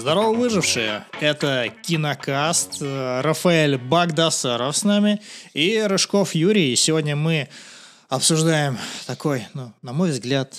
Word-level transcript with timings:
Здорово, 0.00 0.34
выжившие! 0.34 1.04
Это 1.20 1.70
Кинокаст, 1.82 2.78
э, 2.80 3.20
Рафаэль 3.20 3.76
Багдасаров 3.76 4.74
с 4.74 4.82
нами 4.82 5.20
и 5.52 5.78
Рыжков 5.78 6.34
Юрий. 6.34 6.72
И 6.72 6.76
сегодня 6.76 7.16
мы 7.16 7.50
обсуждаем 8.08 8.78
такой, 9.06 9.46
ну, 9.52 9.74
на 9.82 9.92
мой 9.92 10.12
взгляд, 10.12 10.54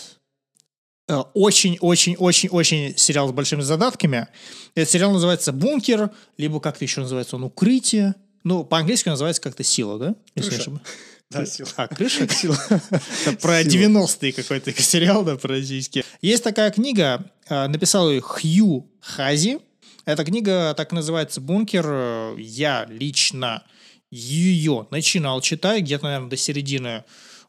очень-очень-очень-очень 1.08 2.96
сериал 2.96 3.30
с 3.30 3.32
большими 3.32 3.62
задатками. 3.62 4.28
Этот 4.76 4.92
сериал 4.92 5.12
называется 5.12 5.52
«Бункер», 5.52 6.12
либо 6.38 6.60
как-то 6.60 6.86
еще 6.86 7.02
называется 7.02 7.36
он 7.36 7.44
«Укрытие». 7.46 8.14
Ну, 8.44 8.64
по-английски 8.64 9.08
он 9.08 9.14
называется 9.14 9.42
как-то 9.42 9.64
«Сила», 9.64 9.98
да? 9.98 10.16
Если 10.36 10.52
не 10.52 10.58
ошибаюсь. 10.58 10.84
Да, 11.32 11.46
сила. 11.46 11.70
А, 11.78 11.88
крыша? 11.88 12.28
Сила. 12.34 12.58
Это 12.70 13.38
про 13.38 13.64
Сила. 13.64 13.88
90-е 13.88 14.34
какой-то 14.34 14.74
сериал, 14.82 15.24
да, 15.24 15.38
про 15.38 15.56
российский. 15.56 16.04
Есть 16.22 16.44
такая 16.44 16.72
книга, 16.72 17.26
э, 17.48 17.68
написал 17.68 18.10
ее 18.10 18.22
Хью 18.22 18.90
Хази. 19.00 19.60
Эта 20.06 20.26
книга 20.26 20.74
так 20.76 20.92
называется 20.92 21.40
«Бункер». 21.40 22.36
Я 22.38 22.86
лично 22.90 23.64
ее 24.10 24.88
начинал 24.92 25.40
читать 25.42 25.84
где-то, 25.84 26.06
наверное, 26.06 26.30
до 26.30 26.38
середины, 26.38 27.06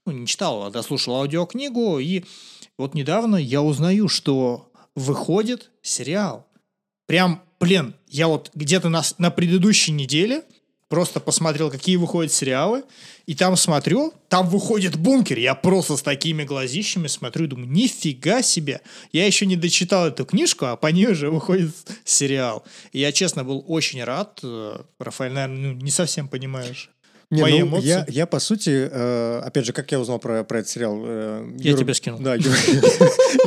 ну, 0.07 0.12
не 0.12 0.27
читал, 0.27 0.65
а 0.65 0.71
дослушал 0.71 1.16
аудиокнигу, 1.16 1.99
и 1.99 2.24
вот 2.79 2.95
недавно 2.95 3.37
я 3.37 3.62
узнаю, 3.62 4.09
что 4.09 4.71
выходит 4.95 5.71
сериал. 5.83 6.46
Прям, 7.07 7.43
блин, 7.59 7.95
я 8.07 8.29
вот 8.29 8.51
где-то 8.55 8.88
на, 8.88 9.02
на 9.19 9.30
предыдущей 9.30 9.93
неделе 9.93 10.45
просто 10.92 11.20
посмотрел, 11.20 11.70
какие 11.70 11.96
выходят 11.96 12.30
сериалы, 12.30 12.84
и 13.24 13.34
там 13.34 13.56
смотрю, 13.56 14.12
там 14.28 14.46
выходит 14.46 14.95
бункер. 14.96 15.38
Я 15.38 15.55
просто 15.55 15.96
с 15.96 16.02
такими 16.02 16.45
глазищами 16.45 17.06
смотрю 17.06 17.46
и 17.46 17.48
думаю, 17.48 17.70
нифига 17.70 18.43
себе. 18.43 18.82
Я 19.10 19.24
еще 19.24 19.46
не 19.46 19.57
дочитал 19.57 20.09
эту 20.09 20.26
книжку, 20.26 20.66
а 20.66 20.76
по 20.76 20.88
ней 20.88 21.07
уже 21.07 21.30
выходит 21.30 21.74
сериал. 22.04 22.62
И 22.93 23.01
я, 23.01 23.10
честно, 23.10 23.43
был 23.43 23.65
очень 23.68 24.04
рад. 24.04 24.40
Э, 24.43 24.82
Рафаэль, 24.99 25.32
наверное, 25.32 25.73
ну, 25.73 25.80
не 25.80 25.90
совсем 25.90 26.29
понимаешь. 26.29 26.90
Не, 27.33 27.41
Мои 27.41 27.61
ну, 27.61 27.66
эмоции? 27.69 27.88
Я, 27.88 28.05
я, 28.09 28.27
по 28.27 28.38
сути, 28.38 28.91
э, 28.93 29.41
опять 29.43 29.65
же, 29.65 29.73
как 29.73 29.91
я 29.91 29.99
узнал 29.99 30.19
про, 30.19 30.45
про 30.45 30.59
этот 30.59 30.69
сериал? 30.69 31.01
э, 31.02 31.51
Я 31.61 31.74
тебе 31.74 31.95
скинул. 31.95 32.21
Да, 32.21 32.35
Юра, 32.35 32.55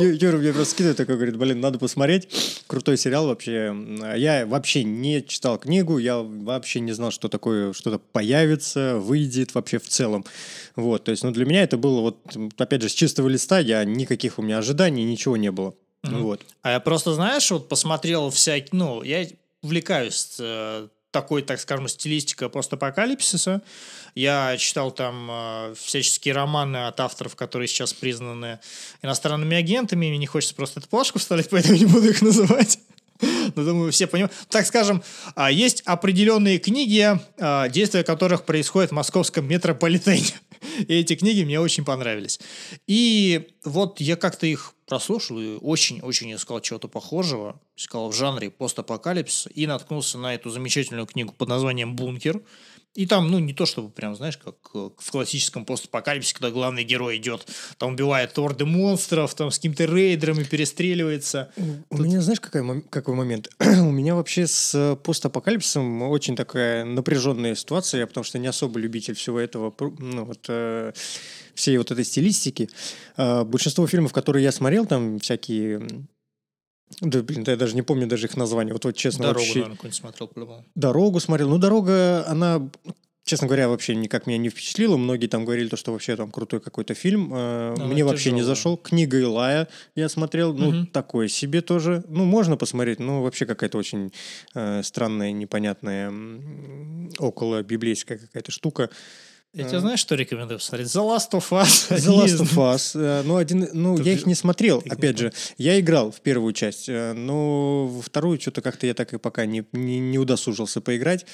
Юра 0.00 0.38
мне 0.38 0.52
просто 0.52 0.72
скидывает, 0.72 0.96
такой 0.96 1.14
говорит, 1.14 1.36
блин, 1.36 1.60
надо 1.60 1.78
посмотреть. 1.78 2.28
Крутой 2.66 2.96
сериал 2.98 3.28
вообще. 3.28 3.72
Я 4.16 4.44
вообще 4.44 4.82
не 4.82 5.24
читал 5.24 5.56
книгу, 5.56 5.98
я 5.98 6.18
вообще 6.18 6.80
не 6.80 6.90
знал, 6.90 7.12
что 7.12 7.28
такое 7.28 7.72
что-то 7.74 8.00
появится, 8.00 8.96
выйдет 8.96 9.54
вообще 9.54 9.78
в 9.78 9.86
целом. 9.86 10.24
Вот, 10.74 11.04
то 11.04 11.12
есть, 11.12 11.22
ну, 11.22 11.30
для 11.30 11.44
меня 11.44 11.62
это 11.62 11.76
было 11.76 12.00
вот, 12.00 12.18
опять 12.58 12.82
же, 12.82 12.88
с 12.88 12.92
чистого 12.92 13.28
листа, 13.28 13.60
я 13.60 13.84
никаких 13.84 14.40
у 14.40 14.42
меня 14.42 14.58
ожиданий, 14.58 15.04
ничего 15.04 15.36
не 15.36 15.52
было. 15.52 15.74
Вот. 16.02 16.40
А 16.62 16.72
я 16.72 16.80
просто, 16.80 17.14
знаешь, 17.14 17.48
вот 17.52 17.68
посмотрел 17.68 18.30
всякие... 18.30 18.70
Ну, 18.72 19.04
я 19.04 19.28
увлекаюсь 19.62 20.36
э, 20.40 20.88
такой, 21.16 21.40
так 21.40 21.58
скажем, 21.58 21.88
стилистикой 21.88 22.50
постапокалипсиса. 22.50 23.62
Я 24.14 24.54
читал 24.58 24.90
там 24.90 25.28
э, 25.30 25.74
всяческие 25.74 26.34
романы 26.34 26.88
от 26.88 27.00
авторов, 27.00 27.36
которые 27.36 27.68
сейчас 27.68 27.94
признаны 27.94 28.58
иностранными 29.00 29.56
агентами. 29.56 30.08
Мне 30.08 30.18
не 30.18 30.26
хочется 30.26 30.54
просто 30.54 30.80
эту 30.80 30.90
плашку 30.90 31.18
вставлять, 31.18 31.48
поэтому 31.50 31.74
не 31.76 31.86
буду 31.86 32.10
их 32.10 32.20
называть. 32.20 32.78
Но 33.54 33.64
думаю, 33.64 33.92
все 33.92 34.06
понимают. 34.06 34.34
Так 34.50 34.66
скажем, 34.66 35.02
а, 35.34 35.50
есть 35.50 35.80
определенные 35.86 36.58
книги, 36.58 37.18
а, 37.38 37.70
действия 37.70 38.04
которых 38.04 38.44
происходят 38.44 38.90
в 38.90 38.94
московском 38.94 39.48
метрополитене. 39.48 40.34
И 40.78 40.94
эти 40.94 41.16
книги 41.16 41.44
мне 41.44 41.60
очень 41.60 41.84
понравились. 41.84 42.40
И 42.86 43.48
вот 43.64 44.00
я 44.00 44.16
как-то 44.16 44.46
их 44.46 44.74
прослушал 44.86 45.40
и 45.40 45.56
очень-очень 45.56 46.34
искал 46.34 46.60
чего-то 46.60 46.88
похожего. 46.88 47.60
Искал 47.76 48.10
в 48.10 48.14
жанре 48.14 48.50
постапокалипсиса 48.50 49.50
и 49.50 49.66
наткнулся 49.66 50.18
на 50.18 50.34
эту 50.34 50.50
замечательную 50.50 51.06
книгу 51.06 51.32
под 51.32 51.48
названием 51.48 51.96
«Бункер». 51.96 52.42
И 52.96 53.06
там, 53.06 53.30
ну, 53.30 53.38
не 53.38 53.52
то 53.52 53.66
чтобы 53.66 53.90
прям, 53.90 54.16
знаешь, 54.16 54.38
как 54.38 54.54
э, 54.74 54.88
в 54.96 55.10
классическом 55.10 55.66
постапокалипсисе, 55.66 56.34
когда 56.34 56.50
главный 56.50 56.82
герой 56.82 57.18
идет, 57.18 57.46
там 57.76 57.92
убивает 57.92 58.38
орды 58.38 58.64
монстров, 58.64 59.34
там 59.34 59.50
с 59.50 59.56
какими-то 59.56 59.84
рейдерами 59.84 60.44
перестреливается. 60.44 61.52
У 61.90 61.98
меня, 61.98 62.22
знаешь, 62.22 62.40
какой, 62.40 62.62
мом- 62.62 62.84
какой 62.88 63.14
момент? 63.14 63.50
У 63.60 63.90
меня 63.90 64.14
вообще 64.14 64.46
с 64.46 64.74
э, 64.74 64.96
постапокалипсисом 64.96 66.02
очень 66.02 66.36
такая 66.36 66.84
напряженная 66.86 67.54
ситуация, 67.54 68.06
потому 68.06 68.24
что 68.24 68.38
не 68.38 68.46
особо 68.46 68.78
любитель 68.78 69.14
всего 69.14 69.38
этого, 69.38 69.74
ну, 69.98 70.24
вот, 70.24 70.46
э, 70.48 70.92
всей 71.54 71.76
вот 71.76 71.90
этой 71.90 72.04
стилистики. 72.04 72.70
Э, 73.18 73.44
большинство 73.44 73.86
фильмов, 73.86 74.14
которые 74.14 74.42
я 74.42 74.52
смотрел, 74.52 74.86
там 74.86 75.18
всякие... 75.18 75.86
Да, 77.00 77.22
блин, 77.22 77.44
да 77.44 77.52
я 77.52 77.58
даже 77.58 77.74
не 77.74 77.82
помню 77.82 78.06
даже 78.06 78.26
их 78.26 78.36
названия. 78.36 78.72
Вот, 78.72 78.84
вот 78.84 78.96
честно, 78.96 79.24
Дорогу, 79.26 79.40
вообще... 79.44 79.60
наверное, 79.66 79.92
смотрел 79.92 80.28
по-любому. 80.28 80.64
Дорогу 80.74 81.20
смотрел. 81.20 81.48
Ну, 81.50 81.58
дорога, 81.58 82.24
она, 82.28 82.70
честно 83.24 83.48
говоря, 83.48 83.68
вообще 83.68 83.94
никак 83.96 84.26
меня 84.26 84.38
не 84.38 84.48
впечатлила. 84.48 84.96
Многие 84.96 85.26
там 85.26 85.44
говорили, 85.44 85.68
то, 85.68 85.76
что 85.76 85.92
вообще 85.92 86.16
там 86.16 86.30
крутой 86.30 86.60
какой-то 86.60 86.94
фильм. 86.94 87.32
Э, 87.34 87.74
Ну, 87.76 87.86
Мне 87.88 88.04
вообще 88.04 88.30
не 88.30 88.42
зашел. 88.42 88.76
Книга 88.76 89.18
Илая 89.18 89.68
я 89.94 90.08
смотрел. 90.08 90.54
Ну, 90.54 90.70
Мгм. 90.70 90.86
такое 90.86 91.28
себе 91.28 91.60
тоже. 91.60 92.04
Ну, 92.08 92.24
можно 92.24 92.56
посмотреть, 92.56 93.00
но 93.00 93.22
вообще 93.22 93.46
какая-то 93.46 93.78
очень 93.78 94.12
э, 94.54 94.82
странная, 94.82 95.32
непонятная, 95.32 96.12
около 97.18 97.62
библейская 97.62 98.16
какая-то 98.18 98.52
штука. 98.52 98.90
Я 99.54 99.64
тебе 99.64 99.80
знаешь, 99.80 100.00
что 100.00 100.14
рекомендую 100.16 100.58
посмотреть? 100.58 100.88
The 100.88 101.00
Last 101.16 101.30
of 101.32 101.48
Us. 101.50 101.88
The 101.90 102.14
Last 102.14 102.40
of 102.40 102.54
Us. 102.56 102.90
э, 102.94 103.22
Ну, 103.24 103.36
один, 103.36 103.68
ну, 103.72 103.96
Тут 103.96 104.04
я 104.06 104.12
их 104.12 104.26
не 104.26 104.34
смотрел, 104.34 104.82
опять 104.88 105.16
же. 105.18 105.32
Я 105.56 105.80
играл 105.80 106.10
в 106.10 106.20
первую 106.20 106.52
часть, 106.52 106.88
э, 106.88 107.12
но 107.14 107.86
во 107.86 108.02
вторую 108.02 108.38
что-то 108.40 108.60
как-то 108.60 108.86
я 108.86 108.92
так 108.94 109.14
и 109.14 109.18
пока 109.18 109.46
не, 109.46 109.64
не, 109.72 109.98
не 109.98 110.18
удосужился 110.18 110.80
поиграть. 110.82 111.24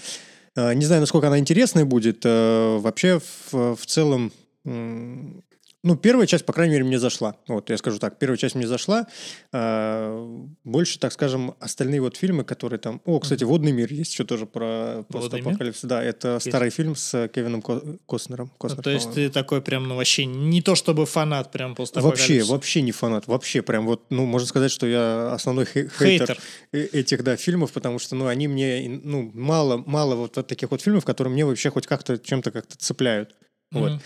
Э, 0.54 0.72
Не 0.74 0.84
знаю, 0.86 1.00
насколько 1.00 1.26
она 1.26 1.38
интересная 1.38 1.84
будет. 1.84 2.20
Э, 2.24 2.78
Вообще, 2.78 3.20
в, 3.50 3.74
в 3.76 3.86
целом, 3.86 4.32
ну, 5.84 5.96
первая 5.96 6.26
часть, 6.26 6.46
по 6.46 6.52
крайней 6.52 6.74
мере, 6.74 6.84
мне 6.84 6.98
зашла. 6.98 7.34
Вот, 7.48 7.70
я 7.70 7.76
скажу 7.76 7.98
так, 7.98 8.18
первая 8.18 8.36
часть 8.36 8.54
мне 8.54 8.66
зашла. 8.66 9.06
А, 9.52 10.46
Больше, 10.64 10.98
так 10.98 11.12
скажем, 11.12 11.54
остальные 11.60 12.00
вот 12.00 12.16
фильмы, 12.16 12.44
которые 12.44 12.78
там... 12.78 13.00
О, 13.04 13.18
кстати, 13.18 13.44
«Водный 13.44 13.72
мир» 13.72 13.92
есть 13.92 14.12
еще 14.12 14.24
тоже 14.24 14.46
про 14.46 15.04
постапокалипсис. 15.08 15.84
Да, 15.84 16.02
это 16.02 16.38
старый 16.38 16.70
фильм 16.70 16.94
с 16.96 17.28
Кевином 17.28 17.62
Ко- 17.62 17.98
Костнером. 18.06 18.46
Ну, 18.52 18.58
Костнер, 18.58 18.82
то 18.82 18.90
есть 18.90 19.06
по-моему. 19.06 19.28
ты 19.28 19.32
такой 19.34 19.60
прям, 19.62 19.88
ну, 19.88 19.96
вообще 19.96 20.24
не 20.24 20.62
то 20.62 20.74
чтобы 20.74 21.06
фанат 21.06 21.50
прям 21.50 21.70
Вообще, 21.70 21.82
постапокалипсиса. 21.82 22.52
вообще 22.52 22.82
не 22.82 22.92
фанат. 22.92 23.26
Вообще 23.26 23.62
прям 23.62 23.86
вот, 23.86 24.04
ну, 24.10 24.24
можно 24.24 24.46
сказать, 24.46 24.70
что 24.70 24.86
я 24.86 25.32
основной 25.32 25.64
хей- 25.64 25.88
Хейтер. 25.88 26.26
хейтер 26.26 26.38
э- 26.72 26.88
этих, 26.92 27.24
да, 27.24 27.36
фильмов, 27.36 27.72
потому 27.72 27.98
что, 27.98 28.14
ну, 28.14 28.26
они 28.26 28.46
мне, 28.48 29.00
ну, 29.02 29.30
мало, 29.34 29.82
мало 29.86 30.14
вот, 30.14 30.32
таких 30.46 30.70
вот 30.70 30.80
фильмов, 30.82 31.04
которые 31.04 31.32
мне 31.32 31.44
вообще 31.44 31.70
хоть 31.70 31.86
как-то, 31.86 32.18
чем-то 32.18 32.50
как-то 32.50 32.76
цепляют. 32.78 33.34
Вот. 33.72 33.90
Мгм. 33.92 34.00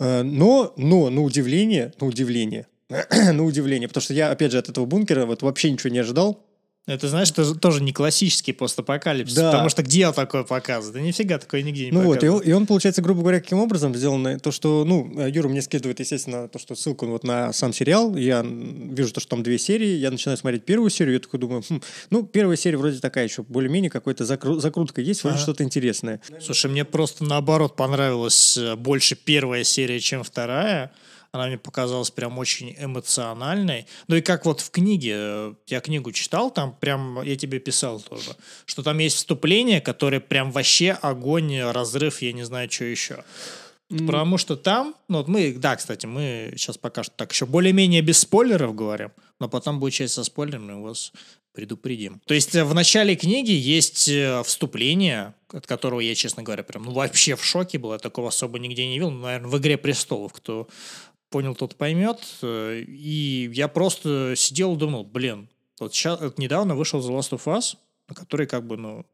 Э, 0.00 0.22
Но, 0.22 0.72
но, 0.76 1.10
на 1.10 1.22
удивление, 1.22 1.92
на 2.00 2.06
удивление, 2.06 2.66
на 2.88 3.44
удивление, 3.44 3.88
потому 3.88 4.02
что 4.02 4.14
я, 4.14 4.30
опять 4.30 4.52
же, 4.52 4.58
от 4.58 4.68
этого 4.68 4.86
бункера 4.86 5.26
вот 5.26 5.42
вообще 5.42 5.70
ничего 5.70 5.90
не 5.90 5.98
ожидал. 5.98 6.47
Это, 6.88 7.06
знаешь, 7.08 7.30
это 7.30 7.54
тоже 7.54 7.82
не 7.82 7.92
классический 7.92 8.52
постапокалипсис, 8.52 9.36
Да. 9.36 9.50
потому 9.52 9.68
что 9.68 9.82
где 9.82 10.10
такое 10.10 10.42
показывает? 10.42 10.94
Да 10.94 11.00
нифига 11.00 11.38
такое 11.38 11.62
нигде 11.62 11.84
не 11.86 11.92
Ну 11.92 12.02
вот, 12.02 12.24
и 12.24 12.28
он, 12.28 12.40
и 12.40 12.50
он, 12.52 12.66
получается, 12.66 13.02
грубо 13.02 13.20
говоря, 13.20 13.40
каким 13.40 13.58
образом 13.60 13.94
сделано, 13.94 14.38
то, 14.40 14.50
что, 14.50 14.84
ну, 14.86 15.12
э, 15.20 15.30
Юра 15.30 15.48
мне 15.48 15.60
скидывает, 15.60 16.00
естественно, 16.00 16.48
то, 16.48 16.58
что 16.58 16.74
ссылку 16.74 17.06
вот 17.06 17.24
на 17.24 17.52
сам 17.52 17.74
сериал, 17.74 18.16
я 18.16 18.42
вижу 18.42 19.12
то, 19.12 19.20
что 19.20 19.28
там 19.30 19.42
две 19.42 19.58
серии, 19.58 19.96
я 19.96 20.10
начинаю 20.10 20.38
смотреть 20.38 20.64
первую 20.64 20.88
серию, 20.88 21.12
я 21.14 21.20
такой 21.20 21.38
думаю, 21.38 21.62
хм, 21.68 21.80
ну, 22.10 22.22
первая 22.22 22.56
серия 22.56 22.78
вроде 22.78 22.98
такая 23.00 23.24
еще, 23.24 23.42
более-менее 23.42 23.90
какой-то 23.90 24.24
закру- 24.24 24.58
закрутка 24.58 25.02
есть, 25.02 25.22
вроде 25.24 25.34
Ага. 25.36 25.42
что-то 25.42 25.64
интересное. 25.64 26.20
Слушай, 26.40 26.70
мне 26.70 26.86
просто 26.86 27.22
наоборот 27.22 27.76
понравилась 27.76 28.56
э, 28.56 28.76
больше 28.76 29.14
первая 29.14 29.62
серия, 29.62 30.00
чем 30.00 30.24
вторая. 30.24 30.90
Она 31.32 31.46
мне 31.46 31.58
показалась 31.58 32.10
прям 32.10 32.38
очень 32.38 32.74
эмоциональной. 32.78 33.86
Ну 34.06 34.16
и 34.16 34.20
как 34.22 34.46
вот 34.46 34.60
в 34.60 34.70
книге, 34.70 35.12
э, 35.14 35.54
я 35.66 35.80
книгу 35.80 36.10
читал, 36.12 36.50
там 36.50 36.74
прям, 36.78 37.22
я 37.22 37.36
тебе 37.36 37.58
писал 37.58 38.00
тоже, 38.00 38.30
что 38.64 38.82
там 38.82 38.98
есть 38.98 39.16
вступление, 39.16 39.80
которое 39.80 40.20
прям 40.20 40.52
вообще 40.52 40.92
огонь, 40.92 41.60
разрыв, 41.60 42.22
я 42.22 42.32
не 42.32 42.44
знаю, 42.44 42.70
что 42.70 42.84
еще. 42.84 43.24
Потому 43.88 44.36
что 44.36 44.56
там, 44.56 44.94
ну 45.08 45.18
вот 45.18 45.28
мы, 45.28 45.54
да, 45.54 45.74
кстати, 45.74 46.04
мы 46.04 46.52
сейчас 46.56 46.76
пока 46.76 47.02
что 47.02 47.14
так 47.16 47.32
еще 47.32 47.46
более-менее 47.46 48.02
без 48.02 48.18
спойлеров 48.18 48.74
говорим, 48.74 49.12
но 49.40 49.48
потом 49.48 49.80
будет 49.80 49.94
часть 49.94 50.12
со 50.12 50.24
спойлерами, 50.24 50.72
мы 50.72 50.82
вас 50.82 51.12
предупредим. 51.58 52.20
То 52.26 52.34
есть 52.34 52.54
э, 52.54 52.64
в 52.64 52.74
начале 52.74 53.16
книги 53.16 53.50
есть 53.50 54.08
э, 54.08 54.42
вступление, 54.44 55.34
от 55.50 55.66
которого 55.66 56.00
я, 56.00 56.14
честно 56.14 56.42
говоря, 56.42 56.62
прям 56.62 56.84
ну, 56.84 56.92
вообще 56.92 57.34
в 57.34 57.44
шоке 57.44 57.78
был, 57.78 57.92
я 57.92 57.98
такого 57.98 58.28
особо 58.28 58.58
нигде 58.58 58.86
не 58.86 58.94
видел, 58.94 59.10
наверное, 59.10 59.48
в 59.48 59.58
«Игре 59.58 59.78
престолов», 59.78 60.34
кто 60.34 60.68
понял, 61.30 61.54
тот 61.54 61.76
поймет. 61.76 62.18
Э, 62.42 62.82
И 62.86 63.50
я 63.52 63.68
просто 63.68 64.34
сидел 64.36 64.74
и 64.74 64.78
думал, 64.78 65.04
блин, 65.04 65.48
вот 65.80 65.94
сейчас, 65.94 66.20
недавно 66.36 66.74
вышел 66.74 67.00
The 67.00 67.16
Last 67.18 67.30
of 67.30 67.44
Us, 67.44 67.76
на 68.08 68.14
который 68.14 68.46
как 68.46 68.66
бы, 68.66 68.76
ну, 68.76 69.06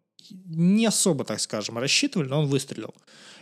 не 0.46 0.86
особо, 0.86 1.24
так 1.24 1.40
скажем, 1.40 1.78
рассчитывали, 1.78 2.28
но 2.28 2.40
он 2.40 2.46
выстрелил. 2.46 2.94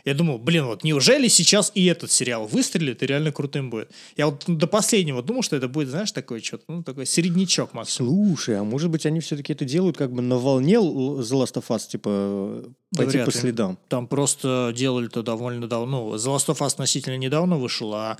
Я 0.05 0.15
думал, 0.15 0.39
блин, 0.39 0.67
вот 0.67 0.83
неужели 0.83 1.29
сейчас 1.29 1.71
и 1.77 1.85
этот 1.85 2.11
сериал 2.11 2.49
выстрелит 2.49 3.05
и 3.05 3.07
реально 3.07 3.31
крутым 3.31 3.71
будет? 3.71 3.93
Я 4.17 4.27
вот 4.27 4.43
до 4.49 4.67
последнего 4.67 5.23
думал, 5.23 5.43
что 5.43 5.55
это 5.55 5.69
будет, 5.69 5.91
знаешь, 5.91 6.11
такой 6.11 6.41
что-то, 6.43 6.65
ну, 6.67 6.83
такой 6.83 7.07
середнячок 7.07 7.73
максимум. 7.73 8.11
Слушай, 8.11 8.59
а 8.59 8.65
может 8.65 8.91
быть 8.91 9.07
они 9.07 9.21
все-таки 9.21 9.53
это 9.53 9.65
делают 9.65 9.97
как 9.97 10.13
бы 10.13 10.21
на 10.21 10.39
волне 10.39 10.75
The 10.75 11.21
Last 11.23 11.55
of 11.55 11.69
Us, 11.69 11.89
типа, 11.89 12.65
пойти 12.97 13.13
вряд 13.13 13.27
по 13.27 13.33
следам? 13.33 13.79
Там 13.89 14.09
просто 14.09 14.73
делали-то 14.75 15.23
довольно 15.23 15.69
давно. 15.69 16.11
Ну, 16.11 16.15
The 16.17 16.35
Last 16.35 16.49
of 16.49 16.59
Us 16.59 16.73
относительно 16.73 17.17
недавно 17.17 17.57
вышел, 17.57 17.95
а 17.95 18.19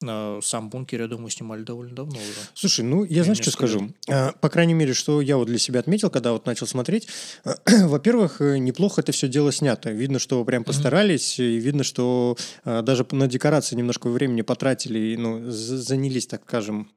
сам 0.00 0.68
бункер, 0.70 1.00
я 1.00 1.08
думаю, 1.08 1.30
снимали 1.30 1.62
довольно 1.62 1.94
давно 1.94 2.16
уже. 2.16 2.48
Слушай, 2.54 2.84
ну 2.84 3.04
я 3.04 3.22
знаешь, 3.24 3.40
что 3.40 3.50
скажу? 3.50 3.94
А, 4.08 4.32
По 4.32 4.48
крайней 4.48 4.74
мере, 4.74 4.92
что 4.92 5.20
я 5.20 5.36
вот 5.36 5.46
для 5.46 5.58
себя 5.58 5.80
отметил, 5.80 6.10
когда 6.10 6.32
вот 6.32 6.46
начал 6.46 6.66
смотреть. 6.66 7.08
Во-первых, 7.66 8.40
э, 8.40 8.58
неплохо 8.58 9.00
это 9.00 9.12
все 9.12 9.28
дело 9.28 9.52
снято. 9.52 9.90
Видно, 9.90 10.18
что 10.18 10.44
прям 10.44 10.64
постарались, 10.64 11.38
и 11.38 11.56
видно, 11.56 11.82
что 11.84 12.36
даже 12.64 13.06
на 13.10 13.26
декорации 13.26 13.76
немножко 13.76 14.08
времени 14.08 14.42
потратили, 14.42 15.16
ну, 15.16 15.50
занялись, 15.50 16.26
так 16.26 16.42
скажем, 16.46 16.90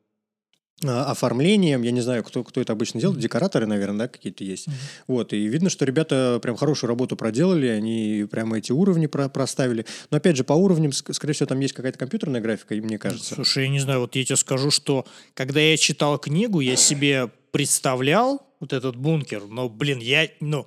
оформлением, 0.84 1.82
я 1.82 1.92
не 1.92 2.02
знаю, 2.02 2.24
кто, 2.24 2.44
кто 2.44 2.62
это 2.62 2.74
обычно 2.74 3.00
делает, 3.02 3.20
декораторы, 3.20 3.66
наверное, 3.68 4.00
да, 4.00 4.08
какие-то 4.08 4.44
есть. 4.44 4.68
Вот, 5.08 5.34
и 5.34 5.48
видно, 5.48 5.70
что 5.70 5.86
ребята 5.86 6.40
прям 6.42 6.56
хорошую 6.56 6.88
работу 6.88 7.16
проделали, 7.16 7.68
они 7.68 8.26
прямо 8.30 8.58
эти 8.58 8.72
уровни 8.72 9.08
про- 9.08 9.30
проставили. 9.30 9.86
Но 10.12 10.18
опять 10.18 10.38
же, 10.38 10.44
по 10.44 10.54
уровням, 10.54 10.92
ск- 10.92 11.14
скорее 11.14 11.34
всего, 11.34 11.48
там 11.48 11.60
есть 11.60 11.74
какая-то 11.74 11.98
компьютерная 11.98 12.42
графика, 12.42 12.76
мне 12.76 12.98
кажется. 12.98 13.36
Слушай, 13.36 13.64
я 13.66 13.70
не 13.70 13.80
знаю, 13.80 14.00
вот 14.02 14.16
я 14.16 14.24
тебе 14.24 14.36
скажу, 14.36 14.72
что 14.72 15.06
когда 15.34 15.60
я 15.60 15.76
читал 15.78 16.18
книгу, 16.18 16.60
я 16.60 16.76
себе 16.76 17.30
представлял 17.52 18.42
вот 18.60 18.74
этот 18.74 18.96
бункер, 18.96 19.44
но, 19.48 19.70
блин, 19.70 20.00
я, 20.00 20.28
ну, 20.40 20.66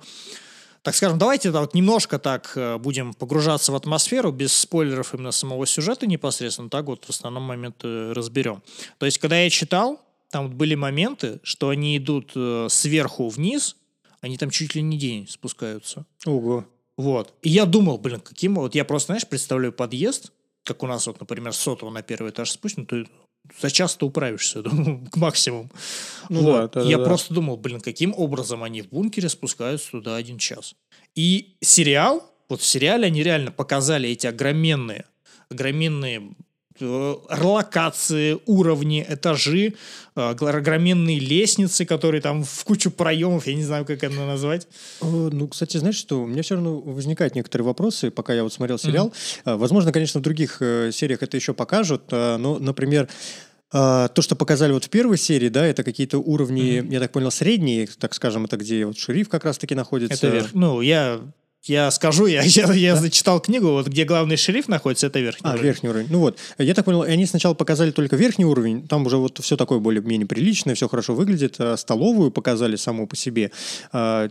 так 0.83 0.95
скажем, 0.95 1.17
давайте 1.17 1.49
да, 1.51 1.61
вот 1.61 1.73
немножко 1.73 2.19
так 2.19 2.51
э, 2.55 2.77
будем 2.77 3.13
погружаться 3.13 3.71
в 3.71 3.75
атмосферу, 3.75 4.33
без 4.33 4.53
спойлеров 4.53 5.13
именно 5.13 5.31
самого 5.31 5.65
сюжета 5.65 6.05
непосредственно, 6.07 6.69
так 6.69 6.85
вот 6.85 7.05
в 7.05 7.09
основном 7.09 7.43
моменты 7.43 8.13
разберем. 8.13 8.61
То 8.97 9.05
есть, 9.05 9.17
когда 9.17 9.39
я 9.39 9.49
читал, 9.49 10.01
там 10.29 10.47
вот 10.47 10.55
были 10.55 10.75
моменты, 10.75 11.39
что 11.41 11.69
они 11.69 11.97
идут 11.97 12.33
э, 12.35 12.67
сверху 12.69 13.29
вниз, 13.29 13.77
они 14.19 14.37
там 14.37 14.49
чуть 14.49 14.75
ли 14.75 14.81
не 14.81 14.97
день 14.97 15.25
спускаются. 15.27 16.05
Ого. 16.25 16.65
Вот. 16.97 17.33
И 17.41 17.49
я 17.49 17.65
думал, 17.65 17.97
блин, 17.97 18.19
каким... 18.19 18.55
Вот 18.55 18.75
я 18.75 18.83
просто, 18.83 19.07
знаешь, 19.07 19.27
представляю 19.27 19.71
подъезд, 19.71 20.31
как 20.63 20.83
у 20.83 20.87
нас 20.87 21.07
вот, 21.07 21.19
например, 21.19 21.53
сотого 21.53 21.91
на 21.91 22.01
первый 22.01 22.31
этаж 22.31 22.51
спустим, 22.51 22.85
ты 22.85 23.05
за 23.61 23.69
час 23.71 23.95
ты 23.95 24.05
управишься, 24.05 24.61
думаю, 24.61 25.05
к 25.11 25.17
максимуму. 25.17 25.69
Ну 26.29 26.41
Вот. 26.41 26.73
да, 26.73 26.81
да, 26.81 26.89
я 26.89 26.97
да, 26.97 27.03
просто 27.03 27.33
думал, 27.33 27.57
блин, 27.57 27.81
каким 27.81 28.13
образом 28.15 28.63
они 28.63 28.81
в 28.81 28.89
бункере 28.89 29.29
спускаются 29.29 29.91
туда 29.91 30.15
один 30.15 30.37
час. 30.37 30.75
И 31.15 31.55
сериал, 31.61 32.23
вот 32.49 32.61
в 32.61 32.65
сериале 32.65 33.07
они 33.07 33.23
реально 33.23 33.51
показали 33.51 34.09
эти 34.09 34.27
огроменные, 34.27 35.05
огроменные 35.49 36.35
локации, 36.81 38.39
уровни, 38.45 39.05
этажи, 39.07 39.73
э, 40.15 40.21
огроменные 40.29 41.19
лестницы, 41.19 41.85
которые 41.85 42.21
там 42.21 42.43
в 42.43 42.63
кучу 42.63 42.91
проемов, 42.91 43.47
я 43.47 43.55
не 43.55 43.63
знаю, 43.63 43.85
как 43.85 44.03
это 44.03 44.13
назвать. 44.25 44.67
Э, 45.01 45.29
Ну, 45.31 45.47
кстати, 45.47 45.77
знаешь 45.77 45.95
что? 45.95 46.21
У 46.21 46.27
меня 46.27 46.41
все 46.43 46.55
равно 46.55 46.79
возникают 46.79 47.35
некоторые 47.35 47.65
вопросы, 47.65 48.11
пока 48.11 48.33
я 48.33 48.43
вот 48.43 48.53
смотрел 48.53 48.77
сериал. 48.77 49.13
Э, 49.45 49.55
Возможно, 49.55 49.91
конечно, 49.91 50.19
в 50.19 50.23
других 50.23 50.57
э, 50.61 50.91
сериях 50.93 51.23
это 51.23 51.37
еще 51.37 51.53
покажут, 51.53 52.03
э, 52.11 52.37
но, 52.37 52.59
например, 52.59 53.07
э, 53.73 54.07
то, 54.13 54.21
что 54.21 54.35
показали 54.35 54.71
вот 54.73 54.85
в 54.85 54.89
первой 54.89 55.17
серии, 55.17 55.49
да, 55.49 55.65
это 55.65 55.83
какие-то 55.83 56.17
уровни, 56.19 56.85
я 56.91 56.99
так 56.99 57.11
понял, 57.11 57.31
средние, 57.31 57.87
так 57.99 58.13
скажем, 58.13 58.45
это 58.45 58.57
где 58.57 58.85
вот 58.85 58.97
шериф 58.97 59.29
как 59.29 59.45
раз-таки 59.45 59.75
находится. 59.75 60.13
Это 60.27 60.27
верх. 60.35 60.49
Ну, 60.53 60.81
я, 60.81 61.21
я 61.63 61.91
скажу, 61.91 62.25
я, 62.25 62.41
я, 62.43 62.73
я 62.73 62.95
зачитал 62.95 63.39
книгу, 63.39 63.67
вот 63.69 63.87
где 63.87 64.05
главный 64.05 64.37
шериф 64.37 64.67
находится, 64.67 65.07
это 65.07 65.19
верхний. 65.19 65.49
А, 65.49 65.53
уровень. 65.53 65.63
верхний 65.63 65.89
уровень. 65.89 66.07
Ну 66.09 66.19
вот, 66.19 66.37
я 66.57 66.73
так 66.73 66.85
понял, 66.85 67.03
они 67.03 67.25
сначала 67.25 67.53
показали 67.53 67.91
только 67.91 68.15
верхний 68.15 68.45
уровень, 68.45 68.87
там 68.87 69.05
уже 69.05 69.17
вот 69.17 69.39
все 69.41 69.57
такое 69.57 69.79
более-менее 69.79 70.27
приличное, 70.27 70.75
все 70.75 70.87
хорошо 70.89 71.15
выглядит, 71.15 71.55
а 71.59 71.77
столовую 71.77 72.31
показали 72.31 72.75
саму 72.75 73.07
по 73.07 73.15
себе. 73.15 73.51
А, 73.91 74.29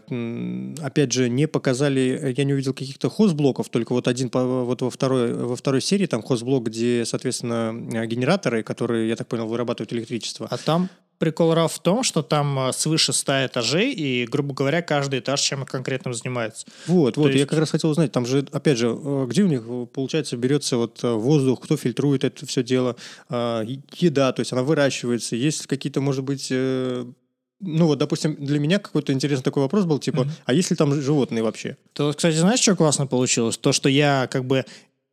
опять 0.83 1.13
же, 1.13 1.29
не 1.29 1.47
показали, 1.47 2.35
я 2.37 2.45
не 2.45 2.53
увидел 2.53 2.75
каких-то 2.75 3.09
хозблоков, 3.09 3.69
только 3.69 3.93
вот 3.93 4.09
один, 4.09 4.31
вот 4.33 4.83
во 4.83 4.91
второй, 4.91 5.33
во 5.33 5.57
второй 5.57 5.81
серии 5.81 6.07
там 6.07 6.23
хозблок, 6.23 6.65
где, 6.65 7.05
соответственно, 7.07 7.73
генераторы, 8.07 8.63
которые, 8.63 9.09
я 9.09 9.17
так 9.17 9.27
понял, 9.27 9.47
вырабатывают 9.47 9.93
электричество. 9.93 10.47
А 10.51 10.59
там 10.59 10.89
прикол 11.23 11.55
Раф 11.55 11.75
в 11.75 11.79
том, 11.79 12.03
что 12.03 12.23
там 12.23 12.59
э, 12.59 12.73
свыше 12.73 13.13
100 13.13 13.47
этажей, 13.47 13.93
и, 13.93 14.27
грубо 14.27 14.55
говоря, 14.55 14.83
каждый 14.83 15.21
этаж 15.21 15.41
чем 15.41 15.65
конкретно 15.65 16.13
занимается. 16.13 16.67
Вот, 16.89 17.17
вот, 17.17 17.29
я 17.29 17.35
есть- 17.35 17.49
как 17.49 17.61
раз 17.61 17.71
хотел 17.71 17.91
узнать, 17.91 18.11
там 18.11 18.27
же, 18.27 18.45
опять 18.51 18.77
же, 18.77 18.89
э, 18.89 19.27
где 19.29 19.45
у 19.45 19.47
них, 19.47 19.63
э, 19.65 19.87
получается, 19.87 20.37
берется 20.37 20.79
вот 20.79 20.99
э, 21.05 21.13
воздух, 21.13 21.61
кто 21.61 21.77
фильтрует 21.77 22.25
это 22.25 22.45
все 22.45 22.65
дело, 22.65 22.97
а, 23.29 23.63
еда, 23.63 24.33
то 24.33 24.41
есть 24.41 24.53
она 24.53 24.65
выращивается, 24.65 25.37
есть 25.37 25.69
какие-то, 25.69 26.01
может 26.01 26.25
быть, 26.25 26.49
ну 26.51 27.87
вот, 27.87 27.99
допустим, 27.99 28.35
для 28.45 28.59
меня 28.59 28.81
какой-то 28.81 29.13
интересный 29.13 29.45
такой 29.45 29.63
вопрос 29.63 29.85
был, 29.85 30.01
типа, 30.01 30.27
а 30.45 30.53
есть 30.53 30.71
ли 30.73 30.77
там 30.77 30.93
животные 31.01 31.45
вообще? 31.45 31.77
То, 31.93 32.07
вот, 32.07 32.17
кстати, 32.17 32.35
знаешь, 32.35 32.59
что 32.59 32.75
классно 32.75 33.07
получилось? 33.07 33.57
То, 33.59 33.71
что 33.71 33.89
я 33.89 34.27
как 34.29 34.45
бы 34.45 34.65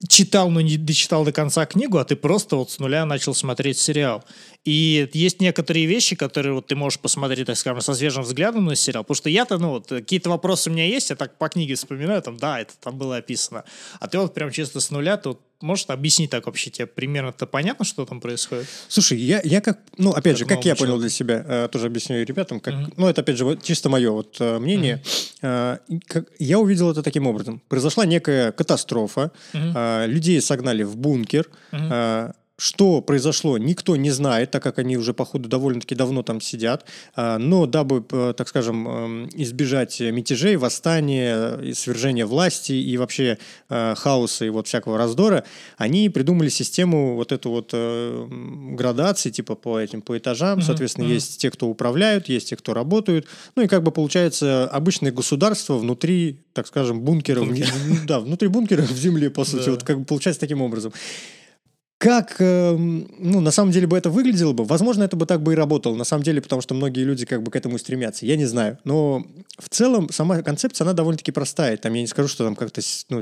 читал, 0.08 0.50
но 0.50 0.62
не 0.62 0.78
дочитал 0.78 1.26
до 1.26 1.34
конца 1.34 1.66
книгу, 1.66 1.98
а 1.98 2.06
ты 2.06 2.16
просто 2.16 2.56
вот 2.56 2.72
с 2.72 2.80
нуля 2.80 3.06
начал 3.06 3.34
смотреть 3.34 3.78
сериал. 3.78 4.24
И 4.64 5.10
есть 5.14 5.42
некоторые 5.42 5.86
вещи, 5.86 6.16
которые 6.16 6.54
вот 6.54 6.68
ты 6.68 6.76
можешь 6.76 7.00
посмотреть, 7.00 7.48
так 7.48 7.58
скажем, 7.58 7.82
со 7.82 7.94
свежим 7.94 8.24
взглядом 8.24 8.66
на 8.66 8.76
сериал. 8.76 9.04
Потому 9.04 9.16
что 9.16 9.30
я-то, 9.30 9.58
ну, 9.58 9.72
вот, 9.72 9.88
какие-то 9.88 10.30
вопросы 10.30 10.70
у 10.70 10.74
меня 10.74 10.86
есть, 10.86 11.10
я 11.10 11.16
так 11.16 11.38
по 11.38 11.50
книге 11.50 11.76
вспоминаю, 11.76 12.22
там, 12.22 12.38
да, 12.38 12.62
это 12.62 12.74
там 12.80 12.98
было 12.98 13.18
описано. 13.18 13.66
А 14.00 14.08
ты 14.08 14.20
вот 14.20 14.34
прям 14.34 14.52
чисто 14.52 14.80
с 14.80 14.90
нуля, 14.90 15.20
вот 15.24 15.42
можешь 15.62 15.86
объяснить 15.88 16.30
так 16.30 16.46
вообще, 16.46 16.70
тебе 16.70 16.86
примерно-то 16.88 17.46
понятно, 17.46 17.86
что 17.86 18.06
там 18.06 18.22
происходит? 18.22 18.68
Слушай, 18.88 19.18
я, 19.20 19.42
я 19.44 19.62
как, 19.62 19.80
ну, 19.98 20.12
опять 20.12 20.38
же, 20.38 20.46
Как 20.46 20.58
как 20.58 20.66
я 20.66 20.72
новому 20.74 20.86
понял 20.88 21.00
для 21.00 21.10
себя, 21.10 21.44
э, 21.48 21.68
тоже 21.72 21.88
объясню 21.88 22.24
ребятам, 22.24 22.60
как, 22.60 22.74
ну, 22.98 23.08
это, 23.08 23.22
опять 23.22 23.38
же, 23.38 23.46
вот 23.46 23.64
чисто 23.64 23.90
мое 23.90 24.12
вот 24.12 24.38
э, 24.40 24.60
мнение. 24.60 25.02
Э, 25.42 25.78
как- 26.08 26.26
я 26.40 26.60
увидел 26.60 26.90
это 26.92 27.04
таким 27.04 27.28
образом. 27.28 27.62
Произошла 27.68 28.06
некая 28.06 28.52
катастрофа, 28.52 29.32
э, 29.54 30.06
людей 30.08 30.42
согнали 30.42 30.84
в 30.84 30.96
бункер, 30.98 31.48
э, 31.72 32.32
что 32.60 33.02
произошло, 33.02 33.58
никто 33.58 33.96
не 33.96 34.12
знает, 34.12 34.52
так 34.52 34.62
как 34.62 34.78
они 34.80 34.98
уже, 34.98 35.14
походу, 35.14 35.48
довольно-таки 35.50 35.96
давно 35.96 36.24
там 36.24 36.42
сидят. 36.42 36.86
А, 37.16 37.38
Но 37.40 37.66
дабы, 37.66 38.04
э, 38.12 38.34
так 38.38 38.48
скажем, 38.50 38.88
эм, 38.88 39.30
избежать 39.34 40.00
мятежей, 40.02 40.58
восстания, 40.58 41.58
и 41.62 41.74
свержения 41.74 42.26
власти 42.26 42.74
и 42.74 42.98
вообще 42.98 43.38
э, 43.70 43.96
хаоса 43.96 44.46
и 44.46 44.50
вот 44.50 44.68
всякого 44.68 44.98
раздора, 44.98 45.44
они 45.78 46.10
придумали 46.10 46.50
систему 46.50 47.16
вот 47.16 47.32
эту 47.32 47.50
вот 47.50 47.70
э, 47.74 48.28
градации, 48.76 49.30
типа 49.30 49.56
по 49.56 49.80
этим, 49.80 50.02
по 50.02 50.18
этажам. 50.18 50.62
Соответственно, 50.62 51.06
есть 51.06 51.38
те, 51.40 51.50
кто 51.52 51.68
управляют, 51.68 52.28
есть 52.30 52.50
те, 52.50 52.56
кто 52.58 52.74
работают. 52.74 53.26
Ну 53.56 53.64
и 53.64 53.68
как 53.68 53.84
бы 53.84 53.92
получается 53.92 54.68
обычное 54.68 55.12
государство 55.12 55.78
внутри, 55.78 56.40
так 56.54 56.68
скажем, 56.68 57.02
бункера. 57.02 57.42
в- 57.42 58.06
Да, 58.06 58.20
внутри 58.20 58.50
бункера 58.50 58.82
в 58.82 58.92
земле, 58.92 59.30
по 59.30 59.46
сути. 59.46 59.66
Да. 59.66 59.72
Вот 59.72 59.84
как 59.84 60.00
бы 60.00 60.06
получается 60.06 60.42
таким 60.42 60.62
образом. 60.62 60.92
Как, 62.00 62.38
эм, 62.40 63.12
ну, 63.20 63.42
на 63.42 63.52
самом 63.52 63.72
деле 63.72 63.86
бы 63.86 63.98
это 63.98 64.10
выглядело 64.10 64.54
бы? 64.54 64.64
Возможно, 64.64 65.04
это 65.04 65.18
бы 65.18 65.26
так 65.26 65.44
бы 65.44 65.52
и 65.52 65.56
работало, 65.58 65.96
на 65.98 66.06
самом 66.06 66.24
деле, 66.24 66.42
потому 66.42 66.62
что 66.62 66.74
многие 66.74 67.04
люди 67.04 67.26
как 67.26 67.44
бы 67.44 67.52
к 67.52 67.58
этому 67.58 67.78
стремятся. 67.78 68.26
Я 68.26 68.38
не 68.38 68.46
знаю. 68.46 68.78
Но 68.86 69.26
в 69.58 69.68
целом 69.68 70.10
сама 70.10 70.42
концепция, 70.42 70.86
она 70.86 70.94
довольно-таки 70.94 71.34
простая. 71.34 71.76
Там 71.76 71.94
я 71.94 72.00
не 72.00 72.08
скажу, 72.08 72.30
что 72.30 72.46
там 72.46 72.56
как-то, 72.56 72.80
ну, 73.10 73.20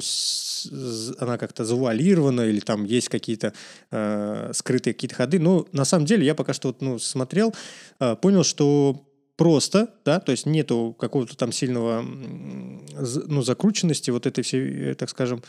она 1.17 1.39
как-то 1.39 1.65
завуалирована 1.65 2.41
или 2.41 2.59
там 2.59 2.83
есть 2.83 3.09
какие-то 3.09 3.51
э, 3.89 4.51
скрытые 4.53 4.93
какие-то 4.93 5.15
ходы. 5.15 5.39
Но 5.39 5.65
на 5.71 5.83
самом 5.83 6.05
деле 6.05 6.23
я 6.23 6.35
пока 6.35 6.53
что 6.53 6.67
вот, 6.67 6.79
ну, 6.79 6.99
смотрел, 6.99 7.55
э, 7.99 8.15
понял, 8.15 8.43
что 8.43 9.07
просто, 9.37 9.93
да, 10.03 10.19
то 10.19 10.31
есть 10.31 10.45
нету 10.45 10.95
какого-то 10.99 11.37
там 11.37 11.51
сильного, 11.51 12.03
ну, 12.03 13.41
закрученности 13.43 14.09
вот 14.09 14.25
этой 14.25 14.43
всей, 14.43 14.91
э, 14.91 14.95
так 14.95 15.09
скажем, 15.09 15.43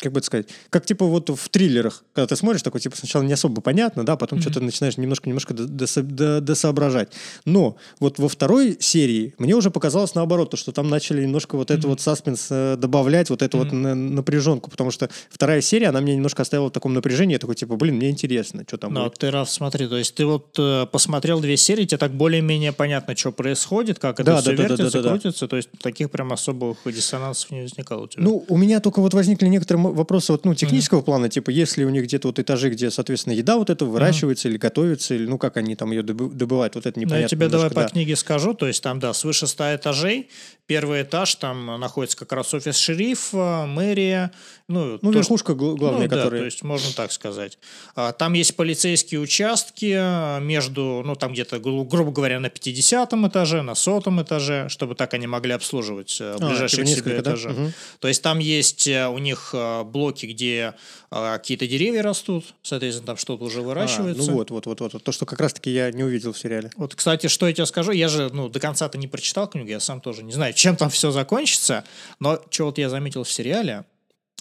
как 0.00 0.12
бы 0.12 0.18
это 0.18 0.26
сказать, 0.26 0.48
как 0.70 0.86
типа 0.86 1.04
вот 1.06 1.28
в 1.30 1.48
триллерах, 1.48 2.04
когда 2.12 2.26
ты 2.28 2.36
смотришь, 2.36 2.62
такой 2.62 2.80
типа 2.80 2.96
сначала 2.96 3.22
не 3.22 3.32
особо 3.32 3.60
понятно, 3.60 4.04
да, 4.06 4.16
потом 4.16 4.40
что-то 4.40 4.60
начинаешь 4.60 4.96
немножко-немножко 4.96 5.54
до- 5.54 5.64
досо- 5.64 6.02
до- 6.02 6.40
досоображать. 6.40 7.12
Но 7.44 7.76
вот 8.00 8.18
во 8.18 8.28
второй 8.28 8.76
серии 8.80 9.34
мне 9.38 9.54
уже 9.54 9.70
показалось 9.70 10.14
наоборот, 10.14 10.50
то, 10.50 10.56
что 10.56 10.72
там 10.72 10.88
начали 10.88 11.22
немножко 11.24 11.56
вот 11.56 11.70
это 11.70 11.88
вот 11.88 12.00
саспенс 12.00 12.46
э, 12.50 12.76
добавлять, 12.78 13.30
вот 13.30 13.42
эту 13.42 13.58
вот 13.58 13.72
на- 13.72 13.94
напряженку, 13.94 14.70
потому 14.70 14.90
что 14.90 15.08
вторая 15.30 15.60
серия, 15.60 15.88
она 15.88 16.00
меня 16.00 16.14
немножко 16.14 16.42
оставила 16.42 16.68
в 16.68 16.72
таком 16.72 16.94
напряжении, 16.94 17.32
я 17.34 17.38
такой 17.38 17.54
типа, 17.56 17.76
блин, 17.76 17.96
мне 17.96 18.10
интересно, 18.10 18.62
что 18.66 18.78
там 18.78 18.94
Ну, 18.94 19.04
будет. 19.04 19.18
ты, 19.18 19.30
Раф, 19.30 19.50
смотри, 19.50 19.86
то 19.88 19.96
есть 19.96 20.14
ты 20.14 20.24
вот 20.26 20.54
э, 20.58 20.86
посмотрел 20.92 21.40
две 21.40 21.56
серии, 21.56 21.84
тебе 21.84 21.98
так 21.98 22.12
более-менее 22.12 22.72
понятно, 22.72 23.16
что 23.16 23.32
происходит, 23.32 23.98
как 23.98 24.20
это 24.20 24.32
Да, 24.32 24.40
все 24.40 24.50
да, 24.52 24.56
да, 24.56 24.62
да, 24.62 24.68
вертится, 24.68 24.98
да, 24.98 25.02
да. 25.02 25.10
крутится, 25.10 25.48
то 25.48 25.56
есть 25.56 25.68
таких 25.82 26.10
прям 26.10 26.32
особых 26.32 26.78
диссонансов 26.86 27.50
не 27.50 27.62
возникало 27.62 28.04
у 28.04 28.06
тебя. 28.08 28.22
Ну, 28.22 28.44
у 28.48 28.56
меня 28.56 28.80
только 28.80 29.00
вот 29.00 29.14
возникли 29.14 29.46
некоторые 29.48 29.87
вопросы 29.92 30.32
вот, 30.32 30.44
ну, 30.44 30.54
технического 30.54 31.00
mm-hmm. 31.00 31.04
плана, 31.04 31.28
типа, 31.28 31.50
если 31.50 31.84
у 31.84 31.90
них 31.90 32.04
где-то 32.04 32.28
вот 32.28 32.38
этажи, 32.38 32.70
где, 32.70 32.90
соответственно, 32.90 33.34
еда 33.34 33.56
вот 33.56 33.70
эта 33.70 33.84
выращивается 33.84 34.48
mm-hmm. 34.48 34.50
или 34.52 34.58
готовится, 34.58 35.14
или, 35.14 35.26
ну, 35.26 35.38
как 35.38 35.56
они 35.56 35.76
там 35.76 35.90
ее 35.90 36.02
добывают, 36.02 36.74
вот 36.74 36.86
это 36.86 36.98
непонятно. 36.98 37.16
Ну, 37.16 37.22
я 37.22 37.28
тебе 37.28 37.48
давай 37.48 37.70
да. 37.70 37.82
по 37.82 37.88
книге 37.88 38.16
скажу, 38.16 38.54
то 38.54 38.66
есть 38.66 38.82
там, 38.82 39.00
да, 39.00 39.12
свыше 39.12 39.46
100 39.46 39.76
этажей, 39.76 40.28
первый 40.66 41.02
этаж, 41.02 41.34
там 41.36 41.80
находится 41.80 42.16
как 42.16 42.32
раз 42.32 42.52
офис 42.52 42.76
шерифа, 42.76 43.64
мэрия, 43.66 44.32
ну, 44.68 44.98
ну 45.00 45.12
то, 45.12 45.18
верхушка 45.18 45.54
главная, 45.54 46.02
ну, 46.02 46.08
которая... 46.10 46.30
Да, 46.30 46.38
то 46.38 46.44
есть 46.44 46.62
можно 46.62 46.92
так 46.92 47.10
сказать. 47.10 47.58
А, 47.94 48.12
там 48.12 48.34
есть 48.34 48.54
полицейские 48.54 49.18
участки 49.20 50.40
между, 50.40 51.02
ну, 51.06 51.16
там 51.16 51.32
где-то, 51.32 51.58
грубо 51.58 52.10
говоря, 52.10 52.38
на 52.38 52.50
50 52.50 53.14
этаже, 53.14 53.62
на 53.62 53.74
сотом 53.74 54.20
этаже, 54.20 54.68
чтобы 54.68 54.94
так 54.94 55.14
они 55.14 55.26
могли 55.26 55.52
обслуживать 55.52 56.18
э, 56.20 56.36
а, 56.38 56.48
ближайшие 56.48 56.84
типа 56.84 57.00
к 57.00 57.04
себе 57.04 57.20
этажи. 57.20 57.48
Да? 57.48 57.54
Угу. 57.54 57.72
То 58.00 58.08
есть 58.08 58.22
там 58.22 58.38
есть 58.38 58.86
э, 58.86 59.08
у 59.08 59.16
них 59.16 59.54
э, 59.80 59.84
блоки, 59.84 60.26
где 60.26 60.74
какие-то 61.10 61.66
деревья 61.66 62.02
растут, 62.02 62.54
соответственно, 62.62 63.06
там 63.06 63.16
что-то 63.16 63.44
уже 63.44 63.62
выращивается. 63.62 64.22
А, 64.22 64.26
ну 64.26 64.34
вот, 64.34 64.50
вот, 64.50 64.66
вот, 64.66 64.80
вот, 64.80 65.02
то, 65.02 65.12
что 65.12 65.26
как 65.26 65.40
раз-таки 65.40 65.70
я 65.70 65.90
не 65.90 66.04
увидел 66.04 66.32
в 66.32 66.38
сериале. 66.38 66.70
Вот, 66.76 66.94
кстати, 66.94 67.26
что 67.28 67.46
я 67.46 67.52
тебе 67.52 67.66
скажу, 67.66 67.92
я 67.92 68.08
же, 68.08 68.30
ну, 68.32 68.48
до 68.48 68.60
конца-то 68.60 68.98
не 68.98 69.08
прочитал 69.08 69.48
книгу, 69.48 69.68
я 69.68 69.80
сам 69.80 70.00
тоже 70.00 70.22
не 70.22 70.32
знаю, 70.32 70.54
чем 70.54 70.76
там 70.76 70.90
все 70.90 71.10
закончится, 71.10 71.84
но 72.20 72.40
что 72.50 72.66
вот 72.66 72.78
я 72.78 72.88
заметил 72.88 73.24
в 73.24 73.30
сериале, 73.30 73.84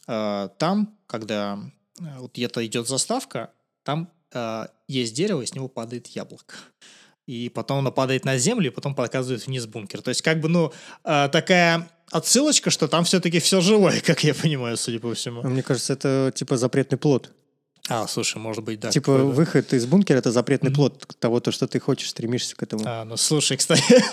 э, 0.07 0.49
там, 0.57 0.97
когда 1.07 1.59
э, 1.99 2.03
вот 2.19 2.33
где-то 2.33 2.65
идет 2.65 2.87
заставка, 2.87 3.51
там 3.83 4.11
э, 4.33 4.67
есть 4.87 5.13
дерево, 5.13 5.41
и 5.41 5.45
с 5.45 5.55
него 5.55 5.67
падает 5.67 6.07
яблоко. 6.07 6.55
И 7.27 7.49
потом 7.49 7.79
оно 7.79 7.91
падает 7.91 8.25
на 8.25 8.37
землю, 8.37 8.67
и 8.67 8.73
потом 8.73 8.95
показывает 8.95 9.45
вниз 9.45 9.67
бункер. 9.67 10.01
То 10.01 10.09
есть, 10.09 10.21
как 10.21 10.39
бы, 10.39 10.47
ну, 10.47 10.71
э, 11.03 11.29
такая 11.29 11.89
отсылочка, 12.09 12.69
что 12.69 12.87
там 12.87 13.03
все-таки 13.03 13.39
все 13.39 13.61
живое, 13.61 14.01
как 14.05 14.23
я 14.23 14.33
понимаю, 14.33 14.77
судя 14.77 14.99
по 14.99 15.13
всему. 15.13 15.43
Мне 15.43 15.61
кажется, 15.61 15.93
это 15.93 16.31
типа 16.33 16.57
запретный 16.57 16.97
плод. 16.97 17.31
А, 17.89 18.07
слушай, 18.07 18.37
может 18.37 18.63
быть, 18.63 18.79
да. 18.79 18.89
Типа 18.89 19.11
выход 19.17 19.73
из 19.73 19.85
бункера 19.85 20.17
это 20.17 20.31
запретный 20.31 20.71
mm-hmm. 20.71 20.75
плод 20.75 21.15
того, 21.19 21.39
то, 21.39 21.51
что 21.51 21.67
ты 21.67 21.79
хочешь, 21.79 22.09
стремишься 22.09 22.55
к 22.55 22.63
этому. 22.63 22.83
А, 22.85 23.05
ну 23.05 23.15
слушай, 23.17 23.55
кстати. 23.55 24.03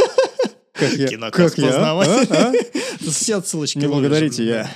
Как 0.73 0.93
я? 0.93 1.09
Как 1.31 1.59
я? 1.59 1.93
А? 1.93 2.23
А? 2.31 2.53
Все 3.11 3.37
отсылочки. 3.37 3.79
Не 3.79 3.89
благодарите, 3.89 4.45
я. 4.45 4.71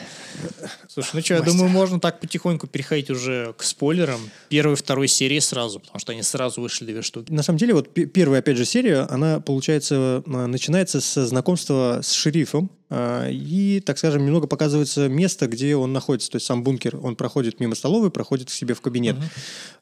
Слушай, 0.89 1.11
ну 1.15 1.21
что, 1.21 1.35
я 1.35 1.43
думаю, 1.43 1.69
можно 1.69 2.01
так 2.01 2.21
потихоньку 2.21 2.67
переходить 2.67 3.11
уже 3.11 3.55
к 3.57 3.63
спойлерам 3.63 4.21
первой 4.49 4.75
и 4.75 4.77
второй 4.77 5.09
серии 5.09 5.39
сразу, 5.39 5.81
потому 5.81 5.99
что 5.99 6.13
они 6.13 6.23
сразу 6.23 6.61
вышли 6.61 6.87
две 6.87 7.03
штуки. 7.03 7.31
На 7.31 7.43
самом 7.43 7.59
деле, 7.59 7.75
вот 7.75 7.93
первая, 7.93 8.41
опять 8.41 8.57
же, 8.57 8.65
серия, 8.65 9.01
она, 9.11 9.41
получается, 9.41 10.23
а, 10.27 10.47
начинается 10.47 11.01
с 11.01 11.27
знакомства 11.27 12.01
с 12.03 12.13
шерифом, 12.13 12.71
а, 12.91 13.29
и, 13.29 13.81
так 13.81 13.99
скажем, 13.99 14.25
немного 14.25 14.47
показывается 14.47 15.09
место, 15.09 15.47
где 15.47 15.77
он 15.77 15.93
находится, 15.93 16.31
то 16.31 16.37
есть 16.37 16.47
сам 16.47 16.63
бункер, 16.63 16.97
он 16.97 17.17
проходит 17.17 17.61
мимо 17.61 17.75
столовой, 17.75 18.11
проходит 18.11 18.49
к 18.49 18.53
себе 18.53 18.75
в 18.75 18.81
кабинет. 18.81 19.17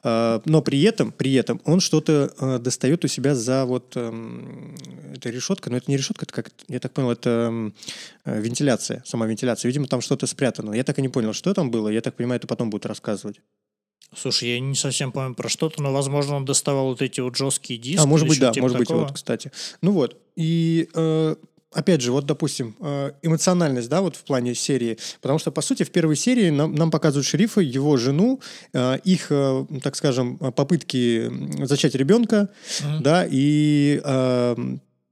Uh-huh. 0.03 0.43
Но 0.45 0.63
при 0.63 0.83
этом, 0.83 1.13
при 1.13 1.35
этом 1.35 1.61
он 1.65 1.81
что-то 1.81 2.59
достает 2.61 3.05
у 3.05 3.09
себя 3.09 3.35
за 3.35 3.65
вот 3.65 3.93
эм, 3.97 4.77
это 5.17 5.31
решетка, 5.31 5.71
но 5.71 5.77
это 5.77 5.91
не 5.91 5.97
решетка, 5.97 6.25
это 6.25 6.33
как, 6.33 6.51
я 6.69 6.79
так 6.79 6.93
понял, 6.93 7.11
это 7.11 7.73
э, 8.25 8.41
вентиляция, 8.41 9.03
сама 9.07 9.27
вентиляция. 9.27 9.69
Видимо, 9.69 9.87
там 9.87 10.01
что-то 10.01 10.27
спрятано. 10.37 10.75
Я 10.75 10.85
так 10.85 10.99
и 10.99 11.03
не 11.03 11.09
понял, 11.09 11.33
что 11.33 11.55
там 11.55 11.71
было. 11.71 11.89
Я 11.89 12.01
так 12.01 12.15
понимаю, 12.15 12.39
это 12.39 12.47
потом 12.47 12.69
будут 12.69 12.87
рассказывать. 12.87 13.41
Слушай, 14.15 14.51
я 14.51 14.61
не 14.61 14.75
совсем 14.75 15.11
помню 15.13 15.35
про 15.35 15.49
что-то, 15.49 15.83
но, 15.83 15.93
возможно, 15.93 16.37
он 16.37 16.45
доставал 16.45 16.89
вот 16.89 17.03
эти 17.03 17.21
вот 17.21 17.37
жесткие 17.37 17.81
диски. 17.81 18.03
А, 18.03 18.07
может 18.07 18.29
быть, 18.29 18.39
да, 18.39 18.53
может 18.59 18.79
такого. 18.79 19.01
быть, 19.01 19.09
вот, 19.09 19.15
кстати. 19.15 19.51
Ну 19.83 19.93
вот, 19.93 20.21
и 20.37 20.89
э, 20.95 21.37
опять 21.73 22.03
же, 22.03 22.13
вот, 22.13 22.27
допустим, 22.27 22.77
э, 22.81 23.13
эмоциональность, 23.23 23.89
да, 23.89 24.01
вот 24.03 24.17
в 24.17 24.25
плане 24.25 24.55
серии, 24.55 24.99
потому 25.21 25.39
что, 25.39 25.51
по 25.51 25.63
сути, 25.63 25.83
в 25.83 25.91
первой 25.91 26.17
серии 26.17 26.51
нам, 26.51 26.75
нам 26.75 26.91
показывают 26.91 27.27
шерифа, 27.27 27.61
его 27.61 27.97
жену, 27.97 28.41
э, 28.75 28.99
их, 29.05 29.27
э, 29.31 29.67
так 29.83 29.97
скажем, 29.97 30.39
попытки 30.39 31.65
зачать 31.65 31.95
ребенка, 31.95 32.51
mm-hmm. 32.81 33.01
да, 33.01 33.27
и 33.29 34.01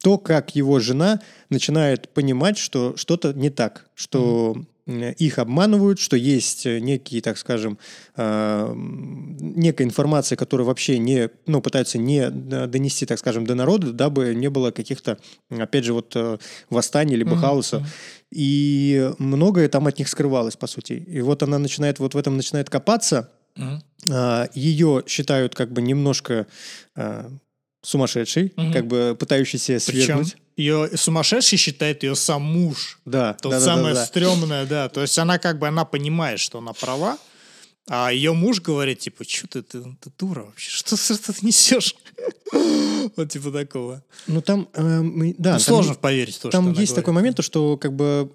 то, 0.03 0.19
как 0.19 0.55
его 0.55 0.81
жена 0.81 1.21
начинает 1.49 2.13
понимать, 2.13 2.59
что 2.59 2.95
что-то 2.95 3.33
не 3.33 3.49
так, 3.49 3.87
что 3.95 4.55
mm-hmm. 4.55 4.67
Их 4.87 5.39
обманывают, 5.39 5.99
что 5.99 6.17
есть 6.17 6.67
некие, 6.67 7.23
так 7.23 7.39
скажем, 7.39 7.79
э, 8.17 8.73
некая 8.75 9.85
информация, 9.85 10.37
которую 10.37 10.67
вообще 10.67 10.99
не, 10.99 11.31
ну, 11.47 11.63
пытаются 11.63 11.97
не 11.97 12.29
донести, 12.31 13.07
так 13.07 13.19
скажем, 13.19 13.47
до 13.47 13.55
народа, 13.55 13.93
дабы 13.93 14.35
не 14.35 14.51
было 14.51 14.71
каких-то, 14.73 15.19
опять 15.51 15.85
же, 15.85 15.95
вот 15.95 16.13
э, 16.17 16.39
восстаний 16.69 17.17
либо 17.17 17.33
mm-hmm. 17.33 17.41
хаоса. 17.41 17.87
И 18.31 19.11
многое 19.19 19.69
там 19.69 19.87
от 19.87 19.99
них 19.99 20.09
скрывалось, 20.09 20.57
по 20.57 20.67
сути. 20.67 20.93
И 20.93 21.21
вот 21.23 21.43
она 21.43 21.59
начинает 21.59 21.99
вот 21.99 22.15
в 22.15 22.19
этом 22.19 22.37
начинает 22.37 22.71
копаться, 22.71 23.31
Mm-hmm. 23.57 24.11
А, 24.11 24.49
ее 24.53 25.05
считают 25.07 25.55
как 25.55 25.73
бы 25.73 25.81
немножко 25.81 26.49
сумасшедший, 27.85 28.53
угу. 28.57 28.73
как 28.73 28.87
бы 28.87 29.17
пытающийся 29.19 29.79
свергнуть. 29.79 30.37
Ее 30.57 30.91
сумасшедший 30.97 31.59
считает 31.59 32.03
ее 32.03 32.15
сам 32.15 32.43
муж. 32.43 32.99
Да. 33.05 33.35
То 33.35 33.51
да, 33.51 33.61
самое 33.61 33.95
да, 33.95 34.01
да, 34.01 34.07
стрёмное, 34.07 34.67
да. 34.67 34.89
То 34.89 35.03
есть 35.03 35.19
она 35.19 35.39
как 35.39 35.59
бы, 35.59 35.67
она 35.67 35.85
понимает, 35.85 36.39
что 36.39 36.59
она 36.59 36.73
права, 36.73 37.19
а 37.89 38.13
ее 38.13 38.33
муж 38.33 38.61
говорит, 38.61 39.01
типа, 39.01 39.25
что 39.29 39.47
ты, 39.47 39.63
ты, 39.63 39.83
ты 39.83 40.11
дура 40.19 40.43
вообще, 40.43 40.71
что, 40.71 40.97
что 40.97 41.33
ты 41.33 41.45
несешь? 41.45 41.95
вот 43.17 43.31
типа 43.31 43.51
такого. 43.51 44.03
Ну 44.27 44.41
там, 44.41 44.69
э, 44.75 45.33
да. 45.39 45.55
Ну, 45.55 45.59
сложно 45.59 45.95
поверить 45.95 46.41
то, 46.41 46.51
Там 46.51 46.73
есть 46.73 46.95
такой 46.95 47.13
момент, 47.13 47.43
что 47.43 47.77
как 47.77 47.95
бы 47.95 48.31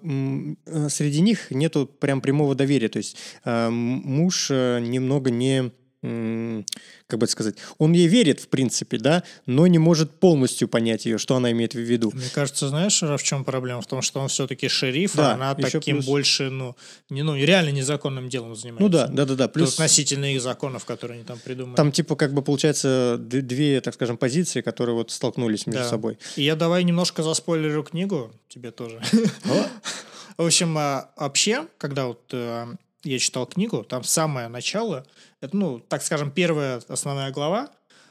э, 0.66 0.88
среди 0.88 1.20
них 1.20 1.50
нету 1.50 1.86
прям 1.86 2.20
прямого 2.20 2.54
доверия. 2.54 2.88
То 2.88 2.98
есть 2.98 3.16
э, 3.44 3.68
муж 3.70 4.48
э, 4.50 4.80
немного 4.80 5.30
не 5.30 5.72
как 6.02 7.18
бы 7.18 7.26
сказать, 7.26 7.56
он 7.76 7.92
ей 7.92 8.06
верит, 8.06 8.40
в 8.40 8.48
принципе, 8.48 8.96
да, 8.96 9.22
но 9.44 9.66
не 9.66 9.78
может 9.78 10.10
полностью 10.12 10.66
понять 10.66 11.04
ее, 11.04 11.18
что 11.18 11.36
она 11.36 11.50
имеет 11.52 11.74
в 11.74 11.78
виду. 11.78 12.10
Мне 12.14 12.30
кажется, 12.32 12.68
знаешь, 12.68 13.02
в 13.02 13.22
чем 13.22 13.44
проблема? 13.44 13.82
В 13.82 13.86
том, 13.86 14.00
что 14.00 14.20
он 14.20 14.28
все-таки 14.28 14.68
шериф, 14.68 15.14
да, 15.14 15.32
а 15.32 15.34
она 15.34 15.54
таким 15.54 15.96
плюс... 15.96 16.06
больше, 16.06 16.48
ну, 16.48 16.74
не, 17.10 17.22
ну, 17.22 17.36
реально 17.36 17.70
незаконным 17.70 18.30
делом 18.30 18.56
занимается. 18.56 18.82
Ну 18.82 18.88
да, 18.88 19.08
да, 19.08 19.26
да, 19.26 19.34
да. 19.34 19.48
Плюс 19.48 19.74
относительно 19.74 20.32
их 20.32 20.40
законов, 20.40 20.86
которые 20.86 21.16
они 21.16 21.24
там 21.24 21.38
придумали. 21.38 21.76
Там, 21.76 21.92
типа, 21.92 22.16
как 22.16 22.32
бы 22.32 22.40
получается 22.40 23.16
две, 23.18 23.82
так 23.82 23.92
скажем, 23.92 24.16
позиции, 24.16 24.62
которые 24.62 24.94
вот 24.94 25.10
столкнулись 25.10 25.66
между 25.66 25.82
да. 25.82 25.88
собой. 25.88 26.18
И 26.36 26.44
я 26.44 26.56
давай 26.56 26.82
немножко 26.84 27.22
заспойлерю 27.22 27.82
книгу, 27.82 28.32
тебе 28.48 28.70
тоже. 28.70 29.02
В 30.38 30.46
общем, 30.46 30.74
а, 30.78 31.10
вообще, 31.18 31.66
когда 31.76 32.06
вот 32.06 32.22
э, 32.32 32.66
я 33.02 33.18
читал 33.18 33.46
книгу, 33.46 33.84
там 33.84 34.04
самое 34.04 34.48
начало, 34.48 35.06
это, 35.40 35.56
ну, 35.56 35.80
так 35.80 36.02
скажем, 36.02 36.30
первая 36.30 36.82
основная 36.88 37.30
глава, 37.30 37.70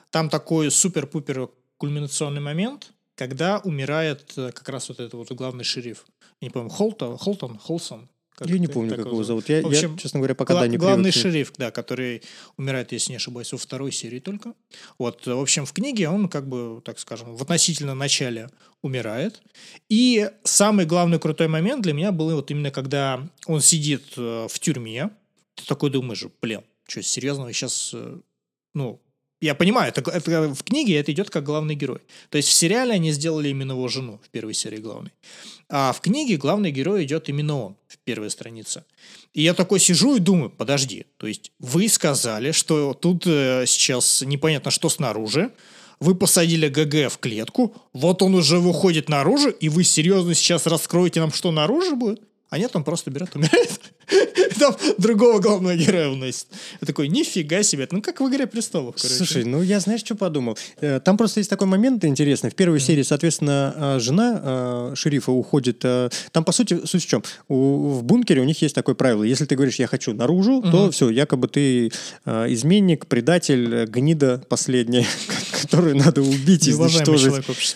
там 0.10 0.29
такой 0.29 0.72
супер-пупер 0.72 1.50
кульминационный 1.77 2.41
момент, 2.41 2.91
когда 3.15 3.60
умирает 3.60 4.34
э, 4.38 4.51
как 4.51 4.69
раз 4.69 4.89
вот 4.89 5.00
этот 5.00 5.13
вот 5.13 5.31
главный 5.34 5.63
шериф. 5.63 6.05
Я 6.41 6.48
не 6.48 6.50
помню, 6.50 6.69
Холтон, 6.69 7.17
Холтон, 7.17 7.58
Холсон, 7.58 8.10
как 8.39 8.50
я 8.50 8.58
не 8.58 8.67
помню, 8.67 8.96
как 8.96 9.05
его 9.05 9.24
зовут. 9.24 9.50
Я, 9.50 9.60
общем, 9.60 9.91
я, 9.91 9.98
честно 9.98 10.19
говоря, 10.19 10.34
пока 10.34 10.53
гла- 10.53 10.62
да, 10.62 10.67
не 10.67 10.77
Главный 10.77 11.12
привык. 11.12 11.22
шериф, 11.22 11.53
да, 11.58 11.72
который 11.72 12.24
умирает, 12.58 12.91
если 12.93 13.12
не 13.12 13.17
ошибаюсь, 13.17 13.51
во 13.51 13.58
второй 13.58 13.91
серии 13.91 14.19
только. 14.19 14.53
Вот, 14.98 15.27
в 15.27 15.39
общем, 15.39 15.65
в 15.65 15.74
книге 15.74 16.10
он, 16.10 16.29
как 16.29 16.48
бы, 16.48 16.81
так 16.84 17.00
скажем, 17.00 17.36
в 17.36 17.41
относительно 17.41 17.93
начале 17.93 18.50
умирает. 18.81 19.41
И 19.89 20.31
самый 20.43 20.86
главный 20.86 21.19
крутой 21.19 21.50
момент 21.50 21.84
для 21.84 21.93
меня 21.93 22.12
был 22.12 22.31
вот 22.31 22.50
именно, 22.50 22.72
когда 22.72 23.27
он 23.46 23.62
сидит 23.62 24.03
э, 24.17 24.48
в 24.50 24.60
тюрьме. 24.60 25.10
Ты 25.55 25.65
такой 25.65 25.89
думаешь, 25.89 26.24
блин, 26.41 26.62
что, 26.88 27.03
серьезно, 27.03 27.51
сейчас, 27.51 27.91
э, 27.93 28.19
ну, 28.74 29.01
я 29.41 29.55
понимаю, 29.55 29.93
это, 29.96 30.10
это 30.12 30.53
в 30.53 30.63
книге 30.63 30.98
это 30.98 31.12
идет 31.12 31.29
как 31.29 31.43
главный 31.43 31.75
герой. 31.75 32.00
То 32.29 32.38
есть 32.38 32.50
в 32.50 32.51
сериале 32.51 32.93
они 32.93 33.12
сделали 33.12 33.50
именно 33.50 33.72
его 33.72 33.88
жену 33.88 34.19
в 34.24 34.29
первой 34.29 34.53
серии 34.53 34.77
главной. 34.77 35.12
А 35.69 35.93
в 35.93 36.01
книге 36.01 36.38
главный 36.38 36.72
герой 36.72 37.05
идет 37.05 37.29
именно 37.29 37.58
он 37.58 37.77
в 37.88 37.98
первой 38.00 38.29
странице. 38.29 38.84
И 39.34 39.41
я 39.41 39.53
такой 39.53 39.79
сижу 39.79 40.15
и 40.15 40.19
думаю, 40.19 40.50
подожди, 40.50 41.05
то 41.17 41.27
есть 41.27 41.51
вы 41.60 41.88
сказали, 41.88 42.51
что 42.51 42.93
тут 42.93 43.27
э, 43.27 43.65
сейчас 43.65 44.22
непонятно 44.24 44.72
что 44.72 44.89
снаружи, 44.89 45.51
вы 46.00 46.15
посадили 46.15 46.67
ГГ 46.67 47.12
в 47.12 47.17
клетку, 47.19 47.75
вот 47.93 48.22
он 48.22 48.36
уже 48.36 48.60
выходит 48.60 49.10
наружу, 49.10 49.50
и 49.50 49.69
вы 49.69 49.84
серьезно 49.84 50.34
сейчас 50.34 50.65
раскроете 50.65 51.19
нам, 51.19 51.31
что 51.31 51.51
наружу 51.51 51.96
будет? 51.96 52.22
А 52.50 52.58
нет, 52.58 52.75
он 52.75 52.84
просто 52.84 53.12
берет, 53.12 53.36
умирает. 53.36 53.93
Там 54.59 54.75
другого 54.97 55.39
главного 55.39 55.75
героя 55.75 56.09
уносит. 56.09 56.47
Я 56.81 56.85
такой, 56.85 57.07
нифига 57.07 57.63
себе. 57.63 57.87
Ну, 57.91 58.01
как 58.01 58.21
в 58.21 58.27
«Игре 58.27 58.47
престолов», 58.47 58.95
короче. 58.95 59.15
Слушай, 59.15 59.43
ну, 59.45 59.61
я 59.61 59.79
знаешь, 59.79 60.01
что 60.01 60.15
подумал? 60.15 60.57
Э, 60.81 60.99
там 60.99 61.17
просто 61.17 61.39
есть 61.39 61.49
такой 61.49 61.67
момент 61.67 62.03
интересный. 62.05 62.49
В 62.49 62.55
первой 62.55 62.79
серии, 62.79 63.03
соответственно, 63.03 63.73
э, 63.75 63.99
жена 63.99 64.41
э, 64.43 64.91
шерифа 64.95 65.31
уходит... 65.31 65.79
Там, 65.79 66.43
по 66.43 66.51
сути, 66.51 66.85
суть 66.85 67.03
в 67.03 67.07
чем? 67.07 67.23
В 67.47 68.03
бункере 68.03 68.41
у 68.41 68.45
них 68.45 68.61
есть 68.61 68.75
такое 68.75 68.95
правило. 68.95 69.23
Если 69.23 69.45
ты 69.45 69.55
говоришь, 69.55 69.75
я 69.75 69.87
хочу 69.87 70.13
наружу, 70.13 70.61
то 70.61 70.91
все, 70.91 71.09
якобы 71.09 71.47
ты 71.47 71.91
изменник, 72.25 73.07
предатель, 73.07 73.85
гнида 73.85 74.43
последняя, 74.49 75.05
которую 75.61 75.97
надо 75.97 76.21
убить 76.21 76.67
и 76.67 76.71
изничтожить. 76.71 77.33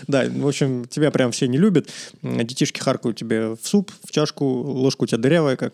Да, 0.08 0.26
в 0.28 0.48
общем, 0.48 0.86
тебя 0.90 1.12
прям 1.12 1.32
все 1.32 1.48
не 1.48 1.58
любят. 1.58 1.90
Детишки 2.22 2.80
харкают 2.80 3.18
тебе 3.18 3.50
в 3.50 3.60
суп, 3.64 3.92
в 4.04 4.12
чашку, 4.12 4.46
ложка 4.46 5.04
у 5.04 5.08
тебя 5.08 5.20
дырявая, 5.20 5.56
как 5.56 5.74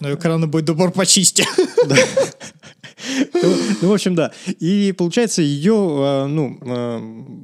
Но 0.00 0.12
экраны 0.14 0.46
будет 0.46 0.64
добор 0.64 0.90
почисти. 0.92 1.44
Ну, 3.34 3.54
ну, 3.82 3.88
в 3.88 3.92
общем, 3.92 4.14
да. 4.14 4.30
И 4.60 4.94
получается, 4.96 5.42
ее 5.42 5.74
э, 5.74 6.26
ну, 6.26 6.56
э, 6.60 6.98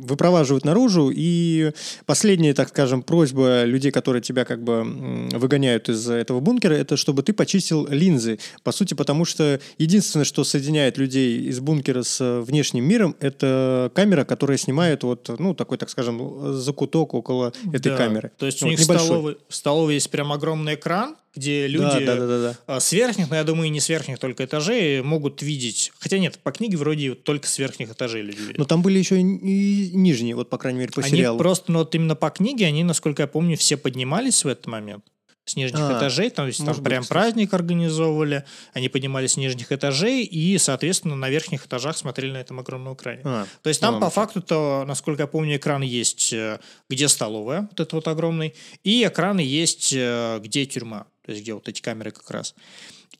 выпроваживают 0.06 0.64
наружу, 0.64 1.10
и 1.12 1.72
последняя, 2.06 2.54
так 2.54 2.68
скажем, 2.68 3.02
просьба 3.02 3.64
людей, 3.64 3.90
которые 3.90 4.22
тебя 4.22 4.44
как 4.44 4.62
бы 4.62 4.84
выгоняют 5.32 5.88
из 5.88 6.08
этого 6.08 6.38
бункера, 6.40 6.74
это 6.74 6.96
чтобы 6.96 7.22
ты 7.24 7.32
почистил 7.32 7.88
линзы. 7.88 8.38
По 8.62 8.70
сути, 8.70 8.94
потому 8.94 9.24
что 9.24 9.60
единственное, 9.78 10.24
что 10.24 10.44
соединяет 10.44 10.96
людей 10.96 11.48
из 11.48 11.58
бункера 11.58 12.02
с 12.04 12.40
внешним 12.42 12.84
миром, 12.84 13.16
это 13.18 13.90
камера, 13.94 14.24
которая 14.24 14.58
снимает 14.58 15.02
вот, 15.02 15.28
ну, 15.40 15.54
такой, 15.54 15.76
так 15.78 15.90
скажем, 15.90 16.52
закуток 16.54 17.14
около 17.14 17.52
этой 17.72 17.90
Да. 17.90 17.96
камеры. 17.96 18.30
То 18.38 18.46
есть 18.46 18.60
Ну, 18.62 18.68
у 18.68 18.70
вот 18.70 18.78
них 18.78 18.80
в 18.80 18.88
небольшой. 18.88 19.06
столовой, 19.06 19.38
в 19.48 19.54
столовой 19.54 19.94
есть 19.94 20.10
прям 20.10 20.32
огромный 20.32 20.74
экран, 20.74 21.16
где 21.34 21.66
люди 21.66 22.04
Да, 22.04 22.16
да, 22.16 22.16
да, 22.16 22.26
да, 22.26 22.56
да. 22.66 22.80
с 22.80 22.92
верхних, 22.92 23.30
но 23.30 23.36
я 23.36 23.44
думаю, 23.44 23.66
и 23.66 23.70
не 23.70 23.80
с 23.80 23.88
верхних 23.88 24.18
только 24.18 24.44
этажей 24.44 25.02
могут 25.02 25.42
видеть. 25.42 25.92
Хотя 25.98 26.18
нет, 26.18 26.38
по 26.42 26.50
книге 26.52 26.76
вроде 26.76 27.14
только 27.14 27.48
с 27.48 27.58
верхних 27.58 27.90
этажей 27.92 28.22
люди 28.22 28.40
видят. 28.40 28.58
Но 28.58 28.64
там 28.64 28.82
были 28.82 28.98
еще 28.98 29.20
и, 29.20 29.22
нижние, 29.22 30.34
вот, 30.34 30.50
по 30.50 30.58
крайней 30.58 30.80
мере, 30.80 30.92
по 30.92 31.00
они 31.02 31.10
сериалу. 31.10 31.38
просто, 31.38 31.70
ну 31.72 31.80
вот 31.80 31.94
именно 31.94 32.14
по 32.16 32.30
книге, 32.30 32.66
они, 32.66 32.84
насколько 32.84 33.22
я 33.22 33.26
помню, 33.28 33.56
все 33.56 33.76
поднимались 33.76 34.44
в 34.44 34.48
этот 34.48 34.66
момент 34.66 35.04
с 35.44 35.56
нижних 35.56 35.80
А, 35.80 35.96
этажей, 35.98 36.28
там, 36.28 36.50
там 36.52 36.66
быть, 36.66 36.84
прям 36.84 37.02
кстати. 37.02 37.18
праздник 37.18 37.54
организовывали, 37.54 38.44
они 38.74 38.90
поднимались 38.90 39.32
с 39.32 39.36
нижних 39.38 39.72
этажей 39.72 40.22
и, 40.24 40.58
соответственно, 40.58 41.16
на 41.16 41.30
верхних 41.30 41.64
этажах 41.64 41.96
смотрели 41.96 42.32
на 42.32 42.36
этом 42.38 42.60
огромном 42.60 42.92
экране. 42.92 43.22
А, 43.24 43.46
То 43.62 43.68
есть 43.68 43.80
там 43.80 43.94
ну 43.94 44.00
по 44.00 44.10
факту-то, 44.10 44.84
насколько 44.86 45.22
я 45.22 45.26
помню, 45.26 45.56
экран 45.56 45.80
есть, 45.80 46.34
э, 46.34 46.58
где 46.90 47.08
столовая, 47.08 47.62
вот 47.62 47.80
этот 47.80 47.92
вот 47.94 48.08
огромный, 48.08 48.54
и 48.84 49.02
экраны 49.06 49.40
есть, 49.40 49.90
э, 49.96 50.38
где 50.42 50.66
тюрьма, 50.66 51.06
то 51.28 51.32
есть 51.32 51.42
где 51.42 51.52
вот 51.52 51.68
эти 51.68 51.82
камеры 51.82 52.10
как 52.10 52.30
раз. 52.30 52.54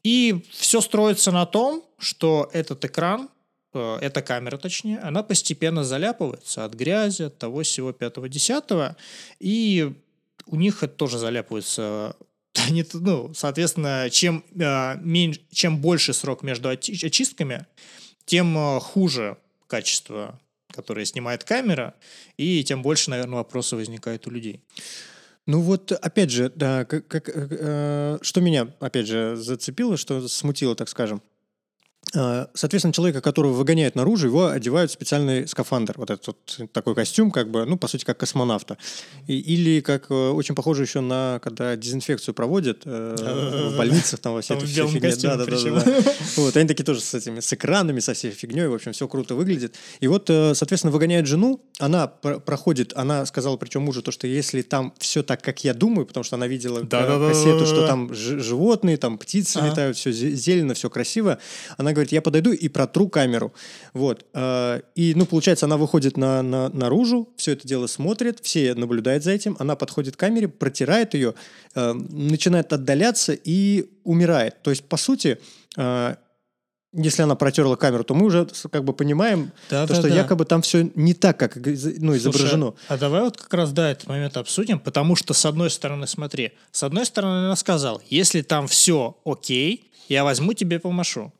И 0.03 0.43
все 0.51 0.81
строится 0.81 1.31
на 1.31 1.45
том, 1.45 1.85
что 1.99 2.49
этот 2.55 2.83
экран, 2.87 3.29
э, 3.75 3.99
эта 4.01 4.23
камера 4.23 4.57
точнее, 4.57 4.99
она 5.01 5.23
постепенно 5.23 5.85
заляпывается 5.85 6.65
от 6.65 6.73
грязи, 6.73 7.25
от 7.25 7.37
того 7.37 7.65
всего 7.65 7.93
пятого 7.93 8.31
десятого, 8.31 8.97
и 9.41 9.93
у 10.47 10.57
них 10.57 10.83
это 10.83 10.95
тоже 10.95 11.19
заляпывается. 11.19 12.17
Они, 12.67 12.83
ну, 12.95 13.35
соответственно, 13.35 14.09
чем, 14.11 14.43
э, 14.59 14.97
меньше, 15.03 15.43
чем 15.53 15.77
больше 15.77 16.15
срок 16.15 16.43
между 16.43 16.71
очи- 16.71 17.05
очистками, 17.05 17.67
тем 18.25 18.57
э, 18.57 18.81
хуже 18.81 19.37
качество, 19.67 20.41
которое 20.73 21.05
снимает 21.05 21.45
камера, 21.45 21.95
и 22.39 22.65
тем 22.65 22.81
больше, 22.81 23.11
наверное, 23.11 23.37
вопросы 23.37 23.77
возникают 23.77 24.27
у 24.27 24.31
людей. 24.31 24.63
Ну 25.49 25.63
вот, 25.63 25.93
опять 25.93 26.31
же, 26.31 26.53
да, 26.55 26.85
как, 26.85 27.09
как, 27.09 27.31
э, 27.33 28.19
что 28.21 28.41
меня, 28.43 28.69
опять 28.81 29.07
же, 29.07 29.35
зацепило, 29.35 29.97
что 29.97 30.29
смутило, 30.29 30.77
так 30.77 30.91
скажем. 30.91 31.23
Э, 32.15 32.47
Соответственно, 32.55 32.93
человека, 32.93 33.21
которого 33.21 33.53
выгоняют 33.53 33.95
наружу, 33.95 34.27
его 34.29 34.47
одевают 34.49 34.91
в 34.91 34.95
специальный 34.95 35.47
скафандр. 35.47 35.95
Вот 35.97 36.11
этот 36.11 36.27
вот 36.29 36.71
такой 36.73 36.95
костюм, 36.95 37.31
как 37.31 37.51
бы, 37.51 37.65
ну, 37.67 37.77
по 37.77 37.87
сути, 37.89 38.05
как 38.05 38.19
космонавта. 38.19 38.79
И- 39.27 39.39
или 39.39 39.81
как 39.81 40.11
э, 40.11 40.15
очень 40.15 40.55
похоже 40.55 40.83
еще 40.85 41.01
на, 41.01 41.41
когда 41.43 41.77
дезинфекцию 41.77 42.35
проводят 42.35 42.83
э, 42.87 43.17
в 43.73 43.77
больницах, 43.79 44.21
там 44.21 44.33
во 44.35 44.41
всей 44.41 44.55
этой 44.57 44.67
фигне. 44.87 45.01
Да, 45.29 45.37
да, 45.37 45.45
да, 45.45 45.57
да. 45.85 46.13
Вот, 46.37 46.57
они 46.57 46.67
такие 46.69 46.85
тоже 46.85 47.01
с 47.01 47.15
этими, 47.15 47.41
с 47.41 47.53
экранами, 47.53 48.01
со 48.01 48.15
всей 48.15 48.31
фигней, 48.31 48.67
в 48.69 48.75
общем, 48.75 48.93
все 48.93 49.07
круто 49.07 49.35
выглядит. 49.35 49.75
И 50.01 50.09
вот, 50.09 50.31
э, 50.31 50.55
соответственно, 50.55 50.91
выгоняют 50.93 51.27
жену, 51.27 51.61
она 51.79 52.07
пр- 52.07 52.41
проходит, 52.41 52.93
она 52.97 53.27
сказала, 53.27 53.57
причем 53.59 53.83
мужу, 53.83 54.03
то, 54.03 54.11
что 54.13 54.27
если 54.27 54.63
там 54.63 54.95
все 54.99 55.23
так, 55.23 55.43
как 55.43 55.63
я 55.65 55.75
думаю, 55.75 56.07
потому 56.07 56.25
что 56.25 56.37
она 56.37 56.47
видела 56.47 56.81
кассету, 57.29 57.67
что 57.67 57.87
там 57.87 58.15
животные, 58.15 58.97
там 58.97 59.19
птицы 59.19 59.59
летают, 59.71 59.97
все 59.97 60.11
зелено, 60.13 60.75
все 60.75 60.89
красиво, 60.89 61.39
она 61.77 61.93
говорит, 61.99 62.13
я 62.13 62.23
подойду 62.23 62.53
и 62.53 62.69
протру 62.69 63.09
камеру. 63.09 63.53
Вот. 63.93 64.25
э, 64.35 64.81
И, 64.95 65.15
ну, 65.15 65.27
получается, 65.27 65.67
она 65.67 65.77
выходит 65.77 66.17
на, 66.17 66.43
на- 66.43 66.69
наружу, 66.71 67.29
все 67.37 67.53
это 67.53 67.67
дело 67.69 67.87
смотрит, 67.87 68.39
все 68.43 68.75
наблюдают 68.75 69.25
за 69.25 69.33
этим, 69.33 69.57
она 69.59 69.77
подходит 69.77 70.17
к 70.17 70.21
камере, 70.21 70.49
протирает 70.49 71.15
ее, 71.15 71.35
э, 71.75 71.93
начинает 71.93 72.73
отдаляться 72.73 73.33
и 73.33 73.91
умирает. 74.05 74.63
То 74.63 74.71
есть, 74.71 74.85
по 74.85 74.97
сути, 74.97 75.39
э, 75.77 76.15
если 76.95 77.21
она 77.23 77.35
протерла 77.35 77.77
камеру, 77.77 78.03
то 78.03 78.15
мы 78.15 78.25
уже 78.25 78.49
как 78.73 78.83
бы 78.83 78.95
понимаем, 78.95 79.53
то, 79.69 79.85
что 79.87 79.97
Да-да-да. 79.97 80.15
якобы 80.15 80.47
там 80.47 80.63
все 80.63 80.91
не 80.95 81.13
так, 81.13 81.39
как 81.39 81.57
ну, 81.57 82.17
изображено. 82.17 82.73
Слушай, 82.73 82.85
а 82.89 82.97
давай 82.97 83.23
вот 83.23 83.37
как 83.37 83.53
раз, 83.53 83.73
да, 83.73 83.91
этот 83.91 84.09
момент 84.09 84.37
обсудим, 84.39 84.81
потому 84.81 85.15
что, 85.15 85.35
с 85.35 85.45
одной 85.45 85.69
стороны, 85.71 86.07
смотри, 86.07 86.53
с 86.73 86.83
одной 86.83 87.05
стороны, 87.05 87.47
она 87.47 87.57
сказала, 87.57 88.01
если 88.09 88.41
там 88.41 88.67
все 88.69 89.19
окей, 89.27 89.91
я 90.09 90.25
возьму 90.25 90.55
тебе 90.55 90.79
помашу. 90.79 91.31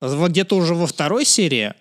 Где-то 0.00 0.56
уже 0.56 0.74
во 0.74 0.86
второй 0.86 1.24
серии 1.24 1.74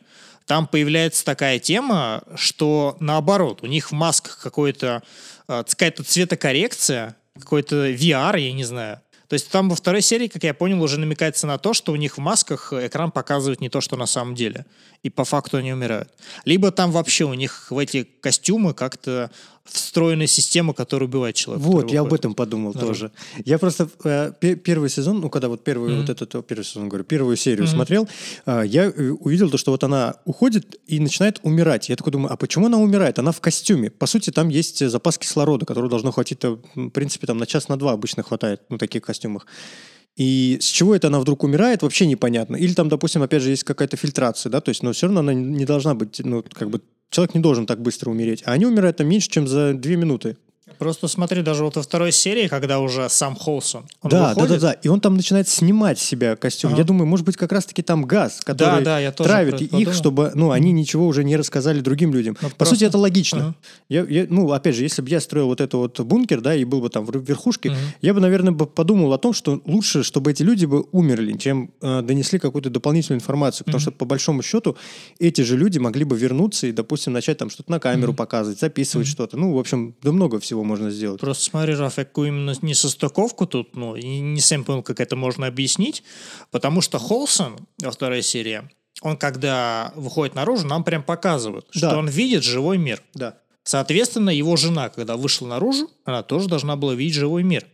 там 0.45 0.65
появляется 0.65 1.25
такая 1.25 1.59
тема, 1.59 2.23
что 2.35 2.95
наоборот, 2.99 3.59
у 3.63 3.67
них 3.67 3.91
в 3.91 3.93
масках 3.93 4.39
какой-то, 4.39 5.03
э, 5.47 5.63
какая-то 5.67 6.03
цветокоррекция, 6.03 7.17
какой-то 7.37 7.89
VR, 7.89 8.39
я 8.39 8.53
не 8.53 8.63
знаю. 8.63 9.01
То 9.27 9.33
есть 9.33 9.51
там 9.51 9.69
во 9.69 9.75
второй 9.75 10.01
серии, 10.01 10.27
как 10.27 10.43
я 10.43 10.53
понял, 10.53 10.81
уже 10.81 10.97
намекается 10.99 11.47
на 11.47 11.57
то, 11.57 11.73
что 11.73 11.91
у 11.91 11.97
них 11.97 12.17
в 12.17 12.21
масках 12.21 12.71
экран 12.71 13.11
показывает 13.11 13.59
не 13.59 13.67
то, 13.67 13.81
что 13.81 13.97
на 13.97 14.05
самом 14.05 14.35
деле. 14.35 14.65
И 15.03 15.09
по 15.09 15.25
факту 15.25 15.57
они 15.57 15.73
умирают. 15.73 16.09
Либо 16.45 16.71
там 16.71 16.91
вообще 16.91 17.25
у 17.25 17.33
них 17.33 17.69
в 17.69 17.77
эти 17.77 18.03
костюмы 18.03 18.73
как-то 18.73 19.29
встроенная 19.69 20.27
система, 20.27 20.73
которая 20.73 21.07
убивает 21.07 21.35
человека. 21.35 21.67
Вот, 21.67 21.91
я 21.91 22.01
об 22.01 22.13
этом 22.13 22.33
подумал 22.33 22.73
Да. 22.73 22.79
тоже. 22.79 23.11
Я 23.45 23.57
просто 23.59 23.87
э, 24.03 24.31
пе- 24.39 24.55
первый 24.55 24.89
сезон, 24.89 25.19
ну, 25.21 25.29
когда 25.29 25.49
вот 25.49 25.63
первый 25.63 25.89
Мгм. 25.91 26.01
вот 26.01 26.09
этот, 26.09 26.35
о, 26.35 26.41
первый 26.41 26.63
сезон, 26.63 26.89
говорю, 26.89 27.03
первую 27.03 27.35
серию 27.37 27.65
Мгм. 27.65 27.73
смотрел, 27.73 28.07
э, 28.45 28.63
я 28.65 28.85
э, 28.85 29.09
увидел 29.11 29.49
то, 29.49 29.57
что 29.57 29.71
вот 29.71 29.83
она 29.83 30.15
уходит 30.25 30.79
и 30.87 30.99
начинает 30.99 31.39
умирать. 31.43 31.89
Я 31.89 31.95
такой 31.95 32.11
думаю, 32.11 32.33
а 32.33 32.37
почему 32.37 32.67
она 32.67 32.77
умирает? 32.77 33.19
Она 33.19 33.31
в 33.31 33.41
костюме. 33.41 33.89
По 33.91 34.07
сути, 34.07 34.29
там 34.31 34.49
есть 34.49 34.81
э, 34.81 34.89
запас 34.89 35.17
кислорода, 35.17 35.65
который 35.65 35.89
должно 35.89 36.11
хватить, 36.11 36.39
э, 36.43 36.57
в 36.75 36.89
принципе, 36.89 37.27
там 37.27 37.37
на 37.37 37.45
час, 37.45 37.67
на 37.69 37.77
два 37.77 37.91
обычно 37.93 38.23
хватает, 38.23 38.61
ну, 38.69 38.77
таких 38.77 39.03
костюмах. 39.03 39.45
И 40.15 40.57
с 40.59 40.65
чего 40.65 40.95
это 40.95 41.07
она 41.07 41.19
вдруг 41.19 41.43
умирает, 41.43 41.83
вообще 41.83 42.07
непонятно. 42.07 42.55
Или 42.55 42.73
там, 42.73 42.89
допустим, 42.89 43.21
опять 43.21 43.43
же, 43.43 43.51
есть 43.51 43.63
какая-то 43.63 43.97
фильтрация, 43.97 44.49
да, 44.49 44.61
то 44.61 44.69
есть, 44.69 44.81
но 44.81 44.91
все 44.91 45.05
равно 45.05 45.19
она 45.19 45.33
не 45.33 45.63
должна 45.65 45.93
быть, 45.93 46.19
ну, 46.23 46.43
как 46.53 46.69
бы, 46.71 46.81
человек 47.09 47.35
не 47.35 47.41
должен 47.41 47.65
так 47.65 47.81
быстро 47.81 48.09
умереть. 48.09 48.43
А 48.45 48.51
они 48.51 48.65
умирают 48.65 48.97
там 48.97 49.07
меньше, 49.07 49.29
чем 49.29 49.47
за 49.47 49.73
две 49.73 49.95
минуты. 49.95 50.37
Просто 50.77 51.07
смотри, 51.07 51.41
даже 51.41 51.63
вот 51.63 51.75
во 51.75 51.81
второй 51.81 52.11
серии, 52.11 52.47
когда 52.47 52.79
уже 52.79 53.09
сам 53.09 53.35
Холсон 53.35 53.85
он 54.01 54.09
да, 54.11 54.19
да, 54.19 54.33
выходит, 54.35 54.61
да, 54.61 54.67
да. 54.67 54.71
И 54.73 54.87
он 54.89 54.99
там 55.01 55.15
начинает 55.15 55.47
снимать 55.47 55.97
с 55.97 56.03
себя 56.03 56.35
костюм. 56.35 56.71
Ага. 56.71 56.79
Я 56.81 56.83
думаю, 56.85 57.07
может 57.07 57.25
быть, 57.25 57.37
как 57.37 57.51
раз-таки 57.51 57.81
там 57.81 58.03
газ, 58.05 58.41
который 58.43 58.83
да, 58.83 58.99
я 58.99 59.11
тоже 59.11 59.29
травит 59.29 59.61
их, 59.61 59.71
подумал. 59.71 59.93
чтобы 59.93 60.31
ну, 60.35 60.51
они 60.51 60.71
ничего 60.71 61.07
уже 61.07 61.23
не 61.23 61.35
рассказали 61.35 61.79
другим 61.79 62.13
людям. 62.13 62.37
Ну, 62.41 62.49
По 62.49 62.55
просто- 62.57 62.75
сути, 62.75 62.83
это 62.85 62.97
логично. 62.97 63.39
Ага. 63.39 63.55
Я, 63.89 64.03
я- 64.03 64.27
ну, 64.29 64.51
опять 64.51 64.75
же, 64.75 64.83
если 64.83 65.01
бы 65.01 65.09
я 65.09 65.19
строил 65.19 65.47
вот 65.47 65.61
этот 65.61 65.73
вот 65.73 65.99
бункер, 66.01 66.41
да, 66.41 66.53
и 66.53 66.63
был 66.63 66.81
бы 66.81 66.89
там 66.89 67.05
в 67.05 67.15
верхушке, 67.15 67.69
Мгм. 67.71 67.77
я 68.01 68.13
бы, 68.13 68.19
наверное, 68.19 68.53
подумал 68.53 69.13
о 69.13 69.17
том, 69.17 69.33
что 69.33 69.61
лучше, 69.65 70.03
чтобы 70.03 70.31
эти 70.31 70.43
люди 70.43 70.65
бы 70.65 70.85
умерли, 70.91 71.37
чем 71.37 71.71
э, 71.81 72.01
донесли 72.01 72.39
какую-то 72.39 72.69
дополнительную 72.69 73.19
информацию. 73.19 73.65
Потому 73.65 73.77
Мгм. 73.77 73.81
что, 73.81 73.91
по 73.91 74.05
большому 74.05 74.43
счету, 74.43 74.75
эти 75.19 75.41
же 75.41 75.57
люди 75.57 75.79
могли 75.79 76.03
бы 76.03 76.17
вернуться 76.17 76.67
и, 76.67 76.71
допустим, 76.71 77.13
начать 77.13 77.37
там 77.37 77.49
что-то 77.49 77.71
на 77.71 77.79
камеру 77.79 78.09
Мгм. 78.11 78.17
показывать, 78.17 78.59
записывать 78.59 79.07
Мгм. 79.07 79.11
что-то. 79.13 79.37
Ну, 79.37 79.53
в 79.53 79.59
общем, 79.59 79.95
да 80.03 80.11
много 80.11 80.39
всего 80.39 80.56
можно 80.63 80.89
сделать. 80.89 81.19
Просто 81.19 81.43
смотри, 81.43 81.73
Раф, 81.75 81.95
какую 81.95 82.29
именно 82.29 82.53
несостыковку 82.61 83.45
тут, 83.45 83.75
ну, 83.75 83.95
и 83.95 84.19
не 84.19 84.39
совсем 84.39 84.63
понял, 84.63 84.83
как 84.83 84.99
это 84.99 85.15
можно 85.15 85.47
объяснить, 85.47 86.03
потому 86.51 86.81
что 86.81 86.99
Холсон 86.99 87.57
во 87.81 87.91
второй 87.91 88.21
серии, 88.21 88.69
он 89.01 89.17
когда 89.17 89.91
выходит 89.95 90.35
наружу, 90.35 90.65
нам 90.67 90.83
прям 90.83 91.03
показывают, 91.03 91.67
что 91.71 91.89
Да. 91.91 91.97
он 91.97 92.07
видит 92.09 92.43
живой 92.43 92.77
мир. 92.77 93.01
Да. 93.13 93.37
Соответственно, 93.63 94.29
его 94.29 94.55
жена, 94.55 94.89
когда 94.89 95.17
вышла 95.17 95.45
наружу, 95.47 95.89
она 96.05 96.23
тоже 96.23 96.47
должна 96.47 96.75
была 96.75 96.93
видеть 96.95 97.15
живой 97.15 97.43
мир. 97.43 97.65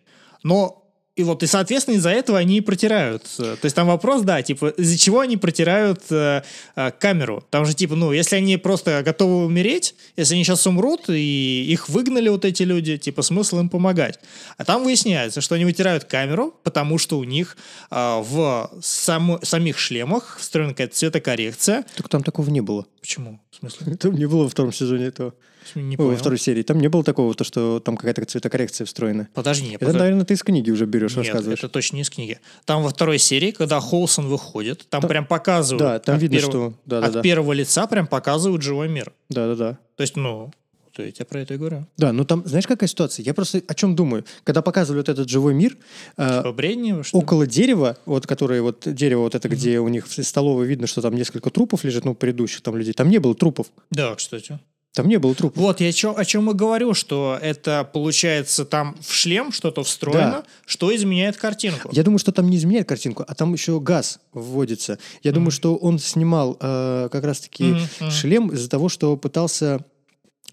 Но 0.42 0.83
и 1.16 1.24
вот, 1.24 1.44
и, 1.44 1.48
соответственно, 1.48 1.96
из-за 1.96 2.10
этого 2.10 2.40
они 2.40 2.58
и 2.58 2.62
протирают. 2.62 3.24
То 3.38 3.58
есть 3.62 3.76
там 3.76 3.86
вопрос, 3.86 4.24
да, 4.24 4.42
типа, 4.42 4.70
из-за 4.70 4.98
чего 4.98 5.20
они 5.20 5.38
протирают 5.38 6.02
э, 6.10 6.42
э, 6.76 6.92
камеру? 6.98 7.46
Там 7.52 7.66
же, 7.66 7.76
типа, 7.76 7.96
ну, 7.96 8.12
если 8.12 8.36
они 8.36 8.58
просто 8.58 9.04
готовы 9.04 9.46
умереть, 9.46 9.94
если 10.18 10.34
они 10.34 10.44
сейчас 10.44 10.66
умрут, 10.66 11.10
и 11.10 11.66
их 11.70 11.88
выгнали 11.88 12.30
вот 12.30 12.46
эти 12.46 12.64
люди, 12.64 12.98
типа, 12.98 13.22
смысл 13.22 13.60
им 13.60 13.70
помогать. 13.70 14.20
А 14.58 14.66
там 14.66 14.84
выясняется, 14.84 15.42
что 15.42 15.54
они 15.54 15.66
вытирают 15.66 16.06
камеру, 16.06 16.56
потому 16.64 16.98
что 16.98 17.20
у 17.20 17.24
них 17.24 17.58
э, 17.92 17.96
в 17.96 18.72
само- 18.82 19.40
самих 19.44 19.78
шлемах 19.78 20.38
встроена 20.40 20.72
какая-то 20.72 20.96
цветокоррекция. 20.96 21.86
Только 21.96 22.10
там 22.10 22.24
такого 22.24 22.50
не 22.50 22.62
было. 22.62 22.88
Почему? 23.02 23.40
В 23.52 23.58
смысле? 23.58 23.96
Там 23.98 24.16
не 24.16 24.26
было 24.26 24.44
во 24.44 24.50
втором 24.50 24.74
сезоне 24.74 25.06
этого. 25.06 25.36
Не 25.76 25.92
Ой, 25.94 25.98
понял. 25.98 26.10
во 26.12 26.16
второй 26.18 26.38
серии. 26.40 26.64
Там 26.64 26.80
не 26.80 26.88
было 26.90 27.04
такого, 27.04 27.34
то, 27.34 27.44
что 27.44 27.80
там 27.80 27.98
какая-то 27.98 28.26
цветокоррекция 28.26 28.86
встроена. 28.86 29.28
Подожди, 29.34 29.70
Это, 29.70 29.80
подожди. 29.80 30.00
наверное, 30.00 30.26
ты 30.26 30.34
из 30.34 30.44
книги 30.44 30.72
уже 30.72 30.86
берешь, 30.86 31.16
Нет, 31.16 31.26
рассказываешь. 31.26 31.60
это 31.60 31.70
точно 31.70 31.96
не 31.98 32.02
из 32.04 32.10
книги. 32.10 32.40
Там 32.66 32.84
во 32.84 32.90
второй 32.90 33.18
серии, 33.20 33.52
когда 33.52 33.80
Холсон 33.80 34.28
выходит, 34.28 34.86
там 34.90 35.02
Там- 35.02 35.10
прям 35.10 35.26
показывают. 35.26 35.80
Да, 35.80 36.00
там 36.00 36.18
видно, 36.18 36.38
первого- 36.38 36.52
что... 36.72 36.74
Да, 36.86 37.02
да, 37.02 37.08
от 37.08 37.14
да. 37.14 37.22
первого 37.22 37.54
лица 37.54 37.88
прям 37.88 38.08
показывают 38.08 38.62
живой 38.62 38.90
мир. 38.90 39.14
Да, 39.30 39.48
да, 39.48 39.56
да. 39.56 39.78
То 39.96 40.02
есть, 40.02 40.16
ну, 40.16 40.52
То 40.96 41.02
я 41.04 41.12
про 41.26 41.40
это 41.40 41.56
и 41.56 41.58
говорю. 41.58 41.88
Да, 41.98 42.14
но 42.14 42.24
там, 42.24 42.44
знаешь, 42.46 42.68
какая 42.68 42.86
ситуация? 42.88 43.24
Я 43.24 43.34
просто 43.34 43.64
о 43.68 43.74
чем 43.74 43.96
думаю? 43.96 44.26
Когда 44.44 44.62
показывали 44.62 45.00
вот 45.00 45.10
этот 45.10 45.28
живой 45.28 45.56
мир, 45.56 45.76
э, 46.18 46.38
Типа 46.38 46.52
Брежнева, 46.54 47.04
что 47.04 47.18
около 47.18 47.48
дерева, 47.48 47.98
вот 48.06 48.28
которое 48.28 48.62
вот 48.62 48.84
дерево 48.86 49.22
вот 49.22 49.34
это, 49.34 49.50
где 49.50 49.80
у 49.80 49.88
них 49.88 50.08
в 50.08 50.24
столовой 50.24 50.68
видно, 50.68 50.86
что 50.86 51.02
там 51.02 51.16
несколько 51.16 51.50
трупов 51.50 51.84
лежит, 51.84 52.06
ну, 52.06 52.14
предыдущих 52.14 52.62
там 52.62 52.78
людей, 52.78 52.94
там 52.94 53.10
не 53.10 53.18
было 53.18 53.34
трупов. 53.34 53.68
Да, 53.90 54.14
кстати. 54.14 54.60
Там 54.94 55.08
не 55.08 55.18
было 55.18 55.34
трупов. 55.34 55.58
Вот 55.58 55.82
я 55.82 55.92
чё- 55.92 56.16
о 56.16 56.24
чем 56.24 56.52
и 56.52 56.54
говорю, 56.54 56.94
что 56.94 57.38
это 57.42 57.84
получается 57.92 58.64
там 58.64 58.96
в 59.02 59.12
шлем 59.14 59.52
что-то 59.52 59.84
встроено, 59.84 60.20
Да. 60.32 60.44
что 60.68 60.96
изменяет 60.96 61.36
картинку. 61.38 61.90
Я 61.92 62.04
думаю, 62.04 62.20
что 62.20 62.32
там 62.32 62.48
не 62.50 62.58
изменяет 62.58 62.88
картинку, 62.88 63.26
а 63.28 63.34
там 63.34 63.54
еще 63.54 63.80
газ 63.80 64.20
вводится. 64.34 65.00
Я 65.24 65.32
думаю, 65.32 65.50
что 65.52 65.76
он 65.76 65.98
снимал 65.98 66.58
э, 66.60 67.10
как 67.12 67.24
раз-таки 67.24 67.64
мгм. 68.00 68.12
шлем 68.12 68.48
из-за 68.50 68.70
того, 68.70 68.88
что 68.88 69.18
пытался... 69.18 69.84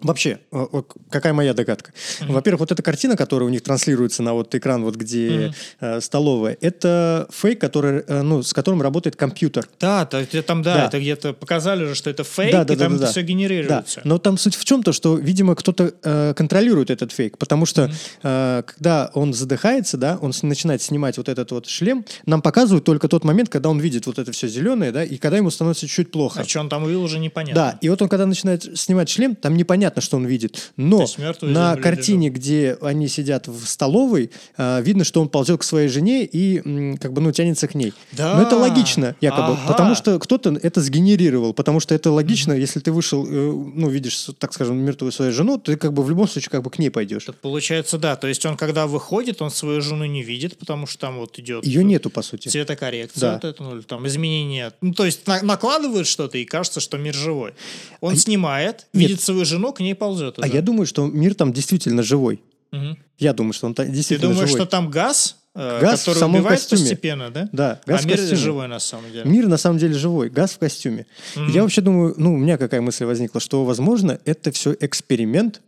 Вообще, 0.01 0.39
э, 0.51 0.65
какая 1.09 1.33
моя 1.33 1.53
догадка? 1.53 1.93
Во-первых, 2.21 2.61
вот 2.61 2.71
эта 2.71 2.81
картина, 2.83 3.15
которая 3.15 3.47
у 3.47 3.51
них 3.51 3.61
транслируется 3.61 4.23
на 4.23 4.33
вот 4.33 4.53
экран, 4.55 4.83
вот 4.83 4.95
где 4.95 5.53
э, 5.79 6.01
столовая, 6.01 6.57
это 6.61 7.27
фейк, 7.31 7.59
который, 7.59 8.03
э, 8.07 8.21
ну, 8.21 8.43
с 8.43 8.53
которым 8.53 8.81
работает 8.81 9.15
компьютер. 9.15 9.67
Да, 9.79 10.05
то 10.05 10.25
там, 10.43 10.61
да, 10.61 10.75
Да. 10.75 10.85
это 10.87 10.99
где-то 10.99 11.33
показали 11.33 11.85
же, 11.85 11.95
что 11.95 12.09
это 12.09 12.23
фейк, 12.23 12.51
Да, 12.51 12.63
да, 12.63 12.73
и 12.73 12.77
да, 12.77 12.83
там 12.85 12.93
да, 12.93 12.95
это 12.97 13.05
да. 13.05 13.11
все 13.11 13.21
Да, 13.21 13.27
генерируется. 13.27 14.01
но 14.03 14.17
там 14.17 14.37
суть 14.37 14.55
в 14.55 14.63
чем 14.65 14.83
то, 14.83 14.93
что, 14.93 15.17
видимо, 15.17 15.55
кто-то 15.55 15.93
э, 16.03 16.33
контролирует 16.35 16.89
этот 16.89 17.11
фейк, 17.11 17.37
потому 17.37 17.65
что 17.65 17.91
э, 18.23 18.63
когда 18.65 19.11
он 19.13 19.33
задыхается, 19.33 19.97
да, 19.97 20.17
он 20.21 20.31
начинает 20.43 20.81
снимать 20.81 21.17
вот 21.17 21.29
этот 21.29 21.51
вот 21.51 21.67
шлем, 21.67 22.05
нам 22.25 22.41
показывают 22.41 22.85
только 22.85 23.07
тот 23.07 23.23
момент, 23.23 23.49
когда 23.49 23.69
он 23.69 23.79
видит 23.79 24.05
вот 24.05 24.19
это 24.19 24.31
все 24.31 24.47
зеленое, 24.47 24.91
да, 24.91 25.03
и 25.03 25.17
когда 25.17 25.37
ему 25.37 25.49
становится 25.49 25.87
чуть 25.87 26.11
плохо. 26.11 26.41
А 26.41 26.43
что 26.47 26.59
он 26.61 26.69
там 26.69 26.83
увидел, 26.83 27.03
уже 27.03 27.19
непонятно. 27.19 27.55
Да, 27.55 27.77
и 27.81 27.89
вот 27.89 28.01
он 28.01 28.07
когда 28.09 28.25
начинает 28.25 28.77
снимать 28.79 29.09
шлем, 29.09 29.35
там 29.35 29.55
непонятно, 29.55 29.90
что 29.99 30.15
он 30.17 30.25
видит. 30.25 30.71
Но 30.77 31.05
на 31.41 31.75
картине, 31.75 32.29
где 32.29 32.77
они 32.81 33.07
сидят 33.09 33.47
в 33.49 33.65
столовой, 33.65 34.31
э, 34.57 34.81
видно, 34.81 35.03
что 35.03 35.19
он 35.21 35.27
ползет 35.27 35.59
к 35.59 35.63
своей 35.63 35.89
жене 35.89 36.23
и 36.23 36.95
как 36.97 37.11
бы 37.13 37.19
ну 37.21 37.31
тянется 37.33 37.67
к 37.67 37.75
ней. 37.75 37.93
Да. 38.13 38.35
Но 38.37 38.43
это 38.43 38.55
логично, 38.55 39.15
якобы, 39.19 39.53
Ага. 39.53 39.67
потому 39.67 39.95
что 39.95 40.17
кто-то 40.19 40.57
это 40.61 40.79
сгенерировал, 40.81 41.53
потому 41.53 41.79
что 41.79 41.95
это 41.95 42.11
логично, 42.11 42.53
если 42.53 42.79
ты 42.79 42.91
вышел, 42.91 43.25
э, 43.25 43.29
ну 43.31 43.89
видишь, 43.89 44.29
так 44.39 44.53
скажем, 44.53 44.77
мертвую 44.77 45.11
свою 45.11 45.31
жену, 45.33 45.57
ты 45.57 45.75
как 45.75 45.91
бы 45.93 46.03
в 46.03 46.09
любом 46.09 46.27
случае 46.27 46.51
как 46.51 46.63
бы 46.63 46.69
к 46.69 46.79
ней 46.79 46.89
пойдешь. 46.89 47.25
Тут 47.25 47.37
получается, 47.41 47.97
да, 47.97 48.15
то 48.15 48.27
есть 48.27 48.45
он 48.45 48.55
когда 48.55 48.87
выходит, 48.87 49.41
он 49.41 49.49
свою 49.51 49.81
жену 49.81 50.05
не 50.05 50.21
видит, 50.23 50.57
потому 50.57 50.85
что 50.87 50.99
там 50.99 51.17
вот 51.17 51.37
идет 51.39 51.65
Ее 51.65 51.83
нету 51.83 52.09
по 52.09 52.21
сути. 52.21 52.47
цветокоррекция, 52.47 53.19
Да. 53.21 53.33
вот 53.33 53.43
это, 53.43 53.63
ну, 53.63 53.81
там 53.81 54.07
изменение. 54.07 54.71
Ну, 54.81 54.93
то 54.93 55.05
есть 55.05 55.25
на- 55.27 55.41
накладывают 55.41 56.07
что-то, 56.07 56.37
и 56.37 56.45
кажется, 56.45 56.79
что 56.79 56.97
мир 56.97 57.13
живой. 57.15 57.53
Он 57.99 58.15
снимает, 58.15 58.85
видит 58.93 59.19
свою 59.21 59.43
жену, 59.45 59.73
к 59.73 59.79
ней 59.81 59.95
ползет. 59.95 60.37
А 60.39 60.41
уже. 60.45 60.53
я 60.53 60.61
думаю, 60.61 60.85
что 60.85 61.05
мир 61.07 61.35
там 61.35 61.51
действительно 61.53 62.03
живой. 62.03 62.41
Мгм. 62.71 62.97
Я 63.19 63.33
думаю, 63.33 63.53
что 63.53 63.67
он 63.67 63.73
та- 63.73 63.83
Ты 63.85 63.91
действительно 63.91 64.31
думаешь, 64.33 64.49
живой. 64.49 64.61
что 64.61 64.69
там 64.69 64.89
газ, 64.89 65.37
э, 65.55 65.79
Газ 65.81 65.99
в 65.99 66.05
который 66.05 66.19
самом 66.19 66.35
убивает 66.35 66.59
костюме. 66.59 66.81
постепенно, 66.81 67.29
да? 67.29 67.49
Да, 67.51 67.81
газ 67.85 67.99
а 67.99 68.03
в 68.03 68.05
мир 68.07 68.17
костюме. 68.17 68.37
живой 68.37 68.67
на 68.69 68.79
самом 68.79 69.11
деле. 69.11 69.23
Мир 69.29 69.47
на 69.47 69.57
самом 69.57 69.77
деле 69.77 69.93
живой, 69.93 70.29
газ 70.29 70.53
в 70.53 70.57
костюме. 70.59 71.05
Я 71.49 71.63
вообще 71.63 71.81
думаю, 71.81 72.13
ну, 72.17 72.33
у 72.33 72.37
меня 72.37 72.57
какая 72.57 72.79
мысль 72.81 73.03
возникла, 73.05 73.41
что, 73.41 73.65
возможно, 73.65 74.19
это 74.25 74.51
все 74.51 74.75
эксперимент 74.79 75.61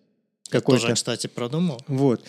какой-то. 0.59 0.81
тоже, 0.83 0.95
кстати, 0.95 1.27
продумал. 1.27 1.81
Вот. 1.87 2.21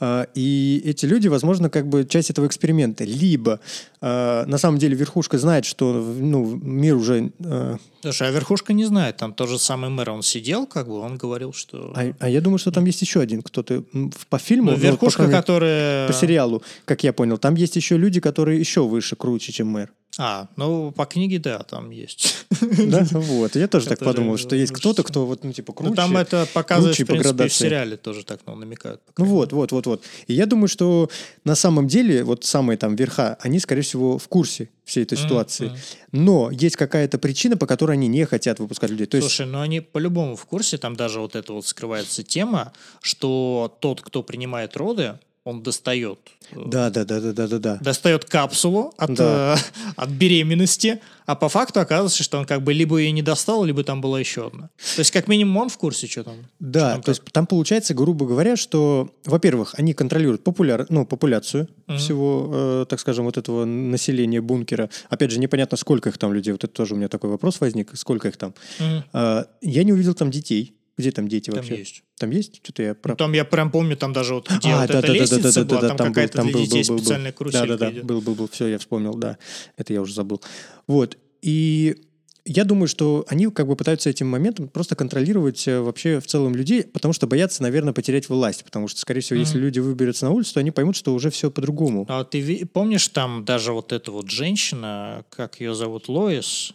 А, 0.00 0.26
И 0.34 0.82
эти 0.84 1.06
люди, 1.06 1.28
возможно, 1.28 1.68
как 1.70 1.86
бы 1.86 2.04
часть 2.04 2.30
этого 2.30 2.46
эксперимента. 2.46 3.04
Либо 3.04 3.60
а, 4.00 4.44
на 4.46 4.58
самом 4.58 4.78
деле 4.78 4.96
верхушка 4.96 5.38
знает, 5.38 5.64
что 5.64 5.92
ну, 5.92 6.44
мир 6.62 6.96
уже... 6.96 7.30
а, 7.44 7.76
Слушай, 8.02 8.28
а 8.28 8.30
верхушка 8.32 8.72
не 8.72 8.84
знает, 8.84 9.16
там 9.18 9.32
тот 9.32 9.48
же 9.48 9.58
самый 9.58 9.90
мэр, 9.90 10.10
он 10.10 10.22
сидел, 10.22 10.66
как 10.66 10.88
бы, 10.88 10.98
он 10.98 11.16
говорил, 11.16 11.52
что... 11.52 11.92
А, 11.94 12.12
а 12.18 12.28
я 12.28 12.40
думаю, 12.40 12.58
что 12.58 12.72
там 12.72 12.84
есть 12.86 13.00
еще 13.02 13.20
один 13.20 13.42
кто-то 13.42 13.84
по 14.28 14.38
фильму, 14.38 14.72
Ну, 14.72 14.72
ну, 14.72 14.76
вот, 14.76 14.80
по 14.80 14.86
верхушка, 14.86 15.16
крайней 15.18 15.32
мере, 15.32 15.42
которая... 15.42 16.06
по 16.08 16.12
сериалу, 16.12 16.62
как 16.84 17.04
я 17.04 17.12
понял, 17.12 17.38
там 17.38 17.54
есть 17.54 17.76
еще 17.76 17.96
люди, 17.96 18.20
которые 18.20 18.58
еще 18.58 18.82
выше, 18.86 19.14
круче, 19.16 19.52
чем 19.52 19.68
мэр. 19.68 19.92
А, 20.18 20.48
ну, 20.56 20.92
по 20.92 21.06
книге, 21.06 21.38
да, 21.38 21.60
там 21.60 21.90
есть. 21.90 22.44
Да, 22.60 23.06
вот. 23.12 23.56
Я 23.56 23.66
тоже 23.66 23.86
так 23.86 23.98
подумал, 23.98 24.36
что 24.36 24.54
есть 24.54 24.72
кто-то, 24.72 25.02
кто 25.02 25.24
вот, 25.24 25.42
ну, 25.42 25.52
типа, 25.52 25.72
круче. 25.72 25.90
Ну, 25.90 25.96
там 25.96 26.16
это 26.18 26.46
показывает, 26.52 26.98
в 26.98 27.06
принципе, 27.06 27.48
в 27.48 27.52
сериале 27.52 27.96
тоже 27.96 28.22
так 28.24 28.40
ну, 28.46 28.54
намекают. 28.54 29.00
Ну 29.16 29.24
вот, 29.24 29.52
вот, 29.52 29.72
вот, 29.72 29.86
вот. 29.86 30.04
И 30.26 30.34
я 30.34 30.44
думаю, 30.44 30.68
что 30.68 31.08
на 31.44 31.54
самом 31.54 31.88
деле 31.88 32.24
вот 32.24 32.44
самые 32.44 32.76
там 32.76 32.94
верха, 32.94 33.38
они, 33.40 33.58
скорее 33.58 33.82
всего, 33.82 34.18
в 34.18 34.28
курсе 34.28 34.68
всей 34.84 35.04
этой 35.04 35.16
ситуации. 35.16 35.72
Но 36.10 36.50
есть 36.50 36.76
какая-то 36.76 37.18
причина, 37.18 37.56
по 37.56 37.66
которой 37.66 37.92
они 37.92 38.08
не 38.08 38.26
хотят 38.26 38.58
выпускать 38.58 38.90
людей. 38.90 39.06
То 39.06 39.18
Слушай, 39.20 39.46
ну 39.46 39.60
они 39.60 39.80
по-любому 39.80 40.36
в 40.36 40.44
курсе, 40.44 40.76
там 40.76 40.94
даже 40.94 41.20
вот 41.20 41.36
эта 41.36 41.54
вот 41.54 41.66
скрывается 41.66 42.22
тема, 42.22 42.72
что 43.00 43.74
тот, 43.80 44.02
кто 44.02 44.22
принимает 44.22 44.76
роды, 44.76 45.18
он 45.44 45.62
достает, 45.62 46.18
э, 46.52 46.56
да, 46.66 46.90
да, 46.90 47.04
да, 47.04 47.20
да, 47.20 47.32
да, 47.32 47.48
да, 47.48 47.58
да. 47.58 47.76
достает 47.80 48.24
капсулу 48.26 48.94
от, 48.96 49.14
Да. 49.14 49.56
э, 49.56 49.80
от 49.96 50.10
беременности, 50.10 51.00
а 51.26 51.34
по 51.34 51.48
факту 51.48 51.80
оказывается, 51.80 52.22
что 52.22 52.38
он 52.38 52.44
как 52.46 52.62
бы 52.62 52.72
либо 52.72 52.98
ее 52.98 53.10
не 53.10 53.22
достал, 53.22 53.64
либо 53.64 53.82
там 53.82 54.00
была 54.00 54.20
еще 54.20 54.46
одна. 54.46 54.70
То 54.94 55.00
есть 55.00 55.10
как 55.10 55.26
минимум 55.26 55.56
он 55.56 55.68
в 55.68 55.78
курсе, 55.78 56.06
что 56.06 56.22
там. 56.24 56.34
Да, 56.60 56.92
там 56.92 57.02
то 57.02 57.08
есть 57.10 57.22
там 57.32 57.46
получается, 57.46 57.92
грубо 57.94 58.24
говоря, 58.26 58.56
что, 58.56 59.10
во-первых, 59.24 59.74
они 59.78 59.94
контролируют 59.94 60.44
популяр, 60.44 60.86
ну, 60.90 61.04
популяцию 61.06 61.68
Мгм. 61.88 61.98
всего, 61.98 62.50
э, 62.52 62.86
так 62.88 63.00
скажем, 63.00 63.24
вот 63.24 63.36
этого 63.36 63.64
населения 63.64 64.40
бункера. 64.40 64.90
Опять 65.08 65.32
же, 65.32 65.40
непонятно, 65.40 65.76
сколько 65.76 66.08
их 66.08 66.18
там 66.18 66.32
людей. 66.32 66.52
Вот 66.52 66.62
это 66.62 66.72
тоже 66.72 66.94
у 66.94 66.96
меня 66.96 67.08
такой 67.08 67.30
вопрос 67.30 67.60
возник, 67.60 67.90
сколько 67.96 68.28
их 68.28 68.36
там. 68.36 68.54
Мгм. 68.78 69.04
А, 69.12 69.46
я 69.60 69.82
не 69.84 69.92
увидел 69.92 70.14
там 70.14 70.30
детей. 70.30 70.74
Где 70.98 71.10
там 71.10 71.26
дети 71.26 71.50
Там 71.50 71.56
вообще? 71.56 71.78
есть. 71.78 72.02
Там 72.18 72.30
есть? 72.30 72.56
Что-то 72.62 72.82
я 72.82 72.94
про... 72.94 73.12
Ну, 73.12 73.16
Там 73.16 73.32
я 73.32 73.44
прям 73.44 73.70
помню, 73.70 73.96
там 73.96 74.12
даже 74.12 74.34
вот 74.34 74.50
где 74.50 74.68
А, 74.70 74.82
вот 74.82 74.90
эта 74.90 75.06
лестница 75.12 75.64
была, 75.64 75.80
там, 75.80 75.96
был, 75.96 76.06
какая-то 76.06 76.34
там 76.36 76.46
для 76.46 76.54
был, 76.54 76.62
детей 76.64 76.82
был, 76.82 76.96
был, 76.96 76.98
специальная 76.98 77.32
каруселька 77.32 77.66
Да, 77.66 77.76
да, 77.76 77.86
да, 77.86 77.92
идет. 77.92 78.04
был, 78.04 78.20
был, 78.20 78.34
был, 78.34 78.48
все, 78.48 78.66
я 78.66 78.78
вспомнил, 78.78 79.14
да. 79.14 79.38
Это 79.76 79.92
я 79.94 80.02
уже 80.02 80.12
забыл. 80.12 80.42
Вот, 80.86 81.16
и 81.40 81.96
я 82.44 82.64
думаю, 82.64 82.88
что 82.88 83.24
они 83.28 83.46
как 83.50 83.68
бы 83.68 83.76
пытаются 83.76 84.10
этим 84.10 84.28
моментом 84.28 84.68
просто 84.68 84.96
контролировать 84.96 85.66
э, 85.68 85.80
вообще 85.80 86.20
в 86.20 86.26
целом 86.26 86.54
людей, 86.54 86.82
потому 86.82 87.14
что 87.14 87.26
боятся, 87.26 87.62
наверное, 87.62 87.92
потерять 87.92 88.28
власть, 88.28 88.64
потому 88.64 88.88
что, 88.88 89.00
скорее 89.00 89.20
всего, 89.20 89.38
если 89.38 89.56
Мгм. 89.58 89.64
люди 89.64 89.78
выберутся 89.78 90.24
на 90.26 90.32
улицу, 90.32 90.54
то 90.54 90.60
они 90.60 90.72
поймут, 90.72 90.96
что 90.96 91.14
уже 91.14 91.30
все 91.30 91.50
по-другому. 91.50 92.04
А 92.08 92.24
ты 92.24 92.66
помнишь 92.66 93.08
там 93.08 93.44
даже 93.44 93.72
вот 93.72 93.92
эта 93.92 94.10
вот 94.10 94.28
женщина, 94.28 95.24
как 95.30 95.60
ее 95.60 95.74
зовут, 95.74 96.08
Лоис? 96.08 96.74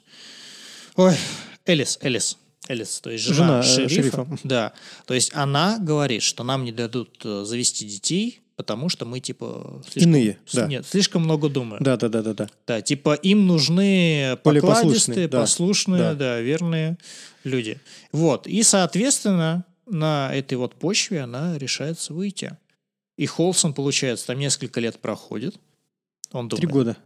Ой, 0.95 1.13
Элис, 1.65 1.99
Элис. 2.01 2.38
Элис, 2.67 2.99
то 2.99 3.10
есть 3.10 3.23
жена, 3.23 3.62
Жена, 3.62 3.86
э, 3.86 3.88
шерифа. 3.89 4.25
шерифа. 4.25 4.27
Да. 4.43 4.73
То 5.06 5.13
есть 5.13 5.32
она 5.34 5.77
говорит, 5.80 6.21
что 6.23 6.43
нам 6.43 6.63
не 6.65 6.71
дадут 6.71 7.21
э, 7.23 7.43
завести 7.45 7.86
детей, 7.86 8.41
потому 8.56 8.89
что 8.89 9.06
мы 9.06 9.19
типа 9.19 9.82
слишком, 9.89 10.12
Иные, 10.15 10.38
с- 10.45 10.53
да. 10.56 10.67
нет, 10.67 10.86
слишком 10.86 11.23
много 11.23 11.47
думаем. 11.49 11.82
Да, 11.84 11.95
да, 11.97 12.10
да, 12.10 12.21
да, 12.21 12.34
да. 12.34 12.49
Да, 12.65 12.82
типа 12.82 13.13
им 13.15 13.47
нужны 13.47 14.38
Более 14.43 14.62
покладистые, 14.62 15.27
послушные, 15.27 15.27
да. 15.27 15.39
послушные, 15.41 15.99
Да. 16.01 16.13
да. 16.15 16.39
верные 16.41 16.97
люди. 17.43 17.80
Вот. 18.12 18.47
И, 18.47 18.63
соответственно, 18.63 19.63
на 19.86 20.34
этой 20.34 20.56
вот 20.56 20.75
почве 20.75 21.21
она 21.21 21.58
решается 21.58 22.13
выйти. 22.13 22.58
И 23.17 23.25
Холсон, 23.25 23.73
получается, 23.73 24.27
там 24.27 24.39
несколько 24.39 24.80
лет 24.80 24.99
проходит. 24.99 25.56
Он 26.34 26.47
думает, 26.49 26.62
Три 26.62 26.67
года. 26.67 26.97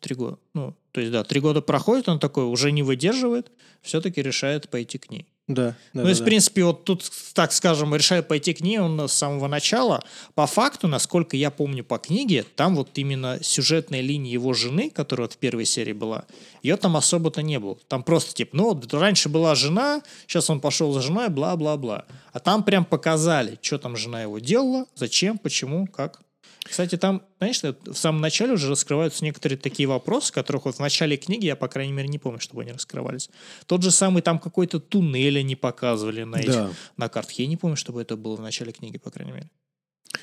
Три 0.00 0.14
года. 0.14 0.38
Ну, 0.54 0.74
то 0.92 1.00
есть, 1.00 1.12
да, 1.12 1.24
три 1.24 1.40
года 1.40 1.60
проходит, 1.60 2.08
он 2.08 2.18
такой 2.18 2.44
уже 2.44 2.72
не 2.72 2.82
выдерживает, 2.82 3.52
все-таки 3.82 4.22
решает 4.22 4.68
пойти 4.68 4.98
к 4.98 5.10
ней. 5.10 5.26
Да, 5.46 5.70
да, 5.70 5.76
ну, 5.94 6.02
да, 6.04 6.10
и, 6.12 6.14
в 6.14 6.18
да. 6.18 6.24
принципе, 6.24 6.64
вот 6.64 6.84
тут, 6.84 7.10
так 7.34 7.52
скажем, 7.52 7.94
решает 7.94 8.28
пойти 8.28 8.54
к 8.54 8.60
ней 8.60 8.78
он 8.78 9.00
с 9.00 9.12
самого 9.12 9.48
начала. 9.48 10.02
По 10.34 10.46
факту, 10.46 10.86
насколько 10.86 11.36
я 11.36 11.50
помню 11.50 11.82
по 11.82 11.98
книге, 11.98 12.44
там 12.54 12.76
вот 12.76 12.90
именно 12.94 13.38
сюжетная 13.42 14.00
линия 14.00 14.32
его 14.32 14.52
жены, 14.52 14.90
которая 14.90 15.26
вот 15.26 15.34
в 15.34 15.38
первой 15.38 15.64
серии 15.64 15.92
была, 15.92 16.24
ее 16.62 16.76
там 16.76 16.96
особо-то 16.96 17.42
не 17.42 17.58
было. 17.58 17.76
Там 17.88 18.04
просто 18.04 18.32
типа, 18.32 18.56
ну, 18.56 18.74
вот 18.74 18.94
раньше 18.94 19.28
была 19.28 19.56
жена, 19.56 20.02
сейчас 20.26 20.50
он 20.50 20.60
пошел 20.60 20.92
за 20.92 21.02
женой, 21.02 21.28
бла-бла-бла. 21.28 22.04
А 22.32 22.38
там 22.38 22.62
прям 22.62 22.84
показали, 22.84 23.58
что 23.60 23.78
там 23.78 23.96
жена 23.96 24.22
его 24.22 24.38
делала, 24.38 24.86
зачем, 24.94 25.36
почему, 25.36 25.86
как. 25.88 26.20
Кстати, 26.64 26.96
там, 26.96 27.22
знаешь, 27.38 27.62
в 27.62 27.94
самом 27.94 28.20
начале 28.20 28.52
уже 28.52 28.68
раскрываются 28.68 29.24
некоторые 29.24 29.58
такие 29.58 29.88
вопросы, 29.88 30.32
которых 30.32 30.66
вот 30.66 30.76
в 30.76 30.78
начале 30.78 31.16
книги 31.16 31.46
я, 31.46 31.56
по 31.56 31.68
крайней 31.68 31.92
мере, 31.92 32.08
не 32.08 32.18
помню, 32.18 32.38
чтобы 32.38 32.62
они 32.62 32.72
раскрывались. 32.72 33.30
Тот 33.66 33.82
же 33.82 33.90
самый 33.90 34.22
там 34.22 34.38
какой-то 34.38 34.78
туннель 34.78 35.38
они 35.38 35.56
показывали 35.56 36.22
на, 36.24 36.36
этих, 36.36 36.52
Да. 36.52 36.70
на 36.96 37.08
картах. 37.08 37.38
Я 37.38 37.46
не 37.46 37.56
помню, 37.56 37.76
чтобы 37.76 38.02
это 38.02 38.16
было 38.16 38.36
в 38.36 38.40
начале 38.40 38.72
книги, 38.72 38.98
по 38.98 39.10
крайней 39.10 39.32
мере. 39.32 39.50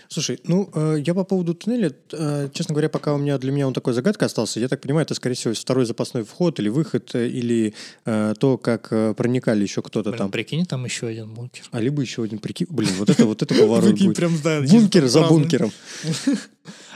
Слушай, 0.08 0.40
ну, 0.46 0.70
э, 0.74 0.98
я 1.06 1.14
по 1.14 1.24
поводу 1.24 1.54
туннеля, 1.54 1.92
э, 2.12 2.50
честно 2.54 2.74
говоря, 2.74 2.90
пока 2.90 3.14
у 3.14 3.18
меня 3.18 3.38
для 3.38 3.52
меня 3.52 3.68
он 3.68 3.74
такой 3.74 3.94
загадка 3.94 4.26
остался, 4.26 4.60
я 4.60 4.68
так 4.68 4.82
понимаю, 4.82 5.04
это, 5.04 5.14
скорее 5.16 5.36
всего, 5.36 5.54
второй 5.54 5.86
запасной 5.86 6.24
вход 6.24 6.60
или 6.60 6.70
выход, 6.70 7.14
э, 7.14 7.28
или 7.28 7.74
то, 8.04 8.58
как 8.58 8.90
проникали 9.16 9.64
еще 9.64 9.82
кто-то 9.82 10.12
там. 10.12 10.32
прикинь, 10.32 10.66
там 10.66 10.86
еще 10.86 11.08
один 11.08 11.34
бункер. 11.34 11.66
А 11.72 11.80
либо 11.80 12.02
еще 12.02 12.24
один 12.24 12.40
прикид. 12.40 12.70
Блин, 12.72 12.92
вот 12.98 13.10
это 13.10 13.26
вот 13.26 13.42
это 13.42 13.54
поворот 13.54 13.90
Прикинь, 13.90 14.08
будет. 14.08 14.18
прям, 14.18 14.40
да, 14.44 14.62
Бункер 14.62 15.08
за 15.08 15.24
бункером. 15.24 15.72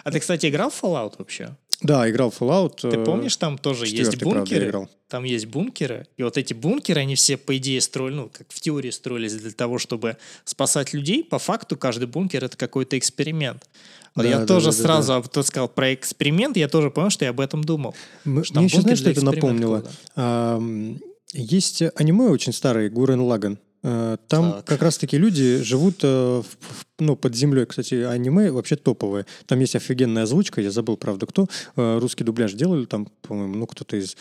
А 0.04 0.12
ты, 0.12 0.20
кстати, 0.20 0.48
играл 0.48 0.72
в 0.72 0.84
Fallout 0.84 1.14
вообще? 1.20 1.56
Да, 1.82 2.10
играл 2.10 2.34
Fallout. 2.38 2.82
Ты 2.82 2.98
э, 2.98 3.06
помнишь, 3.06 3.36
там 3.38 3.58
тоже 3.58 3.88
есть 3.88 4.20
правда, 4.20 4.39
бункеры? 4.39 4.67
играл. 4.67 4.89
Там 5.08 5.24
есть 5.24 5.48
бункеры, 5.48 6.08
и 6.15 6.24
вот 6.24 6.38
эти 6.38 6.54
бункеры, 6.54 7.02
они 7.02 7.15
все, 7.15 7.36
по 7.36 7.58
идее, 7.58 7.82
строили, 7.82 8.15
ну, 8.15 8.30
как 8.32 8.48
в 8.50 8.60
теории 8.62 8.91
строились 8.91 9.34
для 9.34 9.52
того, 9.52 9.78
чтобы 9.78 10.17
спасать 10.46 10.94
людей. 10.94 11.24
По 11.24 11.38
факту 11.39 11.76
каждый 11.76 12.08
бункер— 12.08 12.44
это 12.46 12.56
какой-то 12.56 12.98
эксперимент. 12.98 13.67
Да, 14.15 14.24
я 14.24 14.39
да, 14.39 14.46
тоже 14.46 14.72
да, 14.72 14.78
да, 14.78 14.84
сразу, 14.84 15.13
а 15.13 15.22
ты 15.22 15.44
сказал 15.44 15.70
про 15.70 15.94
эксперимент, 15.94 16.58
я 16.58 16.67
тоже 16.67 16.91
понял, 16.91 17.10
что 17.10 17.26
я 17.26 17.32
об 17.32 17.39
этом 17.39 17.63
думал. 17.63 17.96
М- 18.26 18.44
Что 18.44 18.60
Мне 18.60 18.65
еще, 18.67 18.82
знаешь, 18.82 19.00
что 19.00 19.10
это 19.10 19.24
напомнило? 19.26 19.84
А, 20.15 20.62
Есть 21.34 21.82
аниме 21.96 22.26
очень 22.30 22.54
старое, 22.54 22.89
Гурен 22.89 23.22
Лаган. 23.22 23.58
Э, 23.84 24.17
Там 24.28 24.52
Так. 24.52 24.65
как 24.65 24.82
раз-таки 24.84 25.17
люди 25.17 25.58
живут 25.63 26.00
э, 26.04 26.44
ну, 27.00 27.15
под 27.15 27.36
землей. 27.36 27.65
Кстати, 27.65 27.96
аниме 27.96 28.52
вообще 28.52 28.76
топовое. 28.76 29.26
Там 29.48 29.60
есть 29.60 29.76
офигенная 29.76 30.24
озвучка, 30.24 30.62
я 30.62 30.72
забыл, 30.72 30.98
правда, 30.98 31.26
кто. 31.26 31.48
Э, 31.76 31.98
Русский 32.00 32.24
дубляж 32.24 32.54
делали 32.54 32.86
там, 32.86 33.08
по-моему, 33.22 33.56
ну, 33.56 33.67
кто-то 33.67 33.98
из 33.98 34.15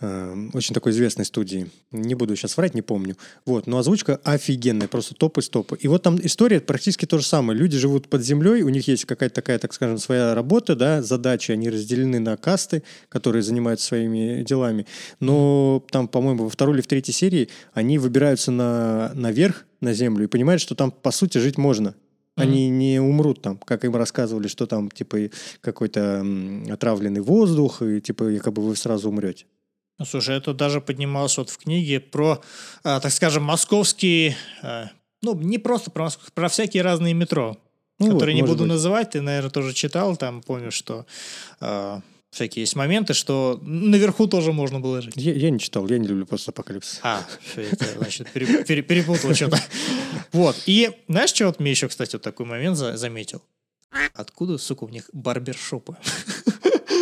э, 0.00 0.48
очень 0.52 0.74
такой 0.74 0.92
известной 0.92 1.24
студии. 1.24 1.70
Не 1.90 2.14
буду 2.14 2.36
сейчас 2.36 2.56
врать, 2.56 2.74
не 2.74 2.82
помню. 2.82 3.16
Вот, 3.44 3.66
но 3.66 3.78
озвучка 3.78 4.20
офигенная, 4.24 4.88
просто 4.88 5.14
топ 5.14 5.38
из 5.38 5.48
топа. 5.48 5.74
И 5.74 5.88
вот 5.88 6.02
там 6.02 6.18
история 6.22 6.60
практически 6.60 7.06
то 7.06 7.18
же 7.18 7.24
самое. 7.24 7.58
Люди 7.58 7.78
живут 7.78 8.08
под 8.08 8.22
землей, 8.22 8.62
у 8.62 8.68
них 8.68 8.88
есть 8.88 9.04
какая-то 9.04 9.34
такая, 9.34 9.58
так 9.58 9.72
скажем, 9.72 9.98
своя 9.98 10.34
работа, 10.34 10.76
да, 10.76 11.02
задачи, 11.02 11.52
они 11.52 11.70
разделены 11.70 12.20
на 12.20 12.36
касты, 12.36 12.82
которые 13.08 13.42
занимаются 13.42 13.86
своими 13.86 14.42
делами. 14.42 14.86
Но 15.20 15.84
там, 15.90 16.08
по-моему, 16.08 16.44
во 16.44 16.50
второй 16.50 16.76
или 16.76 16.82
в 16.82 16.86
третьей 16.86 17.14
серии 17.14 17.48
они 17.72 17.98
выбираются 17.98 18.50
на, 18.50 19.12
наверх, 19.14 19.66
на 19.80 19.92
землю, 19.92 20.24
и 20.24 20.28
понимают, 20.28 20.60
что 20.62 20.74
там, 20.74 20.90
по 20.90 21.10
сути, 21.10 21.38
жить 21.38 21.58
можно. 21.58 21.94
Они 22.36 22.68
не 22.68 23.00
умрут 23.00 23.40
там, 23.40 23.56
как 23.56 23.84
им 23.86 23.96
рассказывали, 23.96 24.46
что 24.46 24.66
там, 24.66 24.90
типа, 24.90 25.30
какой-то 25.62 26.24
отравленный 26.70 27.22
воздух, 27.22 27.80
и, 27.80 28.02
типа, 28.02 28.24
якобы 28.24 28.60
вы 28.60 28.76
сразу 28.76 29.08
умрете. 29.08 29.46
Ну, 29.98 30.04
слушай, 30.04 30.36
это 30.36 30.52
даже 30.52 30.80
поднималось 30.80 31.38
вот 31.38 31.48
в 31.50 31.56
книге 31.58 32.00
про, 32.00 32.42
а, 32.84 33.00
так 33.00 33.12
скажем, 33.12 33.42
московские, 33.44 34.36
а, 34.62 34.90
ну, 35.22 35.34
не 35.40 35.58
просто 35.58 35.90
про 35.90 36.04
Москву, 36.04 36.26
про 36.34 36.48
всякие 36.48 36.82
разные 36.82 37.14
метро, 37.14 37.56
Ну 37.98 38.06
вот, 38.06 38.12
которые 38.14 38.34
не 38.34 38.42
может 38.42 38.56
буду 38.56 38.64
быть. 38.64 38.72
называть. 38.74 39.10
Ты, 39.10 39.22
наверное, 39.22 39.50
тоже 39.50 39.72
читал, 39.72 40.16
там 40.16 40.42
помнишь, 40.42 40.74
что 40.74 41.06
а, 41.60 42.02
всякие 42.30 42.64
есть 42.64 42.76
моменты, 42.76 43.14
что 43.14 43.58
наверху 43.62 44.26
тоже 44.26 44.52
можно 44.52 44.80
было 44.80 45.00
жить. 45.00 45.14
Я, 45.16 45.32
я 45.32 45.48
не 45.48 45.58
читал, 45.58 45.88
я 45.88 45.96
не 45.96 46.06
люблю 46.06 46.26
постапокалипсис. 46.26 47.00
А, 47.02 47.24
это, 47.56 47.86
значит, 47.96 48.30
пере- 48.32 48.64
пере- 48.64 48.82
перепутал 48.82 49.34
что-то. 49.34 49.58
Вот. 50.32 50.62
И 50.66 50.90
знаешь, 51.08 51.30
что 51.30 51.46
вот 51.46 51.58
мне 51.58 51.70
еще, 51.70 51.88
кстати, 51.88 52.16
вот 52.16 52.22
такой 52.22 52.44
момент 52.44 52.76
за- 52.76 52.98
заметил? 52.98 53.40
Откуда, 54.12 54.58
сука, 54.58 54.84
у 54.84 54.88
них 54.90 55.08
барбершопы? 55.14 55.96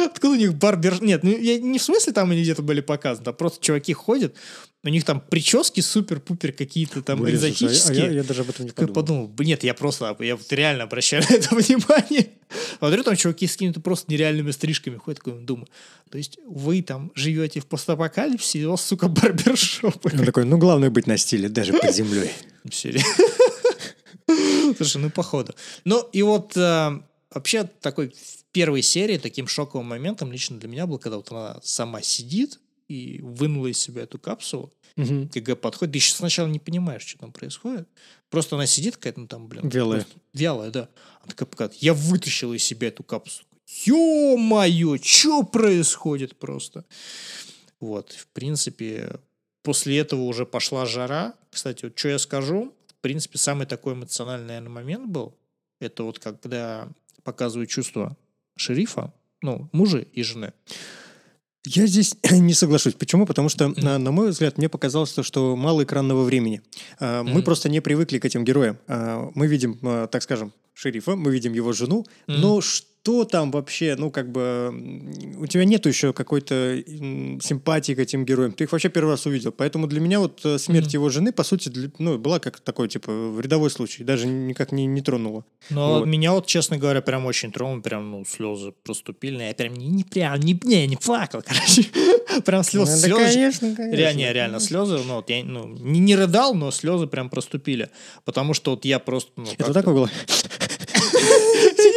Откуда 0.05 0.35
у 0.35 0.37
них 0.37 0.55
барбер... 0.55 1.03
Нет, 1.03 1.23
ну 1.23 1.37
я 1.37 1.59
не 1.59 1.79
в 1.79 1.83
смысле 1.83 2.13
там 2.13 2.31
они 2.31 2.43
где-то 2.43 2.63
были 2.63 2.81
показаны, 2.81 3.29
а 3.29 3.33
просто 3.33 3.63
чуваки 3.65 3.93
ходят, 3.93 4.35
у 4.83 4.89
них 4.89 5.05
там 5.05 5.21
прически 5.21 5.81
супер-пупер 5.81 6.53
какие-то 6.53 7.01
там 7.03 7.21
Блин, 7.23 7.39
слушай, 7.39 7.45
а 7.45 7.47
я- 7.47 7.55
экзотические. 7.69 8.03
а 8.03 8.07
я, 8.07 8.13
я 8.13 8.23
даже 8.25 8.43
об 8.43 8.51
этом 8.51 8.65
не 8.67 8.69
Я 8.69 8.75
подумал. 8.75 8.95
подумал, 8.95 9.29
«Блин, 9.29 9.49
нет, 9.51 9.65
я 9.65 9.75
просто, 9.75 10.17
я 10.21 10.37
вот 10.37 10.53
реально 10.53 10.85
обращаю 10.85 11.23
на 11.29 11.35
это 11.35 11.55
внимание. 11.55 12.31
Смотрю, 12.79 13.03
там 13.03 13.17
чуваки 13.17 13.47
с 13.47 13.53
какими-то 13.53 13.81
просто 13.81 14.11
нереальными 14.13 14.51
стрижками 14.51 14.97
ходят, 14.97 15.21
такой 15.23 15.41
думаю. 15.41 15.69
То 16.11 16.19
есть 16.19 16.39
вы 16.47 16.83
там 16.83 17.11
живете 17.15 17.61
в 17.61 17.67
постапокалипсисе, 17.67 18.59
и 18.61 18.65
у 18.67 18.73
вас, 18.73 18.85
сука, 18.85 19.09
барбершопы. 19.09 20.11
Он 20.19 20.25
такой, 20.27 20.45
ну, 20.45 20.59
главное 20.59 20.91
быть 20.91 21.07
на 21.07 21.17
стиле, 21.17 21.49
даже 21.49 21.73
под 21.73 21.91
землей. 21.95 22.31
Серия. 22.71 23.03
Слушай, 24.77 24.99
ну 25.03 25.11
походу. 25.11 25.55
Ну 25.85 26.01
и 26.13 26.23
вот 26.23 26.57
э, 26.57 27.01
вообще 27.33 27.65
такой 27.81 28.15
первой 28.55 28.83
серии 28.83 29.19
таким 29.19 29.49
шоковым 29.49 29.89
моментом 29.89 30.31
лично 30.31 30.59
для 30.59 30.69
меня 30.69 30.87
был, 30.87 30.99
когда 30.99 31.17
вот 31.17 31.31
она 31.33 31.59
сама 31.63 32.01
сидит 32.03 32.61
и 32.87 33.19
вынула 33.21 33.67
из 33.67 33.79
себя 33.79 34.03
эту 34.03 34.19
капсулу. 34.19 34.73
Мгм. 34.97 35.29
КГ 35.29 35.61
подходит, 35.61 35.93
ты 35.93 35.99
еще 35.99 36.15
сначала 36.15 36.47
не 36.47 36.61
понимаешь, 36.61 37.03
что 37.03 37.19
там 37.19 37.33
происходит. 37.33 37.89
Просто 38.31 38.55
она 38.55 38.67
сидит 38.67 38.97
какая-то, 38.97 39.21
ну 39.21 39.27
там, 39.27 39.49
блин. 39.49 39.69
Вялая. 39.69 40.07
Вялая, 40.33 40.71
да. 40.71 40.89
Она 41.23 41.31
такая 41.31 41.47
показывает, 41.47 41.83
я 41.83 41.95
вытащил 41.95 42.53
из 42.55 42.63
себя 42.63 42.89
эту 42.89 43.03
капсулу. 43.03 43.45
Ё-моё, 43.87 44.99
что 45.03 45.43
происходит 45.43 46.37
просто? 46.37 46.85
Вот, 47.81 48.13
в 48.13 48.29
принципе, 48.29 49.19
после 49.63 49.99
этого 49.99 50.23
уже 50.23 50.47
пошла 50.47 50.87
жара. 50.87 51.35
Кстати, 51.51 51.87
вот 51.87 51.99
что 51.99 52.09
я 52.09 52.21
скажу, 52.21 52.73
в 52.87 52.95
принципе, 53.01 53.37
самый 53.39 53.67
такой 53.67 53.95
эмоциональный, 53.95 54.47
наверное, 54.47 54.71
момент 54.71 55.09
был, 55.09 55.35
это 55.81 56.05
вот 56.05 56.21
когда 56.21 56.89
показывают 57.25 57.69
чувства 57.69 58.17
шерифа, 58.57 59.13
ну, 59.43 59.69
мужа 59.73 59.99
и 59.99 60.23
жены. 60.23 60.53
Я 61.67 61.87
здесь 61.87 62.15
не 62.31 62.53
соглашусь. 62.55 62.95
Почему? 62.95 63.27
Потому 63.27 63.49
что, 63.49 63.69
на, 63.69 63.99
на 63.99 64.11
мой 64.11 64.31
взгляд, 64.31 64.59
мне 64.59 64.69
показалось, 64.69 65.13
то, 65.13 65.23
что 65.23 65.57
мало 65.57 65.83
экранного 65.85 66.23
времени. 66.25 66.61
А, 67.01 67.23
Мы 67.23 67.31
Мгм. 67.37 67.43
просто 67.43 67.69
не 67.69 67.81
привыкли 67.81 68.19
к 68.19 68.25
этим 68.25 68.45
героям. 68.45 68.79
А, 68.87 69.31
Мы 69.35 69.47
видим, 69.47 69.79
а, 69.83 70.07
так 70.07 70.23
скажем, 70.23 70.53
шерифа, 70.75 71.17
мы 71.17 71.33
видим 71.33 71.53
его 71.55 71.73
жену, 71.73 72.05
Мгм. 72.27 72.41
но 72.41 72.61
что 72.61 72.87
там 73.25 73.51
вообще, 73.51 73.97
ну, 73.99 74.11
как 74.11 74.33
бы, 74.33 74.73
у 75.39 75.47
тебя 75.47 75.65
нету 75.67 75.91
еще 75.91 76.13
какой-то 76.15 76.83
симпатии 77.43 77.93
к 77.93 77.99
этим 77.99 78.25
героям. 78.25 78.53
Ты 78.53 78.65
их 78.65 78.73
вообще 78.73 78.89
первый 78.89 79.11
раз 79.11 79.27
увидел. 79.27 79.53
Поэтому 79.53 79.87
для 79.87 80.01
меня 80.01 80.21
вот 80.21 80.41
э, 80.45 80.59
смерть 80.59 80.87
Мгм. 80.87 80.93
его 80.95 81.09
жены, 81.11 81.33
по 81.33 81.45
сути, 81.45 81.69
для- 81.69 81.91
ну, 81.99 82.17
была 82.19 82.39
как 82.39 82.61
такой, 82.61 82.89
типа, 82.89 83.11
рядовой 83.39 83.71
случай. 83.71 84.05
Даже 84.05 84.27
никак 84.27 84.73
не, 84.73 84.87
не 84.87 85.03
тронула. 85.03 85.45
Но 85.69 85.99
Вот. 86.01 86.07
меня 86.07 86.33
вот, 86.33 86.47
честно 86.47 86.79
говоря, 86.79 87.03
прям 87.03 87.27
очень 87.27 87.53
тронул, 87.53 87.83
прям, 87.83 88.11
ну, 88.11 88.25
слезы 88.25 88.73
проступили. 88.83 89.43
Я 89.43 89.55
прям 89.55 89.75
не, 89.75 89.87
не 89.89 90.05
прям, 90.05 90.41
не, 90.41 90.59
не, 90.65 90.87
не 90.87 90.97
плакал, 90.97 91.43
короче. 91.47 91.85
Прям 92.45 92.63
слез, 92.65 92.89
Ну, 92.89 92.95
да, 92.95 92.97
слезы. 92.97 93.25
конечно, 93.35 93.75
конечно. 93.77 93.97
Реально, 93.97 94.33
реально 94.33 94.61
слезы, 94.61 94.99
ну, 95.07 95.17
вот 95.17 95.29
я 95.29 95.45
ну, 95.45 95.69
не, 95.69 96.01
не 96.01 96.17
рыдал, 96.17 96.55
но 96.55 96.71
слезы 96.71 97.07
прям 97.07 97.29
проступили. 97.29 97.91
Потому 98.25 98.55
что 98.55 98.71
вот 98.71 98.85
я 98.87 98.99
просто, 98.99 99.31
ну, 99.37 99.45
Это 99.59 99.73
такое 99.75 99.95
было? 99.95 100.11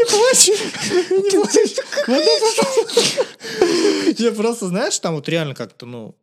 Плачь! 0.10 0.50
Не 0.50 1.32
плачь! 1.32 1.76
Вода 2.08 2.32
попала. 2.42 3.26
Я 4.18 4.32
просто, 4.32 4.68
знаешь, 4.68 4.98
там 5.00 5.16
вот 5.16 5.28
реально 5.30 5.56
как-то, 5.56 5.86
ну, 5.86 6.16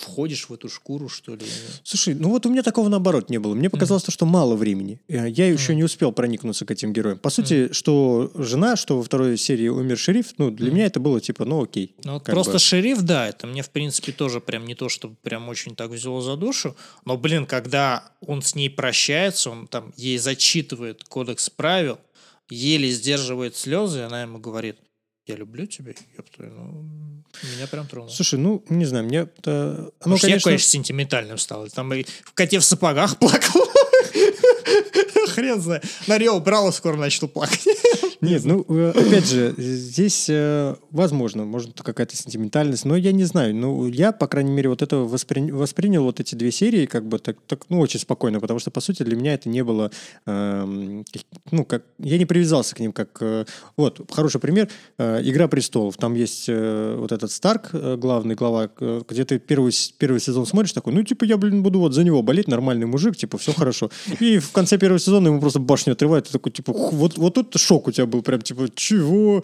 входишь 0.00 0.48
в 0.48 0.52
эту 0.52 0.68
шкуру, 0.68 1.08
что 1.08 1.34
ли. 1.34 1.46
Слушай, 1.84 2.14
ну 2.14 2.28
вот 2.30 2.44
у 2.46 2.50
меня 2.50 2.62
такого 2.62 2.88
наоборот 2.88 3.30
не 3.30 3.38
было. 3.38 3.54
Мне 3.54 3.70
показалось, 3.70 4.02
то, 4.02 4.10
что 4.10 4.26
мало 4.26 4.54
времени. 4.56 5.00
Э, 5.08 5.28
Я 5.28 5.46
еще 5.48 5.74
не 5.74 5.84
успел 5.84 6.12
проникнуться 6.12 6.66
к 6.66 6.70
этим 6.70 6.92
героям. 6.92 7.18
По 7.18 7.30
сути, 7.30 7.72
что 7.72 8.30
жена, 8.34 8.76
что 8.76 8.98
во 8.98 9.02
второй 9.02 9.38
серии 9.38 9.68
умер 9.68 9.98
шериф, 9.98 10.34
ну, 10.38 10.50
для 10.50 10.70
меня 10.70 10.86
это 10.86 11.00
было 11.00 11.20
типа, 11.20 11.44
ну, 11.44 11.62
окей. 11.62 11.94
Ну, 12.04 12.14
вот 12.14 12.24
просто 12.24 12.54
бы. 12.54 12.58
шериф, 12.58 13.02
да, 13.02 13.28
это 13.28 13.46
мне, 13.46 13.62
в 13.62 13.70
принципе, 13.70 14.12
тоже 14.12 14.40
прям 14.40 14.66
не 14.66 14.74
то, 14.74 14.88
чтобы 14.88 15.16
прям 15.22 15.48
очень 15.48 15.74
так 15.74 15.90
взяло 15.90 16.20
за 16.20 16.36
душу. 16.36 16.76
Но, 17.04 17.16
блин, 17.16 17.46
когда 17.46 18.10
он 18.20 18.42
с 18.42 18.54
ней 18.54 18.68
прощается, 18.68 19.50
он 19.50 19.68
там 19.68 19.92
ей 19.96 20.18
зачитывает 20.18 21.04
кодекс 21.04 21.48
правил, 21.48 21.98
еле 22.52 22.90
сдерживает 22.90 23.56
слезы, 23.56 24.00
и 24.00 24.02
она 24.02 24.22
ему 24.22 24.38
говорит, 24.38 24.76
я 25.26 25.36
люблю 25.36 25.66
тебя, 25.66 25.92
ёпта, 26.16 26.42
ну, 26.42 27.24
меня 27.56 27.66
прям 27.70 27.86
тронуло. 27.86 28.10
Слушай, 28.10 28.38
ну, 28.38 28.64
не 28.68 28.84
знаю, 28.84 29.04
мне... 29.04 29.18
это- 29.20 29.90
Оно, 30.00 30.16
что 30.16 30.26
я, 30.26 30.32
конечно... 30.34 30.50
конечно, 30.50 30.68
сентиментальным 30.68 31.38
стал. 31.38 31.68
Там 31.68 31.92
и 31.94 32.04
в 32.24 32.32
коте 32.34 32.58
в 32.58 32.64
сапогах 32.64 33.18
плакал. 33.20 33.62
Хрен 35.28 35.60
знает. 35.60 35.84
На 36.06 36.18
Рио 36.18 36.38
брал 36.40 36.68
и 36.68 36.72
скоро 36.72 36.96
начал 36.96 37.28
плакать. 37.28 37.64
Нет, 38.22 38.44
ну, 38.44 38.64
э, 38.68 38.90
опять 38.90 39.28
же, 39.28 39.52
здесь, 39.58 40.26
э, 40.28 40.76
возможно, 40.92 41.44
может, 41.44 41.82
какая-то 41.82 42.16
сентиментальность, 42.16 42.84
но 42.84 42.96
я 42.96 43.10
не 43.10 43.24
знаю. 43.24 43.52
Ну, 43.54 43.88
я, 43.88 44.12
по 44.12 44.28
крайней 44.28 44.52
мере, 44.52 44.68
вот 44.68 44.80
это 44.80 44.96
воспри- 44.96 45.52
воспринял 45.52 46.04
вот 46.04 46.20
эти 46.20 46.36
две 46.36 46.52
серии 46.52 46.86
как 46.86 47.04
бы 47.06 47.18
так, 47.18 47.36
так, 47.48 47.64
ну, 47.68 47.80
очень 47.80 47.98
спокойно, 47.98 48.38
потому 48.38 48.60
что, 48.60 48.70
по 48.70 48.80
сути, 48.80 49.02
для 49.02 49.16
меня 49.16 49.34
это 49.34 49.48
не 49.48 49.64
было, 49.64 49.90
как- 50.24 50.66
ну, 51.50 51.64
как... 51.64 51.82
Я 51.98 52.16
не 52.16 52.24
привязался 52.24 52.76
к 52.76 52.80
ним 52.80 52.92
как... 52.92 53.18
э, 53.20 53.44
вот, 53.76 54.00
хороший 54.12 54.40
пример. 54.40 54.68
э, 54.98 55.20
«Игра 55.24 55.48
престолов». 55.48 55.96
Там 55.96 56.14
есть 56.14 56.44
э, 56.48 56.96
вот 56.98 57.10
этот 57.10 57.32
Старк, 57.32 57.70
э, 57.72 57.96
главный 57.96 58.36
глава, 58.36 58.70
э, 58.78 59.02
где 59.08 59.24
ты 59.24 59.40
первый, 59.40 59.72
первый 59.98 60.20
сезон 60.20 60.46
смотришь 60.46 60.72
такой, 60.72 60.92
ну, 60.92 61.02
типа, 61.02 61.24
я, 61.24 61.36
блин, 61.36 61.64
буду 61.64 61.80
вот 61.80 61.92
за 61.92 62.04
него 62.04 62.22
болеть, 62.22 62.46
нормальный 62.46 62.86
мужик, 62.86 63.16
типа, 63.16 63.36
все 63.38 63.52
хорошо. 63.52 63.90
И 64.20 64.38
в 64.38 64.52
конце 64.52 64.78
первого 64.78 65.00
сезона 65.00 65.26
ему 65.26 65.40
просто 65.40 65.58
башню 65.58 65.94
отрывают, 65.94 66.26
ты 66.26 66.32
такой, 66.32 66.52
типа, 66.52 66.72
«Хух, 66.72 66.92
вот, 66.92 67.18
вот 67.18 67.34
тут 67.34 67.54
шок 67.56 67.88
у 67.88 67.90
тебя 67.90 68.06
был, 68.12 68.22
прям, 68.22 68.40
типа, 68.40 68.68
чего? 68.74 69.42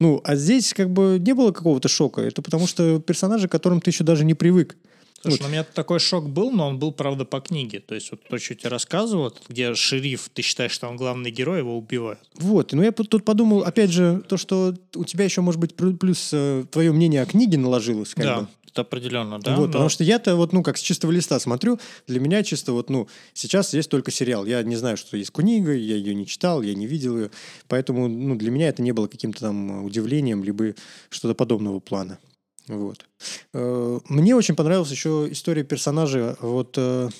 Ну, 0.00 0.20
а 0.24 0.36
здесь 0.36 0.72
как 0.72 0.90
бы 0.90 1.18
не 1.18 1.34
было 1.34 1.50
какого-то 1.50 1.88
шока. 1.88 2.20
Это 2.20 2.42
потому 2.42 2.66
что 2.66 3.00
персонажи, 3.00 3.48
к 3.48 3.52
которым 3.52 3.80
ты 3.80 3.90
еще 3.90 4.04
даже 4.04 4.24
не 4.24 4.34
привык. 4.34 4.76
Слушай, 5.22 5.40
ну, 5.40 5.46
у 5.46 5.50
меня 5.50 5.64
такой 5.64 6.00
шок 6.00 6.28
был, 6.28 6.50
но 6.50 6.68
он 6.68 6.78
был, 6.78 6.92
правда, 6.92 7.24
по 7.24 7.40
книге. 7.40 7.80
То 7.80 7.94
есть 7.94 8.10
вот 8.10 8.22
то, 8.28 8.38
что 8.38 8.54
тебе 8.54 8.68
рассказывал, 8.68 9.32
где 9.48 9.74
шериф, 9.74 10.28
ты 10.32 10.42
считаешь, 10.42 10.72
что 10.72 10.86
он 10.86 10.98
главный 10.98 11.30
герой, 11.30 11.60
его 11.60 11.78
убивают. 11.78 12.20
Вот, 12.34 12.72
ну 12.72 12.82
я 12.82 12.92
тут 12.92 13.24
подумал, 13.24 13.64
опять 13.64 13.90
же, 13.90 14.22
то, 14.28 14.36
что 14.36 14.74
у 14.94 15.04
тебя 15.04 15.24
еще, 15.24 15.40
может 15.40 15.60
быть, 15.60 15.74
плюс 15.74 16.30
э, 16.32 16.64
твое 16.70 16.92
мнение 16.92 17.22
о 17.22 17.26
книге 17.26 17.56
наложилось. 17.56 18.14
Как 18.14 18.24
да. 18.24 18.40
бы. 18.40 18.48
Это 18.74 18.80
определенно, 18.80 19.38
да. 19.38 19.54
Вот, 19.54 19.66
но... 19.66 19.72
Потому 19.72 19.88
что 19.88 20.02
я-то 20.02 20.34
вот, 20.34 20.52
ну, 20.52 20.64
как 20.64 20.78
с 20.78 20.80
чистого 20.80 21.12
листа 21.12 21.38
смотрю, 21.38 21.78
для 22.08 22.18
меня 22.18 22.42
чисто 22.42 22.72
вот, 22.72 22.90
ну, 22.90 23.08
сейчас 23.32 23.72
есть 23.72 23.88
только 23.88 24.10
сериал. 24.10 24.46
Я 24.46 24.64
не 24.64 24.74
знаю, 24.74 24.96
что 24.96 25.16
есть 25.16 25.30
книга, 25.30 25.72
я 25.72 25.94
ее 25.94 26.12
не 26.12 26.26
читал, 26.26 26.60
я 26.60 26.74
не 26.74 26.88
видел 26.88 27.16
ее. 27.16 27.30
Поэтому, 27.68 28.08
ну, 28.08 28.34
для 28.34 28.50
меня 28.50 28.68
это 28.68 28.82
не 28.82 28.90
было 28.90 29.06
каким-то 29.06 29.38
там 29.38 29.84
удивлением, 29.84 30.42
либо 30.42 30.74
что-то 31.08 31.36
подобного 31.36 31.78
плана. 31.78 32.18
Вот. 32.66 33.06
Э, 33.52 34.00
мне 34.08 34.34
очень 34.34 34.56
понравилась 34.56 34.90
еще 34.90 35.28
история 35.30 35.62
персонажа, 35.62 36.36
вот, 36.40 36.74
э, 36.76 37.10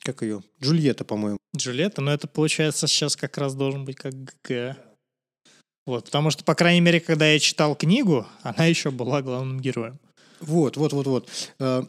как 0.00 0.22
ее, 0.22 0.42
Джульетта, 0.60 1.04
по-моему. 1.04 1.38
Джульетта, 1.56 2.00
но 2.00 2.12
это, 2.12 2.26
получается, 2.26 2.88
сейчас 2.88 3.14
как 3.14 3.38
раз 3.38 3.54
должен 3.54 3.84
быть 3.84 3.96
как 3.96 4.14
ГГ. 4.14 4.76
Вот, 5.86 6.06
потому 6.06 6.30
что, 6.30 6.42
по 6.42 6.56
крайней 6.56 6.80
мере, 6.80 6.98
когда 6.98 7.28
я 7.28 7.38
читал 7.38 7.76
книгу, 7.76 8.26
она 8.42 8.66
еще 8.66 8.90
была 8.90 9.22
главным 9.22 9.60
героем. 9.60 10.00
Вот, 10.40 10.76
вот, 10.76 10.92
вот, 10.92 11.06
вот. 11.06 11.28
Э, 11.58 11.82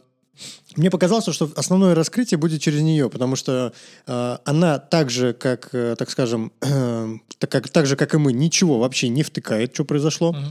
мне 0.76 0.90
показалось, 0.90 1.24
что 1.32 1.50
основное 1.56 1.94
раскрытие 1.94 2.38
будет 2.38 2.60
через 2.60 2.82
нее, 2.82 3.08
потому 3.08 3.36
что 3.36 3.72
э, 4.06 4.38
она 4.44 4.78
так 4.78 5.10
же, 5.10 5.32
как, 5.32 5.70
э, 5.72 5.96
так 5.98 6.10
скажем, 6.10 6.52
э, 6.60 7.14
так, 7.38 7.50
как, 7.50 7.68
так 7.68 7.86
же, 7.86 7.96
как 7.96 8.14
и 8.14 8.18
мы, 8.18 8.32
ничего 8.32 8.78
вообще 8.78 9.08
не 9.08 9.22
втыкает, 9.22 9.74
что 9.74 9.84
произошло. 9.84 10.32
Uh-huh. 10.32 10.50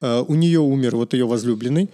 Э, 0.00 0.24
у 0.26 0.34
нее 0.34 0.60
умер 0.60 0.96
вот 0.96 1.14
ее 1.14 1.26
возлюбленный. 1.26 1.90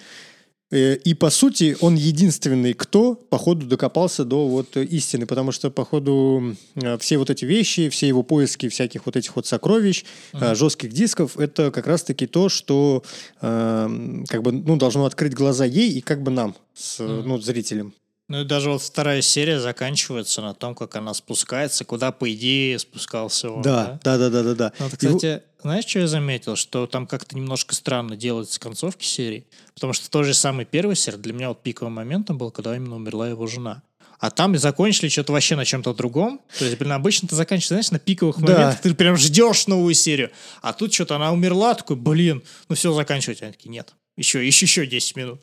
Э, 0.72 0.94
и, 0.94 1.14
по 1.14 1.30
сути, 1.30 1.76
он 1.80 1.94
единственный, 1.94 2.72
кто, 2.72 3.14
походу, 3.14 3.66
докопался 3.66 4.24
до 4.24 4.48
вот 4.48 4.76
истины, 4.76 5.26
потому 5.26 5.52
что, 5.52 5.70
походу, 5.70 6.56
э, 6.74 6.98
все 6.98 7.18
вот 7.18 7.28
эти 7.28 7.44
вещи, 7.44 7.90
все 7.90 8.08
его 8.08 8.22
поиски 8.22 8.68
всяких 8.68 9.04
вот 9.06 9.16
этих 9.16 9.36
вот 9.36 9.46
сокровищ, 9.46 10.04
uh-huh. 10.32 10.54
жестких 10.54 10.92
дисков, 10.92 11.38
это 11.38 11.70
как 11.70 11.86
раз-таки 11.86 12.26
то, 12.26 12.48
что 12.48 13.02
как 13.40 14.42
бы, 14.42 14.52
ну, 14.52 14.76
должно 14.76 15.04
открыть 15.04 15.34
глаза 15.34 15.64
ей 15.64 15.90
и 15.92 16.00
как 16.00 16.22
бы 16.22 16.30
нам, 16.30 16.54
с, 16.74 17.00
uh-huh. 17.00 17.22
ну, 17.24 17.38
зрителям. 17.38 17.94
Ну 18.28 18.40
и 18.40 18.44
даже 18.44 18.70
вот 18.70 18.80
вторая 18.80 19.20
серия 19.20 19.60
заканчивается 19.60 20.40
на 20.40 20.54
том, 20.54 20.74
как 20.74 20.96
она 20.96 21.12
спускается, 21.12 21.84
куда, 21.84 22.12
по 22.12 22.32
идее, 22.32 22.78
спускался 22.78 23.50
он. 23.50 23.60
Да, 23.60 24.00
да, 24.02 24.16
да, 24.16 24.30
да, 24.30 24.42
да. 24.42 24.54
да. 24.54 24.72
Ну, 24.78 24.86
вот, 24.86 24.96
кстати. 24.96 25.42
Знаешь, 25.62 25.84
что 25.86 26.00
я 26.00 26.06
заметил? 26.06 26.56
Что 26.56 26.86
там 26.86 27.06
как-то 27.06 27.36
немножко 27.36 27.74
странно 27.74 28.16
делается 28.16 28.60
концовки 28.60 29.04
серии. 29.04 29.46
Потому 29.74 29.92
что 29.92 30.10
тот 30.10 30.26
же 30.26 30.34
самый 30.34 30.64
первый 30.64 30.96
серия 30.96 31.18
для 31.18 31.32
меня 31.32 31.48
вот 31.48 31.62
пиковым 31.62 31.94
моментом 31.94 32.38
был, 32.38 32.50
когда 32.50 32.76
именно 32.76 32.96
умерла 32.96 33.28
его 33.28 33.46
жена. 33.46 33.82
А 34.18 34.30
там 34.30 34.56
закончили 34.56 35.08
что-то 35.08 35.32
вообще 35.32 35.56
на 35.56 35.64
чем-то 35.64 35.94
другом. 35.94 36.40
То 36.56 36.64
есть, 36.64 36.78
блин, 36.78 36.92
обычно 36.92 37.26
ты 37.26 37.34
заканчиваешь, 37.34 37.68
знаешь, 37.68 37.90
на 37.90 37.98
пиковых 37.98 38.38
да. 38.38 38.52
моментах, 38.52 38.80
ты 38.80 38.94
прям 38.94 39.16
ждешь 39.16 39.66
новую 39.66 39.94
серию. 39.94 40.30
А 40.60 40.72
тут 40.72 40.94
что-то 40.94 41.16
она 41.16 41.32
умерла, 41.32 41.74
такой, 41.74 41.96
блин, 41.96 42.42
ну 42.68 42.76
все, 42.76 42.92
заканчивать. 42.92 43.42
Они 43.42 43.50
такие, 43.50 43.70
нет, 43.70 43.92
еще, 44.16 44.46
еще, 44.46 44.66
еще 44.66 44.86
10 44.86 45.16
минут. 45.16 45.40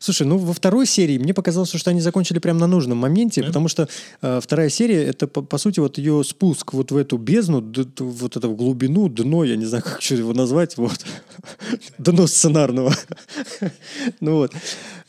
Слушай, 0.00 0.26
ну 0.26 0.36
во 0.36 0.52
второй 0.52 0.86
серии 0.86 1.16
мне 1.16 1.32
показалось, 1.32 1.70
что 1.70 1.90
они 1.90 2.00
закончили 2.00 2.40
прямо 2.40 2.58
на 2.60 2.66
нужном 2.66 2.98
моменте, 2.98 3.40
да? 3.40 3.46
потому 3.46 3.68
что 3.68 3.88
э, 4.20 4.40
вторая 4.42 4.68
серия 4.68 5.04
это 5.04 5.28
по, 5.28 5.42
по 5.42 5.58
сути 5.58 5.80
вот 5.80 5.96
ее 5.96 6.24
спуск 6.24 6.72
вот 6.72 6.90
в 6.90 6.96
эту 6.96 7.16
бездну, 7.16 7.60
д, 7.60 7.86
вот 7.98 8.36
это 8.36 8.48
в 8.48 8.56
глубину, 8.56 9.08
дно, 9.08 9.44
я 9.44 9.56
не 9.56 9.64
знаю, 9.64 9.84
как 9.86 10.02
что 10.02 10.16
его 10.16 10.34
назвать, 10.34 10.76
вот 10.76 11.06
дно 11.98 12.26
сценарного. 12.26 12.94
ну 14.20 14.36
вот. 14.36 14.52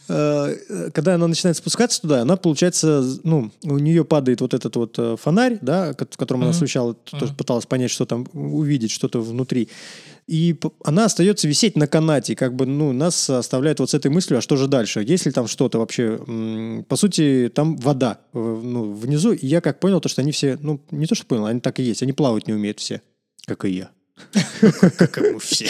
Э, 0.08 0.56
когда 0.94 1.16
она 1.16 1.28
начинает 1.28 1.58
спускаться 1.58 2.00
туда, 2.02 2.22
она, 2.22 2.38
получается, 2.38 3.04
ну, 3.24 3.52
у 3.64 3.80
нее 3.80 4.06
падает 4.06 4.42
вот 4.42 4.54
этот 4.54 4.76
вот 4.76 4.96
э, 5.00 5.18
фонарь, 5.20 5.58
да, 5.62 5.94
которым 5.94 6.44
она 6.44 6.52
освещала, 6.52 6.94
тоже 6.94 7.34
пыталась 7.34 7.66
понять, 7.66 7.90
что 7.90 8.06
там, 8.06 8.28
увидеть 8.34 8.92
что-то 8.92 9.22
внутри 9.22 9.70
и 10.28 10.60
она 10.84 11.06
остается 11.06 11.48
висеть 11.48 11.76
на 11.76 11.88
канате, 11.88 12.36
как 12.36 12.56
бы, 12.56 12.66
ну, 12.66 12.94
нас 12.94 13.30
оставляет 13.30 13.80
вот 13.80 13.92
с 13.92 13.94
этой 13.94 14.10
мыслью, 14.10 14.40
а 14.40 14.42
что 14.42 14.56
же 14.56 14.68
дальше? 14.68 15.04
Есть 15.04 15.28
ли 15.28 15.32
там 15.32 15.48
что-то 15.48 15.78
вообще? 15.78 16.84
По 16.88 16.96
сути, 16.96 17.52
там 17.54 17.78
вода 17.78 18.22
ну, 18.34 18.92
внизу, 18.92 19.34
и 19.34 19.46
я 19.46 19.62
как 19.62 19.80
понял, 19.80 20.02
то, 20.02 20.10
что 20.10 20.22
они 20.22 20.32
все, 20.32 20.58
ну, 20.62 20.82
не 20.90 21.06
то, 21.06 21.14
что 21.14 21.26
понял, 21.26 21.46
они 21.46 21.60
так 21.60 21.80
и 21.80 21.84
есть, 21.84 22.02
они 22.02 22.12
плавать 22.12 22.48
не 22.48 22.54
умеют 22.54 22.80
все, 22.80 23.02
как 23.46 23.66
и 23.66 23.70
я. 23.70 23.92
Как 24.98 25.18
мы 25.18 25.40
все. 25.40 25.70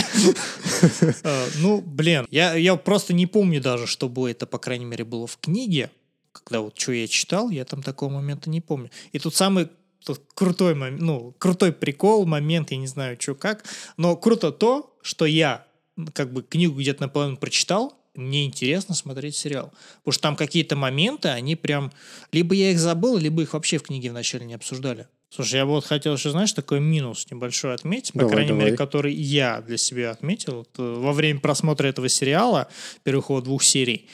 А, 1.23 1.47
ну, 1.59 1.81
блин, 1.81 2.25
я 2.29 2.75
просто 2.77 3.13
не 3.13 3.25
помню 3.25 3.59
даже, 3.61 3.87
чтобы 3.87 4.31
это, 4.31 4.45
по 4.45 4.57
крайней 4.57 4.85
мере, 4.85 5.03
было 5.03 5.27
в 5.27 5.37
книге. 5.37 5.89
Когда 6.31 6.61
вот 6.61 6.77
что 6.77 6.91
я 6.91 7.07
читал, 7.07 7.49
я 7.49 7.65
там 7.65 7.81
такого 7.81 8.09
момента 8.09 8.49
не 8.49 8.61
помню. 8.61 8.91
И 9.13 9.19
тут 9.19 9.35
самый 9.35 9.69
Тут 10.05 10.21
крутой, 10.35 10.75
ну, 10.75 11.33
крутой 11.39 11.73
прикол, 11.73 12.27
момент, 12.27 12.69
я 12.69 12.77
не 12.77 12.85
знаю, 12.85 13.17
что 13.19 13.33
как. 13.33 13.65
Но 13.97 14.15
круто 14.15 14.51
то, 14.51 14.95
что 15.01 15.25
я 15.25 15.65
как 16.13 16.31
бы 16.31 16.43
книгу 16.43 16.79
где-то 16.79 17.01
наполовину 17.03 17.37
прочитал, 17.37 17.97
мне 18.13 18.45
интересно 18.45 18.93
смотреть 18.93 19.35
сериал. 19.35 19.73
Потому 19.97 20.13
что 20.13 20.21
там 20.21 20.35
какие-то 20.35 20.75
моменты, 20.75 21.29
они 21.29 21.55
прям... 21.55 21.91
Либо 22.31 22.53
я 22.53 22.71
их 22.71 22.79
забыл, 22.79 23.17
либо 23.17 23.41
их 23.41 23.53
вообще 23.53 23.79
в 23.79 23.83
книге 23.83 24.11
вначале 24.11 24.45
не 24.45 24.53
обсуждали. 24.53 25.07
Слушай, 25.31 25.55
я 25.55 25.65
вот 25.65 25.85
хотел 25.85 26.13
еще, 26.13 26.29
знаешь, 26.29 26.53
такой 26.53 26.79
минус 26.79 27.25
небольшой 27.29 27.73
отметить, 27.73 28.13
по 28.13 28.19
давай, 28.19 28.33
крайней 28.33 28.49
давай. 28.49 28.65
мере, 28.65 28.77
который 28.77 29.13
я 29.13 29.61
для 29.61 29.77
себя 29.77 30.11
отметил 30.11 30.67
э, 30.77 30.81
во 30.81 31.13
время 31.13 31.39
просмотра 31.39 31.87
этого 31.87 32.09
сериала, 32.09 32.69
первых 33.03 33.29
его 33.29 33.41
двух 33.41 33.63
серий. 33.63 34.07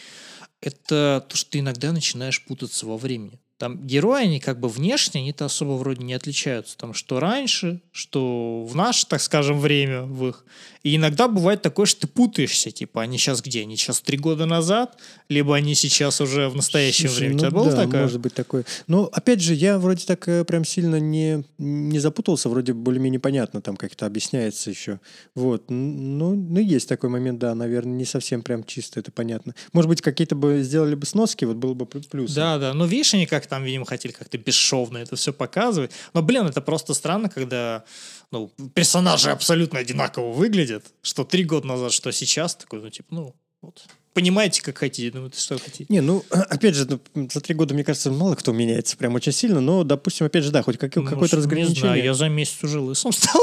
Это 0.62 1.23
то, 1.27 1.36
что 1.36 1.51
ты 1.51 1.60
иногда 1.60 1.91
начинаешь 1.91 2.43
путаться 2.43 2.86
во 2.86 2.97
времени 2.97 3.40
там 3.62 3.78
герои, 3.78 4.24
они 4.24 4.39
как 4.39 4.60
бы 4.60 4.67
внешне, 4.67 5.21
они-то 5.21 5.45
особо 5.45 5.74
вроде 5.74 6.04
не 6.04 6.15
отличаются. 6.15 6.76
Там 6.78 6.95
что 6.95 7.19
раньше, 7.19 7.80
что 7.91 8.65
в 8.65 8.76
наше, 8.76 9.06
так 9.06 9.21
скажем, 9.21 9.60
время 9.60 10.02
в 10.02 10.30
их. 10.30 10.45
И 10.82 10.95
иногда 10.95 11.28
бывает 11.28 11.62
такое, 11.62 11.86
что 11.86 12.02
ты 12.02 12.08
путаешься, 12.08 12.71
типа, 12.71 13.04
они 13.04 13.19
сейчас 13.19 13.39
где? 13.43 13.62
Они 13.62 13.78
сейчас 13.78 14.02
три 14.02 14.17
года 14.17 14.47
назад, 14.47 14.97
либо 15.30 15.56
они 15.56 15.76
сейчас 15.76 16.21
уже 16.21 16.50
в 16.50 16.56
настоящем 16.56 17.10
Слушай, 17.10 17.19
времени. 17.19 17.38
Ну, 17.38 17.38
У 17.38 17.50
тебя 17.50 17.52
было 17.52 17.69
да, 17.69 17.84
такое? 17.86 18.02
может 18.02 18.19
быть 18.19 18.34
такое. 18.34 18.65
Но, 18.88 19.08
опять 19.13 19.41
же, 19.41 19.54
я 19.54 19.78
вроде 19.78 20.08
так 20.08 20.28
э, 20.28 20.43
прям 20.43 20.65
сильно 20.65 21.00
не, 21.00 21.43
не 21.60 22.00
запутался, 22.00 22.50
вроде 22.50 22.74
более-менее 22.74 23.19
понятно, 23.19 23.62
там 23.62 23.78
как-то 23.78 24.08
объясняется 24.08 24.71
еще. 24.71 25.00
Вот. 25.36 25.69
Ну, 25.69 26.34
ну, 26.34 26.60
есть 26.60 26.89
такой 26.89 27.12
момент, 27.12 27.38
да, 27.38 27.54
наверное, 27.54 27.93
не 27.93 28.06
совсем 28.06 28.41
прям 28.41 28.63
чисто 28.63 29.00
это 29.00 29.12
понятно. 29.12 29.54
Может 29.74 29.88
быть, 29.88 30.02
какие-то 30.02 30.34
бы 30.34 30.63
сделали 30.63 30.95
бы 30.95 31.06
сноски, 31.06 31.45
вот 31.45 31.58
было 31.58 31.76
бы 31.76 31.86
плюс. 31.86 32.34
Да, 32.34 32.58
да, 32.58 32.74
но 32.74 32.88
видишь, 32.88 33.13
они 33.13 33.28
как 33.28 33.45
там, 33.52 33.66
видимо, 33.66 33.86
хотели 33.86 34.14
как-то 34.14 34.38
бесшовно 34.38 35.00
это 35.00 35.18
все 35.18 35.34
показывать. 35.34 35.92
Но, 36.14 36.22
блин, 36.22 36.48
это 36.48 36.62
просто 36.62 36.94
странно, 36.94 37.28
когда 37.28 37.84
ну, 38.32 38.50
персонажи 38.74 39.30
абсолютно 39.30 39.80
одинаково 39.80 40.32
выглядят, 40.32 40.86
что 41.02 41.26
три 41.26 41.44
года 41.44 41.68
назад, 41.68 41.92
что 41.92 42.14
сейчас, 42.14 42.56
такой, 42.56 42.80
ну, 42.80 42.90
типа, 42.90 43.08
ну, 43.10 43.36
вот. 43.62 43.84
Понимаете, 44.14 44.62
как 44.62 44.78
хотите, 44.78 45.12
ну, 45.18 45.30
что 45.36 45.60
хотите. 45.60 45.86
Не, 45.90 46.00
ну, 46.00 46.24
опять 46.30 46.76
же, 46.76 46.88
ну, 47.14 47.30
за 47.30 47.42
три 47.42 47.54
года, 47.54 47.74
мне 47.74 47.84
кажется, 47.84 48.10
мало 48.10 48.36
кто 48.36 48.54
меняется 48.54 48.96
прям 48.96 49.16
очень 49.16 49.34
сильно, 49.34 49.60
но, 49.60 49.84
допустим, 49.84 50.28
опять 50.28 50.46
же, 50.46 50.52
да, 50.52 50.64
хоть 50.64 50.78
как, 50.78 50.96
ну, 50.96 51.04
какое-то 51.04 51.36
разграничение. 51.36 51.76
Не 51.76 51.80
знаю, 51.82 52.04
я 52.06 52.14
за 52.14 52.30
месяц 52.30 52.64
уже 52.64 52.80
лысым 52.80 53.12
стал. 53.12 53.42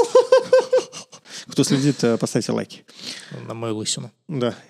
Кто 1.49 1.63
следит, 1.63 2.03
э, 2.03 2.17
поставьте 2.17 2.51
лайки. 2.51 2.83
На 3.45 3.53
мою 3.53 3.77
лысину. 3.77 4.11
Да. 4.27 4.55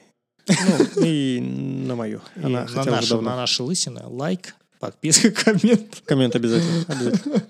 Ну, 0.50 1.06
и 1.06 1.40
на 1.40 1.96
мою. 1.96 2.22
Она 2.36 2.66
на, 2.66 2.84
наши, 2.84 3.16
на 3.16 3.36
наши 3.38 3.64
лысины 3.64 4.02
лайк, 4.06 4.56
подписка, 4.80 5.32
коммент. 5.44 6.02
Коммент 6.06 6.36
обязательно. 6.36 6.86
обязательно. 6.88 7.48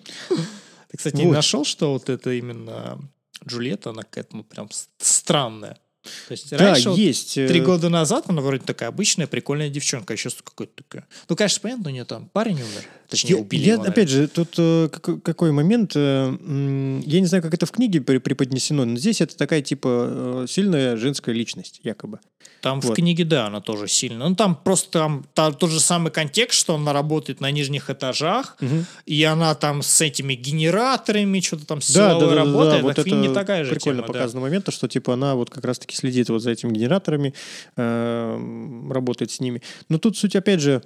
Ты, 0.89 0.97
кстати, 0.97 1.15
вот. 1.15 1.23
не 1.23 1.31
нашел, 1.31 1.63
что 1.63 1.93
вот 1.93 2.09
это 2.09 2.31
именно 2.31 2.99
Джульетта, 3.47 3.91
она 3.91 4.03
к 4.03 4.17
этому 4.17 4.43
прям 4.43 4.69
странная. 4.97 5.77
То 6.01 6.31
есть 6.31 6.49
да, 6.51 6.57
раньше, 6.57 6.89
есть. 6.89 7.37
Вот, 7.37 7.47
три 7.47 7.59
э, 7.59 7.63
года 7.63 7.89
назад 7.89 8.25
она 8.27 8.41
вроде 8.41 8.63
такая 8.63 8.89
обычная, 8.89 9.27
прикольная 9.27 9.69
девчонка, 9.69 10.13
а 10.13 10.17
сейчас 10.17 10.35
какой-то 10.41 10.83
такая. 10.83 11.07
Ну, 11.27 11.35
конечно, 11.35 11.59
понятно, 11.61 11.89
у 11.89 11.93
нее 11.93 12.05
там 12.05 12.29
парень 12.31 12.55
умер. 12.55 12.85
Точнее, 13.09 13.31
я, 13.31 13.37
убили 13.37 13.63
я, 13.63 13.73
его, 13.73 13.83
Опять 13.83 14.09
же, 14.09 14.27
тут 14.27 14.53
э, 14.57 14.89
какой 14.89 15.51
момент, 15.51 15.93
э, 15.95 17.01
я 17.05 17.19
не 17.19 17.25
знаю, 17.25 17.43
как 17.43 17.53
это 17.53 17.65
в 17.65 17.71
книге 17.71 18.01
преподнесено, 18.01 18.85
но 18.85 18.97
здесь 18.97 19.21
это 19.21 19.35
такая, 19.35 19.61
типа, 19.61 20.45
сильная 20.47 20.95
женская 20.95 21.33
личность, 21.33 21.81
якобы. 21.83 22.19
Там 22.61 22.81
вот. 22.81 22.91
в 22.91 22.95
книге, 22.95 23.23
да, 23.23 23.47
она 23.47 23.61
тоже 23.61 23.87
сильная. 23.87 24.27
Ну, 24.27 24.35
там 24.35 24.55
просто 24.55 24.91
там, 24.91 25.25
там 25.33 25.53
тот 25.53 25.69
же 25.69 25.79
самый 25.79 26.11
контекст, 26.11 26.59
что 26.59 26.75
она 26.75 26.91
работает 26.91 27.39
на 27.39 27.51
нижних 27.51 27.89
этажах, 27.89 28.57
угу. 28.59 28.85
и 29.05 29.23
она 29.23 29.55
там 29.55 29.81
с 29.81 30.01
этими 30.01 30.33
генераторами, 30.33 31.39
что-то 31.39 31.65
там 31.65 31.81
с 31.81 31.93
да, 31.93 32.19
да, 32.19 32.27
да, 32.27 32.35
работает. 32.35 32.71
Да, 32.71 32.77
да, 32.77 32.83
вот 32.83 32.99
это 32.99 33.09
не 33.11 33.33
такая 33.33 33.63
же 33.63 33.71
прикольно 33.71 34.01
тема, 34.01 34.13
показано 34.13 34.41
да. 34.41 34.47
момент, 34.47 34.73
что 34.73 34.87
типа 34.87 35.13
она 35.13 35.35
вот 35.35 35.49
как 35.49 35.63
раз-таки 35.63 35.88
следит 35.95 36.29
вот 36.29 36.41
за 36.41 36.51
этими 36.51 36.71
генераторами, 36.73 37.33
э, 37.75 38.89
работает 38.91 39.31
с 39.31 39.39
ними. 39.39 39.61
Но 39.89 39.97
тут 39.97 40.17
суть, 40.17 40.35
опять 40.35 40.61
же, 40.61 40.81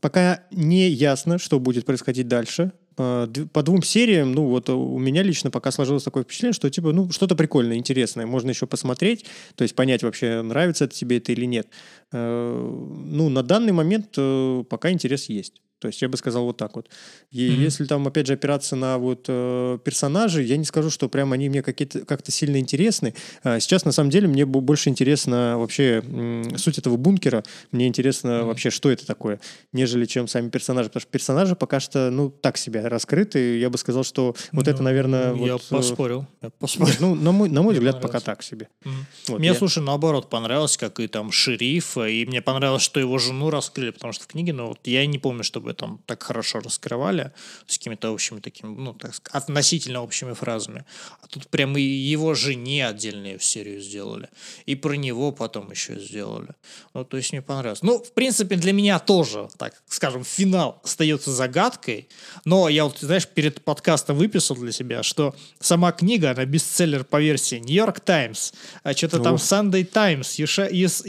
пока 0.00 0.42
не 0.50 0.88
ясно, 0.88 1.38
что 1.38 1.58
будет 1.60 1.84
происходить 1.84 2.28
дальше. 2.28 2.72
э, 2.98 3.28
по 3.52 3.62
двум 3.62 3.82
сериям, 3.82 4.32
ну 4.32 4.46
вот 4.46 4.70
у 4.70 4.98
меня 4.98 5.22
лично 5.22 5.50
пока 5.50 5.70
сложилось 5.70 6.04
такое 6.04 6.24
впечатление, 6.24 6.54
что 6.54 6.70
типа, 6.70 6.92
ну 6.92 7.10
что-то 7.10 7.36
прикольное, 7.36 7.76
интересное, 7.76 8.26
можно 8.26 8.50
еще 8.50 8.66
посмотреть, 8.66 9.26
то 9.54 9.62
есть 9.62 9.74
понять 9.74 10.02
вообще, 10.02 10.42
нравится 10.42 10.84
это 10.84 10.94
тебе 10.94 11.18
это 11.18 11.32
или 11.32 11.44
нет. 11.44 11.68
Э, 12.12 13.02
ну, 13.06 13.28
на 13.28 13.42
данный 13.42 13.72
момент 13.72 14.14
э, 14.16 14.64
пока 14.68 14.90
интерес 14.90 15.28
есть. 15.28 15.60
То 15.78 15.88
есть 15.88 16.00
я 16.00 16.08
бы 16.08 16.16
сказал 16.16 16.44
вот 16.44 16.56
так 16.56 16.74
вот. 16.76 16.88
И 17.30 17.50
Мгм. 17.50 17.60
если 17.62 17.84
там, 17.84 18.06
опять 18.06 18.26
же, 18.26 18.32
опираться 18.32 18.76
на 18.76 18.96
вот 18.96 19.26
э, 19.28 19.78
персонажей, 19.84 20.46
я 20.46 20.56
не 20.56 20.64
скажу, 20.64 20.88
что 20.88 21.08
прям 21.10 21.32
они 21.32 21.50
мне 21.50 21.62
какие-то 21.62 22.04
как-то 22.06 22.32
сильно 22.32 22.56
интересны. 22.58 23.14
А 23.42 23.60
сейчас, 23.60 23.84
на 23.84 23.92
самом 23.92 24.08
деле, 24.10 24.26
мне 24.26 24.46
бо- 24.46 24.60
больше 24.62 24.88
интересно 24.88 25.56
вообще 25.58 26.02
м, 26.06 26.56
суть 26.56 26.78
этого 26.78 26.96
бункера. 26.96 27.44
Мне 27.72 27.86
интересно 27.88 28.38
Мгм. 28.38 28.46
вообще, 28.46 28.70
что 28.70 28.90
это 28.90 29.06
такое, 29.06 29.38
нежели 29.72 30.06
чем 30.06 30.28
сами 30.28 30.48
персонажи. 30.48 30.88
Потому 30.88 31.02
что 31.02 31.10
персонажи 31.10 31.54
пока 31.56 31.78
что, 31.78 32.10
ну, 32.10 32.30
так 32.30 32.56
себя 32.56 32.88
раскрыты. 32.88 33.58
Я 33.58 33.68
бы 33.68 33.76
сказал, 33.76 34.02
что 34.02 34.34
вот 34.52 34.68
это, 34.68 34.78
Ну, 34.78 34.84
наверное... 34.84 35.34
Я 35.34 35.52
вот, 35.54 35.62
э, 35.70 35.74
поспорил. 35.74 36.26
Я 36.40 36.48
поспорил. 36.50 36.88
нет, 36.90 37.00
ну, 37.00 37.14
на 37.14 37.32
мой, 37.32 37.48
на 37.50 37.60
мой 37.62 37.72
Мне 37.74 37.80
взгляд, 37.80 38.00
пока 38.00 38.20
так 38.20 38.42
себе. 38.42 38.68
Мгм. 38.84 39.06
Вот, 39.28 39.38
мне, 39.40 39.48
я- 39.48 39.54
слушай, 39.54 39.82
наоборот, 39.82 40.30
понравилось, 40.30 40.78
как 40.78 41.00
и 41.00 41.06
там 41.06 41.30
шериф, 41.32 41.98
и 41.98 42.24
мне 42.24 42.40
понравилось, 42.40 42.82
что 42.82 42.98
его 42.98 43.18
жену 43.18 43.50
раскрыли, 43.50 43.90
потому 43.90 44.14
что 44.14 44.24
в 44.24 44.26
книге, 44.28 44.54
ну, 44.54 44.68
вот 44.68 44.78
я 44.86 45.04
не 45.06 45.18
помню, 45.18 45.44
чтобы 45.44 45.65
там 45.74 46.00
так 46.06 46.22
хорошо 46.22 46.60
раскрывали 46.60 47.32
с 47.66 47.78
какими-то 47.78 48.10
общими 48.10 48.40
такими, 48.40 48.74
ну, 48.74 48.94
так 48.94 49.14
сказать, 49.14 49.42
относительно 49.42 50.02
общими 50.02 50.32
фразами. 50.34 50.84
А 51.22 51.26
тут 51.26 51.48
прям 51.48 51.76
и 51.76 51.82
его 51.82 52.34
жене 52.34 52.86
отдельную 52.86 53.40
серию 53.40 53.80
сделали, 53.80 54.28
и 54.66 54.74
про 54.74 54.94
него 54.94 55.32
потом 55.32 55.70
еще 55.70 55.98
сделали. 55.98 56.48
Ну, 56.94 57.04
то 57.04 57.16
есть 57.16 57.32
мне 57.32 57.42
понравилось. 57.42 57.82
Ну, 57.82 57.98
в 58.02 58.12
принципе, 58.12 58.56
для 58.56 58.72
меня 58.72 58.98
тоже, 58.98 59.48
так 59.56 59.82
скажем, 59.88 60.24
финал 60.24 60.80
остается 60.84 61.32
загадкой, 61.32 62.08
но 62.44 62.68
я 62.68 62.84
вот, 62.84 62.98
знаешь, 63.00 63.26
перед 63.26 63.64
подкастом 63.64 64.16
выписал 64.16 64.56
для 64.56 64.72
себя, 64.72 65.02
что 65.02 65.34
сама 65.60 65.92
книга, 65.92 66.30
она 66.30 66.44
бестселлер 66.44 67.04
по 67.04 67.20
версии 67.20 67.56
New 67.56 67.74
York 67.74 68.00
Times, 68.00 68.52
а 68.82 68.92
что-то 68.92 69.20
там 69.20 69.34
Ох. 69.34 69.40
Sunday 69.40 69.84
Times, 69.84 70.38
USA, 70.38 70.70
US- 70.70 71.06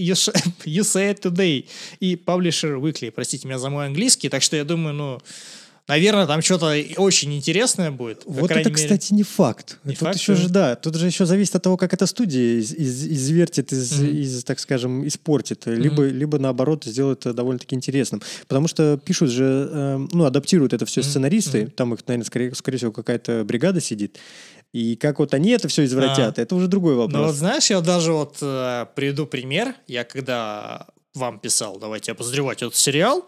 USA 0.66 1.14
Today 1.14 1.68
и 2.00 2.16
Publisher 2.16 2.80
Weekly. 2.80 3.12
Простите 3.12 3.48
меня 3.48 3.60
за 3.60 3.70
мой 3.70 3.88
английский, 3.88 4.30
так 4.30 4.42
что 4.48 4.56
я 4.56 4.64
думаю, 4.64 4.94
ну, 4.96 5.20
наверное, 5.88 6.26
там 6.28 6.42
что-то 6.42 6.74
очень 6.98 7.34
интересное 7.36 7.92
будет. 7.92 8.24
Вот 8.26 8.50
это, 8.52 8.60
мере. 8.70 8.72
кстати, 8.74 9.14
не 9.14 9.24
факт. 9.24 9.78
Не 9.84 9.94
тут 9.94 10.00
факт, 10.08 10.18
еще 10.18 10.34
да? 10.36 10.42
же, 10.42 10.50
да, 10.50 10.76
тут 10.76 10.96
же 10.96 11.06
еще 11.06 11.26
зависит 11.26 11.56
от 11.56 11.64
того, 11.64 11.78
как 11.78 11.94
эта 11.94 12.06
студия 12.08 12.60
из, 12.60 12.74
из- 12.74 13.06
извертит, 13.08 13.72
из, 13.72 14.00
Мгм. 14.00 14.10
из, 14.10 14.44
так 14.44 14.60
скажем, 14.60 15.08
испортит, 15.08 15.66
либо, 15.68 16.04
либо 16.06 16.40
наоборот 16.40 16.84
сделает 16.86 17.20
это 17.22 17.34
довольно-таки 17.34 17.76
интересным. 17.76 18.22
Потому 18.48 18.68
что 18.68 18.98
пишут 18.98 19.30
же, 19.30 19.70
э, 19.72 20.08
ну, 20.12 20.26
адаптируют 20.26 20.74
это 20.74 20.86
все 20.86 21.02
Мгм. 21.02 21.10
сценаристы, 21.10 21.62
Мгм. 21.64 21.72
там 21.72 21.94
их, 21.94 22.00
наверное, 22.08 22.26
скорее, 22.26 22.56
скорее 22.56 22.78
всего, 22.78 22.92
какая-то 22.92 23.44
бригада 23.46 23.80
сидит. 23.80 24.18
И 24.74 24.98
как 24.98 25.20
вот 25.20 25.34
они 25.34 25.52
это 25.52 25.70
все 25.70 25.86
извратят, 25.86 26.38
А. 26.38 26.42
это 26.42 26.54
уже 26.56 26.68
другой 26.68 26.96
Ну 26.96 27.00
вот 27.04 27.12
вопрос. 27.14 27.36
знаешь, 27.38 27.70
я 27.70 27.80
даже 27.80 28.12
вот 28.12 28.38
э, 28.42 28.86
приведу 28.96 29.26
пример. 29.26 29.74
Я 29.88 30.04
когда 30.04 30.88
вам 31.16 31.40
писал, 31.40 31.80
давайте 31.80 32.12
обозревать 32.12 32.62
этот 32.62 32.76
сериал, 32.76 33.26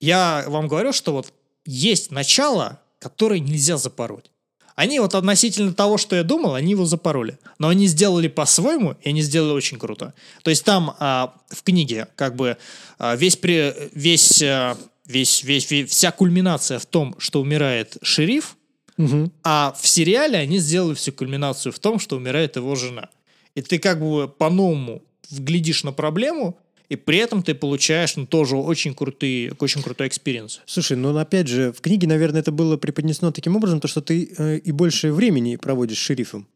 я 0.00 0.44
вам 0.46 0.68
говорю, 0.68 0.92
что 0.92 1.12
вот 1.12 1.32
есть 1.66 2.10
начало, 2.10 2.80
которое 2.98 3.40
нельзя 3.40 3.76
запороть. 3.76 4.30
Они 4.76 4.98
вот 4.98 5.14
относительно 5.14 5.74
того, 5.74 5.98
что 5.98 6.16
я 6.16 6.22
думал, 6.22 6.54
они 6.54 6.70
его 6.70 6.86
запороли. 6.86 7.38
Но 7.58 7.68
они 7.68 7.86
сделали 7.86 8.28
по-своему, 8.28 8.96
и 9.02 9.10
они 9.10 9.20
сделали 9.20 9.52
очень 9.52 9.78
круто. 9.78 10.14
То 10.42 10.48
есть 10.50 10.64
там 10.64 10.96
а, 10.98 11.34
в 11.50 11.62
книге 11.62 12.08
как 12.16 12.34
бы 12.34 12.56
а, 12.98 13.14
весь, 13.14 13.36
при, 13.36 13.74
весь, 13.94 14.42
а, 14.42 14.78
весь, 15.04 15.42
весь, 15.44 15.70
весь- 15.70 15.90
вся 15.90 16.12
кульминация 16.12 16.78
в 16.78 16.86
том, 16.86 17.14
что 17.18 17.40
умирает 17.42 17.98
шериф, 18.02 18.56
Мгм. 18.96 19.32
а 19.44 19.74
в 19.78 19.86
сериале 19.86 20.38
они 20.38 20.58
сделали 20.58 20.94
всю 20.94 21.12
кульминацию 21.12 21.72
в 21.72 21.78
том, 21.78 21.98
что 21.98 22.16
умирает 22.16 22.56
его 22.56 22.74
жена. 22.74 23.08
И 23.54 23.60
ты 23.62 23.78
как 23.78 24.00
бы 24.00 24.28
по-новому 24.28 25.02
глядишь 25.30 25.84
на 25.84 25.92
проблему, 25.92 26.58
и 26.90 26.96
при 26.96 27.18
этом 27.18 27.42
ты 27.42 27.54
получаешь 27.54 28.16
ну, 28.16 28.26
тоже 28.26 28.56
очень 28.56 28.94
крутые, 28.94 29.52
очень 29.60 29.80
крутой 29.80 30.08
experience. 30.08 30.60
Слушай, 30.66 30.96
ну 30.96 31.16
опять 31.16 31.46
же, 31.46 31.72
в 31.72 31.80
книге, 31.80 32.08
наверное, 32.08 32.40
это 32.40 32.50
было 32.50 32.76
преподнесено 32.76 33.30
таким 33.30 33.56
образом, 33.56 33.80
то, 33.80 33.88
что 33.88 34.02
ты 34.02 34.28
э, 34.36 34.58
и 34.58 34.72
больше 34.72 35.12
времени 35.12 35.56
проводишь 35.56 35.98
шерифом. 35.98 36.48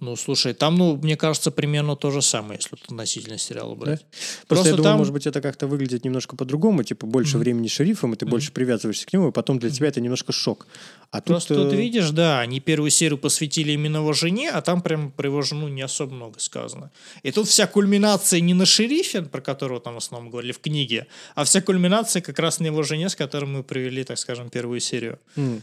Ну, 0.00 0.16
слушай, 0.16 0.54
там, 0.54 0.74
ну, 0.74 0.96
мне 0.96 1.16
кажется, 1.16 1.52
примерно 1.52 1.94
то 1.94 2.10
же 2.10 2.20
самое, 2.20 2.58
если 2.58 2.70
вот 2.72 2.80
относительно 2.90 3.38
сериала 3.38 3.76
брать. 3.76 4.04
Просто, 4.10 4.46
Просто 4.48 4.68
я 4.70 4.74
думаю, 4.76 4.90
там- 4.90 4.98
может 4.98 5.12
быть, 5.12 5.26
это 5.28 5.40
как-то 5.40 5.68
выглядит 5.68 6.04
немножко 6.04 6.34
по-другому, 6.34 6.82
типа 6.82 7.06
больше 7.06 7.36
Мгм. 7.36 7.40
времени 7.44 7.68
шерифом, 7.68 8.12
и 8.12 8.16
ты 8.16 8.26
больше 8.26 8.50
привязываешься 8.50 9.06
к 9.06 9.12
нему, 9.12 9.28
и 9.28 9.32
потом 9.32 9.60
для 9.60 9.70
тебя 9.70 9.86
это 9.88 10.00
немножко 10.00 10.32
шок. 10.32 10.66
А 11.12 11.20
Просто 11.20 11.54
тут, 11.54 11.64
тут 11.70 11.74
э, 11.74 11.76
видишь, 11.76 12.10
да, 12.10 12.40
они 12.40 12.58
первую 12.58 12.90
серию 12.90 13.18
посвятили 13.18 13.70
именно 13.70 13.98
его 13.98 14.12
жене, 14.12 14.50
а 14.50 14.62
там 14.62 14.82
прям 14.82 15.12
про 15.12 15.28
его 15.28 15.42
жену 15.42 15.68
не 15.68 15.82
особо 15.82 16.12
много 16.12 16.40
сказано. 16.40 16.90
И 17.22 17.30
тут 17.30 17.46
вся 17.46 17.68
кульминация 17.68 18.40
не 18.40 18.52
на 18.52 18.66
шерифе, 18.66 19.22
про 19.22 19.40
которого 19.40 19.78
там 19.80 19.94
в 19.94 19.98
основном 19.98 20.28
говорили 20.30 20.50
в 20.50 20.58
книге, 20.58 21.06
а 21.36 21.44
вся 21.44 21.60
кульминация 21.60 22.20
как 22.20 22.40
раз 22.40 22.58
на 22.58 22.66
его 22.66 22.82
жене, 22.82 23.08
с 23.08 23.14
которой 23.14 23.44
мы 23.44 23.62
провели, 23.62 24.02
так 24.02 24.18
скажем, 24.18 24.50
первую 24.50 24.80
серию. 24.80 25.20
м, 25.36 25.62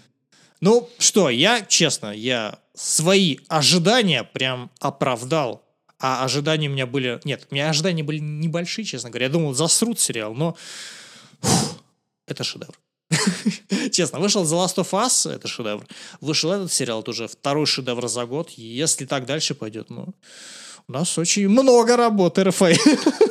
Ну, 0.62 0.88
что, 1.00 1.30
я, 1.30 1.62
честно, 1.62 2.12
я 2.12 2.60
свои 2.76 3.40
ожидания 3.48 4.24
прям 4.24 4.70
оправдал. 4.80 5.64
А 6.00 6.24
ожидания 6.24 6.68
у 6.68 6.72
меня 6.72 6.86
были... 6.86 7.20
Нет, 7.24 7.48
у 7.50 7.54
меня 7.54 7.70
ожидания 7.70 8.04
были 8.04 8.20
небольшие, 8.20 8.86
честно 8.86 9.10
говоря. 9.10 9.26
Я 9.28 9.32
думал, 9.32 9.54
засрут 9.54 10.00
сериал, 10.00 10.34
но... 10.34 10.56
фух, 11.42 11.78
это 12.28 12.44
шедевр. 12.44 12.74
Честно, 13.92 14.20
вышел 14.20 14.44
The 14.44 14.66
Last 14.66 14.76
of 14.78 14.92
Us, 14.92 15.30
это 15.30 15.48
шедевр. 15.48 15.86
Вышел 16.22 16.52
этот 16.52 16.72
сериал, 16.72 17.02
это 17.02 17.12
уже 17.12 17.28
второй 17.28 17.66
шедевр 17.66 18.08
за 18.08 18.26
год. 18.26 18.52
Если 18.52 19.06
так 19.06 19.26
дальше 19.26 19.54
пойдет, 19.54 19.90
ну... 19.90 20.14
У 20.88 20.94
нас 20.94 21.18
очень 21.18 21.48
много 21.48 21.96
работы, 21.96 22.44
РФА. 22.44 22.72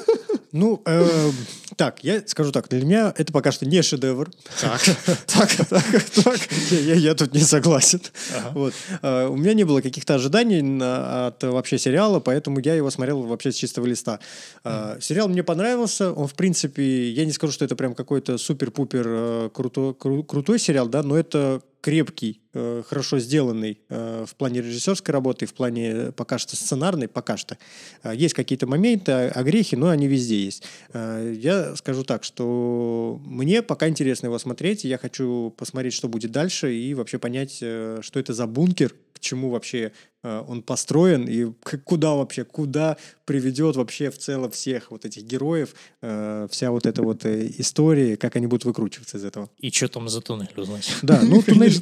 Ну, 0.53 0.83
э, 0.85 1.31
так, 1.77 2.03
я 2.03 2.23
скажу 2.27 2.51
так, 2.53 2.69
для 2.69 2.85
меня 2.85 3.15
это 3.17 3.33
пока 3.33 3.53
что 3.53 3.67
не 3.67 3.83
шедевр. 3.83 4.31
Так, 4.61 4.81
так, 5.27 5.51
так, 5.69 5.85
так. 6.25 6.41
Я, 6.71 7.15
тут 7.15 7.35
не 7.35 7.41
согласен. 7.41 8.01
Ага. 8.37 8.51
Вот. 8.55 8.75
Э, 9.03 9.27
У 9.29 9.37
меня 9.37 9.55
не 9.55 9.65
было 9.65 9.81
каких-то 9.81 10.15
ожиданий 10.17 10.61
на- 10.63 11.29
от 11.29 11.43
вообще 11.45 11.79
сериала, 11.79 12.19
поэтому 12.21 12.59
я 12.61 12.75
его 12.75 12.91
смотрел 12.91 13.23
вообще 13.23 13.53
с 13.53 13.55
чистого 13.57 13.87
листа. 13.87 14.19
Э, 14.65 14.99
Сериал 15.01 15.29
мне 15.29 15.43
понравился. 15.43 16.13
Он, 16.13 16.27
в 16.27 16.35
принципе, 16.35 17.11
я 17.11 17.25
не 17.25 17.33
скажу, 17.33 17.53
что 17.53 17.65
это 17.65 17.77
прям 17.77 17.95
какой-то 17.95 18.37
супер-пупер 18.39 19.05
э, 19.07 19.51
круто- 19.55 19.95
кру- 19.99 20.25
крутой 20.25 20.59
сериал, 20.59 20.89
да, 20.89 21.03
но 21.03 21.17
это 21.17 21.61
крепкий, 21.81 22.41
э, 22.53 22.83
хорошо 22.87 23.19
сделанный 23.19 23.81
э, 23.89 24.25
в 24.29 24.35
плане 24.37 24.61
режиссерской 24.61 25.13
работы, 25.13 25.47
в 25.47 25.55
плане 25.55 25.91
э, 25.91 26.13
пока 26.13 26.39
что 26.39 26.57
сценарной, 26.57 27.09
пока 27.09 27.37
что. 27.37 27.57
Есть 28.05 28.35
какие-то 28.35 28.67
моменты, 28.67 29.13
огрехи, 29.13 29.77
но 29.77 29.89
они 29.89 30.07
везде 30.07 30.43
есть. 30.43 30.65
Я 30.93 31.75
скажу 31.77 32.05
так, 32.05 32.25
что 32.25 33.21
мне 33.25 33.63
пока 33.63 33.89
интересно 33.89 34.27
его 34.27 34.39
смотреть, 34.39 34.85
я 34.85 34.99
хочу 34.99 35.55
посмотреть, 35.57 35.95
что 35.95 36.09
будет 36.09 36.33
дальше, 36.33 36.75
и 36.75 36.95
вообще 36.95 37.19
понять, 37.19 37.57
что 37.57 38.01
это 38.15 38.33
за 38.33 38.47
бункер, 38.47 38.95
к 39.21 39.23
чему 39.23 39.51
вообще 39.51 39.93
э, 40.23 40.45
он 40.49 40.63
построен, 40.63 41.29
и 41.29 41.53
к- 41.63 41.79
куда 41.85 42.15
вообще, 42.15 42.45
куда 42.45 42.97
приведет 43.27 43.77
вообще 43.77 44.11
в 44.11 44.19
целом 44.19 44.51
всех 44.51 44.91
вот 44.91 45.05
этих 45.05 45.23
героев, 45.25 45.75
э, 46.01 46.49
вся 46.51 46.71
вот 46.71 46.87
эта 46.87 47.03
вот 47.03 47.25
э, 47.27 47.51
история, 47.59 48.17
как 48.17 48.37
они 48.37 48.47
будут 48.47 48.65
выкручиваться 48.65 49.19
из 49.19 49.25
этого. 49.25 49.51
И 49.59 49.71
что 49.71 49.89
там 49.89 50.09
за 50.09 50.21
туннель 50.21 50.49
узнать? 50.57 50.97
Да, 51.03 51.21
ну 51.23 51.43
туннель 51.47 51.81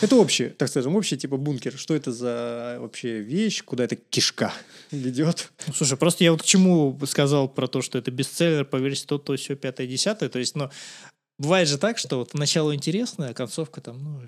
это 0.00 0.16
общее, 0.16 0.50
так 0.50 0.68
скажем, 0.68 0.94
общий 0.96 1.16
типа 1.16 1.36
бункер. 1.38 1.78
Что 1.78 1.94
это 1.94 2.12
за 2.12 2.76
вообще 2.80 3.20
вещь, 3.20 3.62
куда 3.64 3.84
эта 3.84 3.96
кишка 3.96 4.52
ведет? 4.90 5.50
Ну, 5.66 5.72
слушай, 5.72 5.96
просто 5.96 6.24
я 6.24 6.32
вот 6.32 6.42
к 6.42 6.44
чему 6.44 6.98
сказал 7.06 7.48
про 7.48 7.66
то, 7.66 7.80
что 7.80 7.96
это 7.98 8.10
бестселлер 8.10 8.64
по 8.66 8.76
версии 8.76 9.06
то, 9.06 9.18
то, 9.18 9.34
все, 9.36 9.56
пятое, 9.56 9.86
десятое. 9.86 10.28
То 10.28 10.38
есть, 10.38 10.56
ну, 10.56 10.68
бывает 11.38 11.68
же 11.68 11.78
так, 11.78 11.98
что 11.98 12.18
вот 12.18 12.34
начало 12.34 12.74
интересное, 12.74 13.30
а 13.30 13.34
концовка 13.34 13.80
там, 13.80 14.02
ну, 14.02 14.20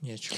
ни 0.00 0.10
о 0.10 0.18
чем. 0.18 0.36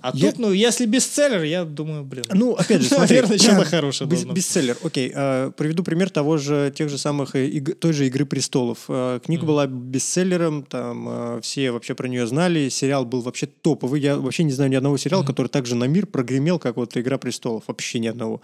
А 0.00 0.10
Я- 0.14 0.30
тут, 0.30 0.40
ну, 0.40 0.52
если 0.52 0.86
бестселлер, 0.86 1.42
я 1.44 1.64
думаю, 1.64 2.02
блин, 2.04 2.24
Ну, 2.32 2.54
опять 2.54 2.82
же, 2.82 2.88
смотри, 2.94 3.16
наверное, 3.16 3.38
что-то 3.38 3.64
хорошее 3.64 4.08
Бес- 4.10 4.18
должно. 4.20 4.32
Бестселлер, 4.34 4.76
окей. 4.82 5.12
э, 5.14 5.52
приведу 5.56 5.84
пример 5.84 6.10
того 6.10 6.38
же, 6.38 6.72
тех 6.74 6.88
же 6.88 6.98
самых, 6.98 7.36
э, 7.36 7.46
иг- 7.48 7.78
той 7.78 7.92
же 7.92 8.06
«Игры 8.06 8.24
престолов». 8.26 8.86
Э, 8.88 9.20
книга 9.24 9.44
была 9.46 9.66
бестселлером, 9.66 10.64
там 10.64 11.06
э, 11.08 11.40
все 11.42 11.70
вообще 11.70 11.94
про 11.94 12.08
нее 12.08 12.26
знали, 12.26 12.68
сериал 12.68 13.04
был 13.04 13.20
вообще 13.20 13.46
топовый. 13.46 14.00
Я 14.00 14.16
вообще 14.16 14.42
не 14.44 14.52
знаю 14.52 14.70
ни 14.70 14.74
одного 14.74 14.96
сериала, 14.96 15.22
Мгм. 15.22 15.28
который 15.32 15.48
также 15.48 15.74
на 15.76 15.84
мир 15.84 16.06
прогремел, 16.06 16.58
как 16.58 16.76
вот 16.76 16.96
«Игра 16.96 17.18
престолов». 17.18 17.64
Вообще 17.68 17.98
ни 18.00 18.08
одного. 18.08 18.40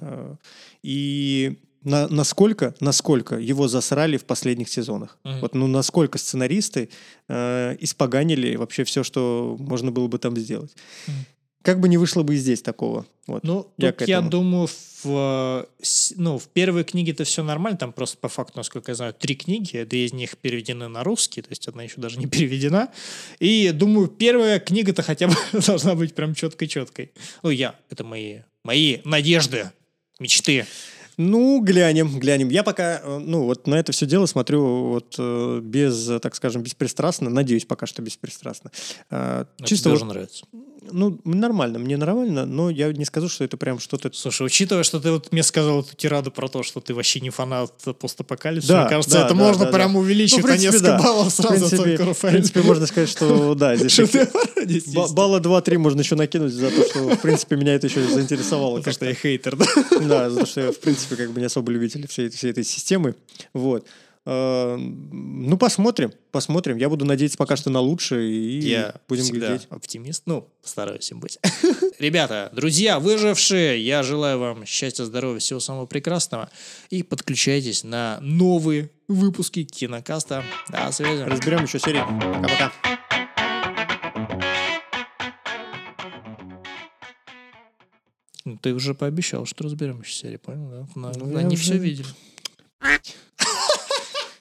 Э, 0.00 0.34
И 0.82 1.58
на- 1.86 2.08
насколько, 2.08 2.74
насколько 2.80 3.36
его 3.36 3.68
засрали 3.68 4.16
в 4.18 4.24
последних 4.24 4.68
сезонах. 4.68 5.16
Мгм. 5.24 5.40
Вот, 5.40 5.54
ну, 5.54 5.66
насколько 5.66 6.18
сценаристы 6.18 6.88
э, 7.28 7.76
испоганили 7.80 8.56
вообще 8.56 8.84
все, 8.84 9.02
что 9.02 9.56
можно 9.58 9.90
было 9.90 10.08
бы 10.08 10.18
там 10.18 10.36
сделать. 10.36 10.72
Мгм. 11.06 11.16
как 11.62 11.80
бы 11.80 11.88
не 11.88 11.98
вышло 11.98 12.22
бы 12.22 12.34
и 12.34 12.38
здесь 12.38 12.62
такого. 12.62 13.06
Вот. 13.26 13.42
Ну, 13.42 13.66
Я 13.76 13.90
тут 13.92 14.06
я 14.06 14.20
думаю, 14.20 14.68
в, 15.02 15.66
ну, 16.16 16.38
в 16.38 16.46
первой 16.48 16.84
книге-то 16.84 17.24
все 17.24 17.42
нормально, 17.42 17.76
там 17.76 17.92
просто 17.92 18.18
по 18.18 18.28
факту, 18.28 18.58
насколько 18.58 18.92
я 18.92 18.94
знаю, 18.94 19.14
три 19.14 19.34
книги, 19.34 19.82
две 19.82 20.04
из 20.06 20.12
них 20.12 20.36
переведены 20.38 20.86
на 20.86 21.02
русский, 21.02 21.42
то 21.42 21.48
есть 21.50 21.66
одна 21.66 21.82
еще 21.82 22.00
даже 22.00 22.18
не 22.20 22.26
переведена. 22.34 22.88
И 23.40 23.72
думаю, 23.72 24.06
первая 24.06 24.60
книга-то 24.60 25.02
хотя 25.02 25.26
бы 25.26 25.34
должна 25.66 25.96
быть 25.96 26.14
прям 26.14 26.34
четкой-четкой. 26.36 27.10
Ну, 27.42 27.50
я, 27.50 27.74
это 27.90 28.04
мои, 28.04 28.42
мои 28.62 28.98
надежды, 29.04 29.72
мечты. 30.20 30.66
Ну, 31.16 31.60
глянем, 31.62 32.18
глянем. 32.18 32.48
Я 32.50 32.62
пока, 32.62 33.00
э, 33.02 33.18
ну, 33.18 33.44
вот 33.44 33.66
на 33.66 33.76
это 33.76 33.92
все 33.92 34.06
дело 34.06 34.26
смотрю 34.26 34.88
вот 34.88 35.14
э, 35.18 35.60
без, 35.62 36.10
так 36.20 36.34
скажем, 36.34 36.62
беспристрастно. 36.62 37.30
Надеюсь, 37.30 37.64
пока 37.64 37.86
что 37.86 38.02
беспристрастно. 38.02 38.70
А, 39.10 39.46
Чисто 39.64 39.90
тебе 39.90 39.98
вот, 39.98 40.08
нравится. 40.08 40.44
Ну, 40.90 41.18
нормально, 41.24 41.78
мне 41.78 41.96
нормально, 41.96 42.46
но 42.46 42.70
я 42.70 42.92
не 42.92 43.04
скажу, 43.04 43.28
что 43.28 43.44
это 43.44 43.56
прям 43.56 43.78
что-то... 43.78 44.10
Слушай, 44.12 44.46
учитывая, 44.46 44.82
что 44.82 45.00
ты 45.00 45.10
вот 45.10 45.32
мне 45.32 45.42
сказал 45.42 45.80
эту 45.80 45.94
тираду 45.96 46.30
про 46.30 46.48
то, 46.48 46.62
что 46.62 46.80
ты 46.80 46.94
вообще 46.94 47.20
не 47.20 47.30
фанат 47.30 47.72
постапокалипсиса, 47.98 48.72
Да, 48.72 48.80
мне 48.82 48.90
кажется, 48.90 49.18
да, 49.18 49.24
это 49.26 49.34
да, 49.34 49.40
можно 49.40 49.64
да, 49.66 49.72
прям 49.72 49.92
да. 49.92 49.98
увеличить 49.98 50.38
Ну, 50.38 50.42
в 50.42 50.46
на 50.46 50.48
принципе, 50.50 50.72
несколько 50.72 50.96
да. 50.96 51.02
баллов 51.02 51.28
В 51.28 51.36
сразу 51.36 51.54
принципе, 51.54 51.76
только 51.76 52.04
в 52.04 52.08
Рафаэль. 52.08 52.34
принципе, 52.34 52.62
можно 52.62 52.86
сказать, 52.86 53.08
что 53.08 53.54
да, 53.54 53.76
здесь 53.76 54.86
балла 55.12 55.40
2-3 55.40 55.78
можно 55.78 56.00
еще 56.00 56.14
накинуть 56.14 56.52
за 56.52 56.70
то, 56.70 56.88
что, 56.88 56.98
в 57.16 57.20
принципе, 57.20 57.56
меня 57.56 57.74
это 57.74 57.86
еще 57.86 58.02
заинтересовало. 58.06 58.78
Потому 58.78 58.94
что 58.94 59.06
я 59.06 59.14
хейтер, 59.14 59.56
да? 59.56 59.66
Да, 60.00 60.30
за 60.30 60.40
то, 60.40 60.46
что 60.46 60.60
я, 60.60 60.72
в 60.72 60.78
принципе, 60.78 61.16
как 61.16 61.30
бы 61.32 61.40
не 61.40 61.46
особо 61.46 61.72
любитель 61.72 62.06
всей 62.08 62.28
этой 62.28 62.64
системы. 62.64 63.14
Вот. 63.52 63.86
Э, 64.26 64.76
Ну, 64.76 65.56
посмотрим, 65.56 66.12
посмотрим. 66.32 66.76
Я 66.76 66.88
буду 66.88 67.04
надеяться 67.04 67.38
пока 67.38 67.54
что 67.56 67.70
на 67.70 67.80
лучшее 67.80 68.28
и 68.30 68.60
Я 68.60 68.94
будем 69.08 69.22
всегда 69.22 69.48
глядеть. 69.50 69.66
оптимист. 69.70 70.24
Ну, 70.26 70.48
стараюсь 70.62 71.10
им 71.12 71.20
быть. 71.20 71.38
Ребята, 72.00 72.50
друзья, 72.52 72.98
выжившие, 72.98 73.80
я 73.84 74.02
желаю 74.02 74.38
вам 74.40 74.66
счастья, 74.66 75.04
здоровья, 75.04 75.38
всего 75.38 75.60
самого 75.60 75.86
прекрасного. 75.86 76.50
И 76.90 77.02
подключайтесь 77.04 77.84
на 77.84 78.18
новые 78.20 78.90
выпуски 79.08 79.62
кинокаста. 79.64 80.42
До 80.70 80.90
связи. 80.90 81.22
Разберем 81.22 81.62
еще 81.64 81.78
серии. 81.78 82.00
Пока-пока. 82.00 82.72
Ну, 88.44 88.56
Ты 88.58 88.74
уже 88.74 88.94
пообещал, 88.94 89.44
что 89.46 89.64
разберем 89.64 90.00
еще 90.02 90.12
серию, 90.12 90.38
понял? 90.38 90.68
Да? 90.94 91.00
На- 91.00 91.12
Ну, 91.18 91.36
Они 91.36 91.54
уже- 91.54 91.62
все 91.64 91.78
видели. 91.78 92.06